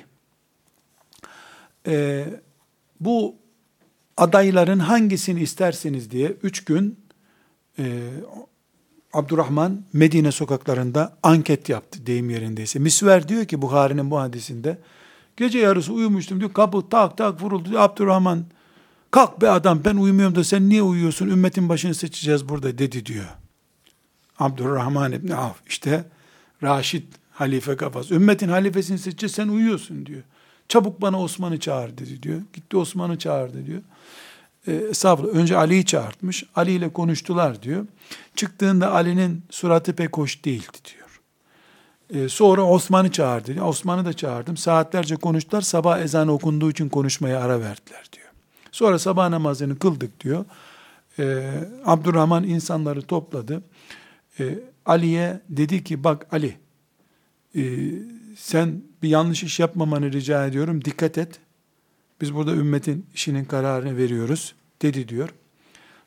Ee, 1.87 2.25
bu 2.99 3.35
adayların 4.17 4.79
hangisini 4.79 5.41
isterseniz 5.41 6.11
diye 6.11 6.27
üç 6.43 6.65
gün 6.65 6.99
e, 7.79 8.09
Abdurrahman 9.13 9.83
Medine 9.93 10.31
sokaklarında 10.31 11.17
anket 11.23 11.69
yaptı 11.69 12.05
deyim 12.05 12.29
yerindeyse. 12.29 12.79
Misver 12.79 13.27
diyor 13.27 13.45
ki 13.45 13.61
Buhari'nin 13.61 14.11
bu 14.11 14.19
hadisinde 14.19 14.77
gece 15.37 15.59
yarısı 15.59 15.93
uyumuştum 15.93 16.39
diyor 16.39 16.53
kapı 16.53 16.89
tak 16.89 17.17
tak 17.17 17.41
vuruldu 17.41 17.69
diyor. 17.69 17.81
Abdurrahman 17.81 18.45
kalk 19.11 19.41
be 19.41 19.49
adam 19.49 19.81
ben 19.85 19.95
uyumuyorum 19.95 20.35
da 20.35 20.43
sen 20.43 20.69
niye 20.69 20.81
uyuyorsun 20.81 21.27
ümmetin 21.27 21.69
başını 21.69 21.95
seçeceğiz 21.95 22.49
burada 22.49 22.77
dedi 22.77 23.05
diyor. 23.05 23.29
Abdurrahman 24.39 25.11
İbni 25.11 25.35
Avf 25.35 25.57
işte 25.67 26.05
Raşid 26.63 27.03
halife 27.39 27.75
kafası. 27.77 28.13
Ümmetin 28.13 28.49
halifesini 28.49 28.99
seçeceğiz 28.99 29.33
sen 29.33 29.47
uyuyorsun 29.47 30.05
diyor. 30.05 30.21
Çabuk 30.67 31.01
bana 31.01 31.21
Osman'ı 31.21 31.59
çağır 31.59 31.97
dedi 31.97 32.23
diyor. 32.23 32.41
Gitti 32.53 32.77
Osman'ı 32.77 33.17
çağırdı 33.17 33.65
diyor 33.65 33.81
e, 34.67 34.73
estağfurullah 34.73 35.35
önce 35.35 35.57
Ali'yi 35.57 35.85
çağırtmış. 35.85 36.43
Ali 36.55 36.71
ile 36.71 36.93
konuştular 36.93 37.61
diyor. 37.63 37.85
Çıktığında 38.35 38.91
Ali'nin 38.91 39.43
suratı 39.49 39.93
pek 39.93 40.17
hoş 40.17 40.45
değildi 40.45 40.77
diyor. 40.85 41.21
E, 42.23 42.29
sonra 42.29 42.63
Osman'ı 42.63 43.11
çağırdı. 43.11 43.53
Diyor. 43.53 43.65
Osman'ı 43.65 44.05
da 44.05 44.13
çağırdım. 44.13 44.57
Saatlerce 44.57 45.15
konuştular. 45.15 45.61
Sabah 45.61 45.99
ezanı 45.99 46.31
okunduğu 46.31 46.71
için 46.71 46.89
konuşmaya 46.89 47.39
ara 47.41 47.59
verdiler 47.59 48.03
diyor. 48.13 48.27
Sonra 48.71 48.99
sabah 48.99 49.29
namazını 49.29 49.79
kıldık 49.79 50.19
diyor. 50.19 50.45
E, 51.19 51.51
Abdurrahman 51.85 52.43
insanları 52.43 53.01
topladı. 53.01 53.61
E, 54.39 54.59
Ali'ye 54.85 55.41
dedi 55.49 55.83
ki 55.83 56.03
bak 56.03 56.27
Ali 56.31 56.57
e, 57.55 57.61
sen 58.37 58.81
bir 59.03 59.09
yanlış 59.09 59.43
iş 59.43 59.59
yapmamanı 59.59 60.11
rica 60.11 60.45
ediyorum. 60.45 60.85
Dikkat 60.85 61.17
et. 61.17 61.39
Biz 62.21 62.33
burada 62.33 62.51
ümmetin 62.51 63.05
işinin 63.13 63.45
kararını 63.45 63.97
veriyoruz 63.97 64.55
dedi 64.81 65.09
diyor. 65.09 65.29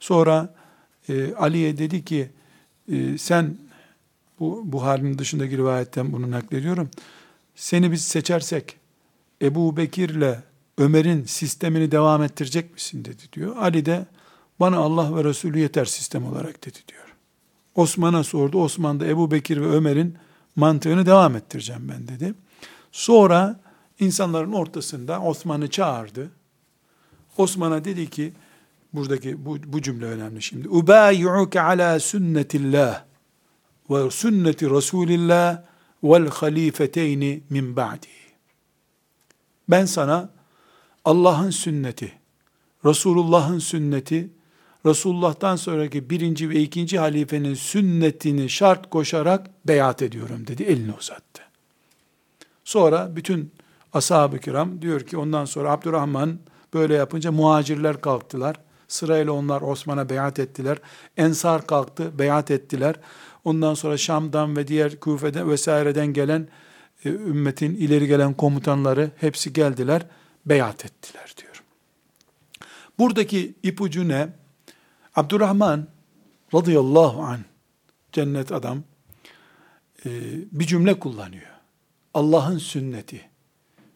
Sonra 0.00 0.54
e, 1.08 1.34
Ali'ye 1.34 1.78
dedi 1.78 2.04
ki 2.04 2.30
e, 2.92 3.18
sen 3.18 3.56
bu 4.40 4.72
Buhari'nin 4.72 5.18
dışındaki 5.18 5.58
rivayetten 5.58 6.12
bunu 6.12 6.30
naklediyorum. 6.30 6.90
Seni 7.54 7.92
biz 7.92 8.02
seçersek 8.02 8.76
Ebu 9.42 9.76
Bekir'le 9.76 10.34
Ömer'in 10.78 11.24
sistemini 11.24 11.90
devam 11.90 12.22
ettirecek 12.22 12.74
misin 12.74 13.04
dedi 13.04 13.22
diyor. 13.32 13.56
Ali 13.56 13.86
de 13.86 14.06
bana 14.60 14.76
Allah 14.76 15.16
ve 15.16 15.24
Resulü 15.24 15.58
yeter 15.58 15.84
sistem 15.84 16.26
olarak 16.26 16.66
dedi 16.66 16.78
diyor. 16.88 17.14
Osman'a 17.74 18.24
sordu. 18.24 18.62
Osman 18.62 19.00
da 19.00 19.06
Ebu 19.06 19.30
Bekir 19.30 19.60
ve 19.60 19.66
Ömer'in 19.66 20.16
mantığını 20.56 21.06
devam 21.06 21.36
ettireceğim 21.36 21.88
ben 21.88 22.08
dedi. 22.08 22.34
Sonra 22.92 23.60
insanların 24.00 24.52
ortasında 24.52 25.20
Osman'ı 25.20 25.70
çağırdı. 25.70 26.30
Osman'a 27.38 27.84
dedi 27.84 28.10
ki, 28.10 28.32
buradaki 28.92 29.44
bu, 29.44 29.56
bu 29.66 29.82
cümle 29.82 30.04
önemli 30.06 30.42
şimdi. 30.42 30.68
Ubayi'uke 30.68 31.60
ala 31.60 32.00
sünnetillah 32.00 33.04
ve 33.90 34.10
sünneti 34.10 34.70
Resulillah 34.70 35.62
vel 36.04 36.28
halifeteyni 36.28 37.42
min 37.50 37.76
ba'di. 37.76 38.08
Ben 39.68 39.84
sana 39.84 40.30
Allah'ın 41.04 41.50
sünneti, 41.50 42.12
Resulullah'ın 42.84 43.58
sünneti, 43.58 44.30
Resulullah'tan 44.86 45.56
sonraki 45.56 46.10
birinci 46.10 46.50
ve 46.50 46.60
ikinci 46.60 46.98
halifenin 46.98 47.54
sünnetini 47.54 48.50
şart 48.50 48.90
koşarak 48.90 49.50
beyat 49.68 50.02
ediyorum 50.02 50.46
dedi. 50.46 50.62
Elini 50.62 50.92
uzattı. 50.92 51.42
Sonra 52.64 53.16
bütün 53.16 53.52
ashab-ı 53.92 54.38
kiram 54.38 54.82
diyor 54.82 55.00
ki 55.00 55.16
ondan 55.16 55.44
sonra 55.44 55.70
Abdurrahman 55.70 56.38
böyle 56.74 56.94
yapınca 56.94 57.32
muhacirler 57.32 58.00
kalktılar. 58.00 58.56
Sırayla 58.88 59.32
onlar 59.32 59.62
Osman'a 59.62 60.08
beyat 60.08 60.38
ettiler. 60.38 60.78
Ensar 61.16 61.66
kalktı, 61.66 62.18
beyat 62.18 62.50
ettiler. 62.50 62.96
Ondan 63.44 63.74
sonra 63.74 63.96
Şam'dan 63.96 64.56
ve 64.56 64.68
diğer 64.68 65.00
Kufe'den 65.00 65.50
vesaireden 65.50 66.06
gelen 66.06 66.48
e, 67.04 67.08
ümmetin 67.08 67.74
ileri 67.74 68.06
gelen 68.06 68.34
komutanları 68.34 69.10
hepsi 69.16 69.52
geldiler, 69.52 70.06
beyat 70.46 70.84
ettiler 70.84 71.34
diyor. 71.38 71.62
Buradaki 72.98 73.54
ipucu 73.62 74.08
ne? 74.08 74.28
Abdurrahman 75.16 75.88
radıyallahu 76.54 77.22
an 77.22 77.40
cennet 78.12 78.52
adam 78.52 78.82
e, 80.06 80.10
bir 80.52 80.66
cümle 80.66 80.98
kullanıyor. 80.98 81.46
Allah'ın 82.14 82.58
sünneti, 82.58 83.20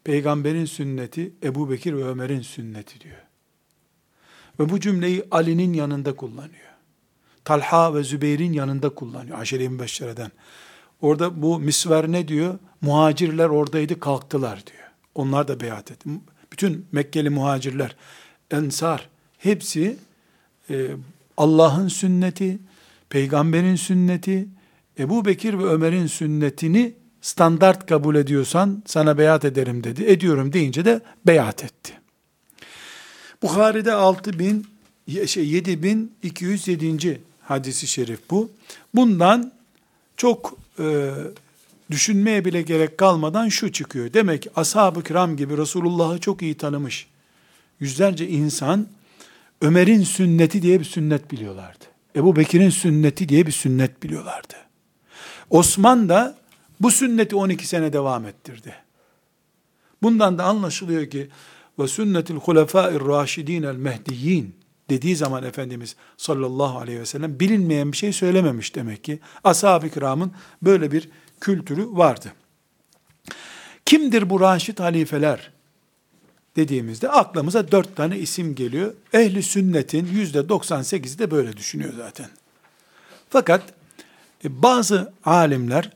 peygamberin 0.05 0.65
sünneti, 0.65 1.33
Ebu 1.43 1.71
Bekir 1.71 1.93
ve 1.93 2.05
Ömer'in 2.05 2.41
sünneti 2.41 3.01
diyor. 3.01 3.23
Ve 4.61 4.69
bu 4.69 4.81
cümleyi 4.81 5.25
Ali'nin 5.31 5.73
yanında 5.73 6.17
kullanıyor. 6.17 6.67
Talha 7.45 7.95
ve 7.95 8.05
Zübeyir'in 8.05 8.53
yanında 8.53 8.89
kullanıyor. 8.89 9.39
Aşere-i 9.39 9.69
Mübeşşere'den. 9.69 10.31
Orada 11.01 11.43
bu 11.43 11.59
misver 11.59 12.13
ne 12.13 12.29
diyor? 12.29 12.59
Muhacirler 12.81 13.49
oradaydı 13.49 14.01
kalktılar 14.01 14.67
diyor. 14.67 14.91
Onlar 15.15 15.49
da 15.49 15.61
beyat 15.61 15.91
etti. 15.91 16.11
Bütün 16.53 16.87
Mekkeli 16.93 17.31
muhacirler, 17.31 17.97
ensar 18.51 19.09
hepsi 19.39 19.97
e, 20.71 20.89
Allah'ın 21.37 21.89
sünneti, 21.89 22.59
peygamberin 23.11 23.77
sünneti, 23.77 24.49
Ebu 24.99 25.25
Bekir 25.25 25.59
ve 25.59 25.65
Ömer'in 25.65 26.07
sünnetini 26.07 26.93
standart 27.21 27.87
kabul 27.87 28.17
ediyorsan 28.17 28.83
sana 28.87 29.19
beyat 29.19 29.45
ederim 29.45 29.85
dedi. 29.85 30.05
Ediyorum 30.05 30.53
deyince 30.53 30.85
de 30.85 31.01
beyat 31.27 31.65
etti. 31.65 31.93
Bukhari'de 33.43 33.93
6000 33.93 34.67
şey 35.27 35.49
7207. 35.49 37.21
hadisi 37.43 37.87
şerif 37.87 38.21
bu. 38.31 38.51
Bundan 38.95 39.53
çok 40.17 40.59
e, 40.79 41.11
düşünmeye 41.91 42.45
bile 42.45 42.63
gerek 42.63 42.99
kalmadan 42.99 43.49
şu 43.49 43.73
çıkıyor. 43.73 44.13
Demek 44.13 44.43
ki 44.43 44.51
ashab-ı 44.57 45.03
kiram 45.03 45.37
gibi 45.37 45.57
Resulullah'ı 45.57 46.19
çok 46.19 46.43
iyi 46.43 46.55
tanımış 46.55 47.07
yüzlerce 47.81 48.29
insan 48.29 48.87
Ömer'in 49.61 50.03
sünneti 50.03 50.63
diye 50.63 50.81
bir 50.81 50.85
sünnet 50.85 51.31
biliyorlardı. 51.31 51.85
Ebu 52.17 52.37
Bekir'in 52.37 52.71
sünneti 52.71 53.29
diye 53.29 53.47
bir 53.47 53.53
sünnet 53.53 54.03
biliyorlardı. 54.03 54.55
Osman 55.51 56.09
da 56.09 56.39
bu 56.81 56.91
sünneti 56.91 57.37
12 57.37 57.67
sene 57.67 57.93
devam 57.93 58.27
ettirdi. 58.27 58.75
Bundan 60.03 60.39
da 60.39 60.45
anlaşılıyor 60.45 61.11
ki 61.11 61.29
ve 61.79 61.89
sünnetil 61.89 62.35
hulefâir 62.35 63.01
râşidîn 63.01 63.63
el 63.63 63.77
mehdiyyin 63.77 64.57
dediği 64.91 65.17
zaman 65.17 65.45
Efendimiz 65.45 65.97
sallallahu 66.17 66.79
aleyhi 66.79 67.01
ve 67.01 67.07
sellem 67.07 67.41
bilinmeyen 67.41 67.93
bir 67.93 67.97
şey 67.97 68.13
söylememiş 68.13 68.75
demek 68.75 69.05
ki. 69.05 69.21
Ashab-ı 69.45 69.89
kiramın 69.89 70.33
böyle 70.63 70.93
bir 70.93 71.09
kültürü 71.41 71.87
vardı. 71.91 72.33
Kimdir 73.85 74.31
bu 74.31 74.41
raşit 74.41 74.81
halifeler? 74.81 75.56
Dediğimizde 76.57 77.09
aklımıza 77.09 77.73
dört 77.73 77.97
tane 77.97 78.19
isim 78.19 78.55
geliyor. 78.55 78.95
Ehli 79.13 79.43
sünnetin 79.43 80.07
yüzde 80.07 80.39
98'i 80.39 81.19
de 81.19 81.31
böyle 81.31 81.57
düşünüyor 81.57 81.93
zaten. 81.97 82.27
Fakat 83.31 83.63
e, 84.45 84.63
bazı 84.63 85.13
alimler 85.25 85.91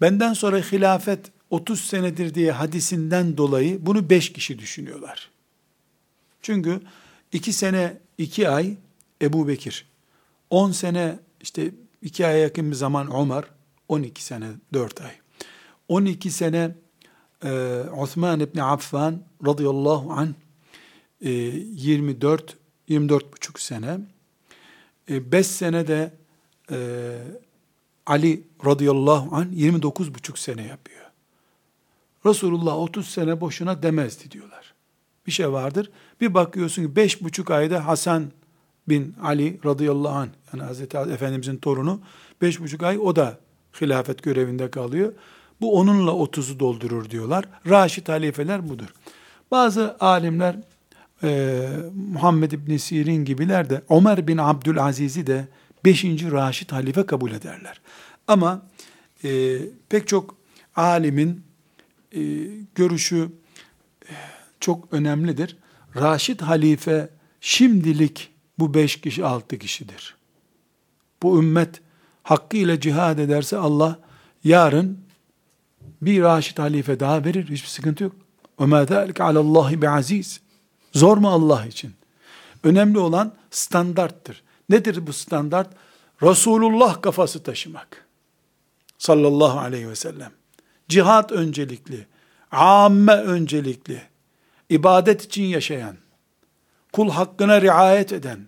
benden 0.00 0.32
sonra 0.32 0.58
hilafet 0.58 1.20
30 1.50 1.80
senedir 1.80 2.34
diye 2.34 2.52
hadisinden 2.52 3.36
dolayı 3.36 3.86
bunu 3.86 4.10
5 4.10 4.32
kişi 4.32 4.58
düşünüyorlar. 4.58 5.30
Çünkü 6.42 6.80
2 7.32 7.52
sene 7.52 7.96
2 8.18 8.48
ay 8.48 8.76
Ebu 9.22 9.48
Bekir, 9.48 9.86
10 10.50 10.72
sene 10.72 11.18
işte 11.40 11.70
2 12.02 12.26
aya 12.26 12.38
yakın 12.38 12.70
bir 12.70 12.76
zaman 12.76 13.14
Ömer, 13.14 13.44
12 13.88 14.24
sene 14.24 14.46
4 14.72 15.00
ay. 15.00 15.12
12 15.88 16.30
sene 16.30 16.74
e, 17.44 17.82
Osman 17.96 18.40
İbni 18.40 18.62
Affan 18.62 19.22
radıyallahu 19.46 20.12
anh 20.12 20.28
e, 21.20 21.30
24 21.30 22.56
24 22.88 23.32
buçuk 23.32 23.60
sene 23.60 23.98
5 25.08 25.38
e, 25.38 25.42
sene 25.42 25.88
de 25.88 26.14
e, 26.70 26.76
Ali 28.06 28.42
radıyallahu 28.66 29.36
anh 29.36 29.46
29 29.52 30.14
buçuk 30.14 30.38
sene 30.38 30.66
yapıyor. 30.66 31.00
Resulullah 32.26 32.78
30 32.78 33.06
sene 33.06 33.40
boşuna 33.40 33.82
demezdi 33.82 34.30
diyorlar. 34.30 34.74
Bir 35.26 35.32
şey 35.32 35.52
vardır. 35.52 35.90
Bir 36.20 36.34
bakıyorsun 36.34 36.82
ki 36.82 36.96
beş 36.96 37.22
buçuk 37.22 37.50
ayda 37.50 37.86
Hasan 37.86 38.30
bin 38.88 39.14
Ali 39.22 39.60
radıyallahu 39.64 40.14
anh 40.14 40.28
yani 40.52 40.62
Hazreti 40.62 40.96
Efendimizin 40.96 41.56
torunu 41.56 42.00
beş 42.42 42.60
buçuk 42.60 42.82
ay 42.82 42.98
o 42.98 43.16
da 43.16 43.38
hilafet 43.80 44.22
görevinde 44.22 44.70
kalıyor. 44.70 45.12
Bu 45.60 45.78
onunla 45.78 46.10
30'u 46.10 46.60
doldurur 46.60 47.10
diyorlar. 47.10 47.44
Raşid 47.68 48.08
halifeler 48.08 48.68
budur. 48.68 48.94
Bazı 49.50 49.96
alimler 50.00 50.56
e, 51.22 51.68
Muhammed 52.12 52.52
İbni 52.52 52.78
Sirin 52.78 53.24
gibiler 53.24 53.70
de 53.70 53.82
Ömer 53.90 54.26
bin 54.26 54.38
Abdülaziz'i 54.38 55.26
de 55.26 55.48
5. 55.84 56.04
Raşid 56.04 56.72
halife 56.72 57.06
kabul 57.06 57.32
ederler. 57.32 57.80
Ama 58.26 58.62
e, 59.24 59.58
pek 59.88 60.08
çok 60.08 60.36
alimin 60.76 61.44
e, 62.12 62.20
görüşü 62.74 63.28
e, 64.02 64.12
çok 64.60 64.92
önemlidir. 64.92 65.56
Raşid 65.96 66.40
halife 66.40 67.08
şimdilik 67.40 68.30
bu 68.58 68.74
beş 68.74 69.00
kişi 69.00 69.24
altı 69.24 69.58
kişidir. 69.58 70.16
Bu 71.22 71.38
ümmet 71.38 71.80
hakkıyla 72.22 72.80
cihad 72.80 73.18
ederse 73.18 73.56
Allah 73.56 73.98
yarın 74.44 74.98
bir 76.01 76.21
Raşid 76.21 76.57
halife 76.57 76.99
daha 76.99 77.25
verir. 77.25 77.49
Hiçbir 77.49 77.67
sıkıntı 77.67 78.03
yok. 78.03 78.15
وَمَا 78.59 78.85
ذَٰلِكَ 78.85 79.13
عَلَى 79.13 79.37
اللّٰهِ 79.37 79.79
بِعَز۪يزٍ 79.79 80.39
Zor 80.93 81.17
mu 81.17 81.29
Allah 81.29 81.65
için? 81.65 81.93
Önemli 82.63 82.99
olan 82.99 83.33
standarttır. 83.51 84.43
Nedir 84.69 85.07
bu 85.07 85.13
standart? 85.13 85.69
Resulullah 86.23 87.01
kafası 87.01 87.43
taşımak. 87.43 88.05
Sallallahu 88.97 89.59
aleyhi 89.59 89.89
ve 89.89 89.95
sellem. 89.95 90.31
Cihat 90.89 91.31
öncelikli, 91.31 92.07
amme 92.51 93.13
öncelikli, 93.13 94.01
ibadet 94.69 95.23
için 95.23 95.43
yaşayan, 95.43 95.97
kul 96.93 97.09
hakkına 97.09 97.61
riayet 97.61 98.13
eden, 98.13 98.39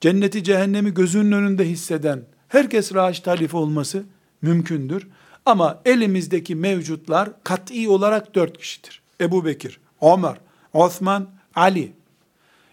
cenneti 0.00 0.44
cehennemi 0.44 0.94
gözünün 0.94 1.32
önünde 1.32 1.68
hisseden, 1.68 2.24
herkes 2.48 2.94
raşit 2.94 3.26
halife 3.26 3.56
olması 3.56 4.04
mümkündür. 4.42 5.08
Ama 5.45 5.81
elimizdeki 5.85 6.55
mevcutlar 6.55 7.29
kat'i 7.43 7.89
olarak 7.89 8.35
dört 8.35 8.57
kişidir. 8.57 9.01
Ebu 9.21 9.45
Bekir, 9.45 9.79
Ömer, 10.01 10.37
Osman, 10.73 11.29
Ali. 11.55 11.93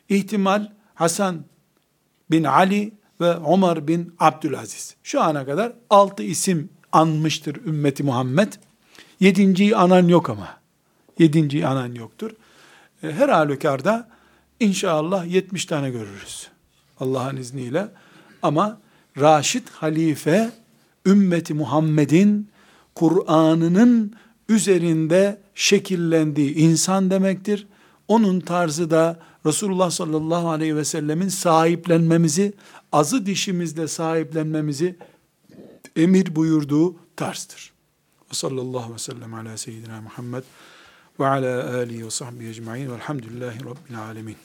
İhtimal 0.09 0.69
Hasan 0.95 1.45
bin 2.31 2.45
Ali 2.45 2.93
ve 3.21 3.31
Ömer 3.55 3.89
bin 3.89 4.15
Abdülaziz. 4.19 4.97
Şu 5.03 5.23
ana 5.23 5.47
kadar 5.47 5.73
altı 5.91 6.23
isim 6.23 6.69
anmıştır 6.93 7.57
ümmeti 7.67 8.03
Muhammed. 8.03 8.53
Yedinciyi 9.21 9.77
anan 9.77 10.09
yok 10.09 10.31
ama. 10.31 10.61
Yedinciyi 11.19 11.67
anan 11.67 11.95
yoktur. 11.95 12.31
E, 13.03 13.13
her 13.13 13.29
halükarda 13.29 14.09
inşallah 14.61 15.27
70 15.27 15.65
tane 15.65 15.91
görürüz. 15.91 16.49
Allah'ın 17.01 17.37
izniyle. 17.37 17.89
Ama 18.43 18.79
Raşid 19.19 19.69
halife 19.69 20.51
ümmeti 21.07 21.55
Muhammed'in 21.55 22.51
Kur'an'ının 22.95 24.13
üzerinde 24.49 25.41
şekillendiği 25.55 26.55
insan 26.55 27.11
demektir. 27.11 27.67
Onun 28.09 28.41
tarzı 28.41 28.91
da 28.91 29.21
Resulullah 29.47 29.91
sallallahu 29.91 30.51
aleyhi 30.51 30.77
ve 30.77 30.85
sellemin 30.85 31.29
sahiplenmemizi, 31.29 32.53
azı 32.93 33.27
dişimizle 33.27 33.89
sahiplenmemizi 33.89 34.97
emir 35.97 36.37
buyurduğu 36.37 36.97
tarzdır. 37.17 37.73
Ve 38.31 38.35
sallallahu 38.35 38.79
aleyhi 38.79 38.95
ve 38.95 38.99
sellem 38.99 39.35
ala 39.35 39.57
seyyidina 39.57 40.01
Muhammed 40.01 40.43
ve 41.21 41.27
ala 41.27 41.75
alihi 41.75 42.07
ve 42.07 42.11
sahbihi 42.11 42.49
ecma'in 42.49 42.93
velhamdülillahi 42.93 43.61
rabbil 43.61 43.99
alemin. 43.99 44.37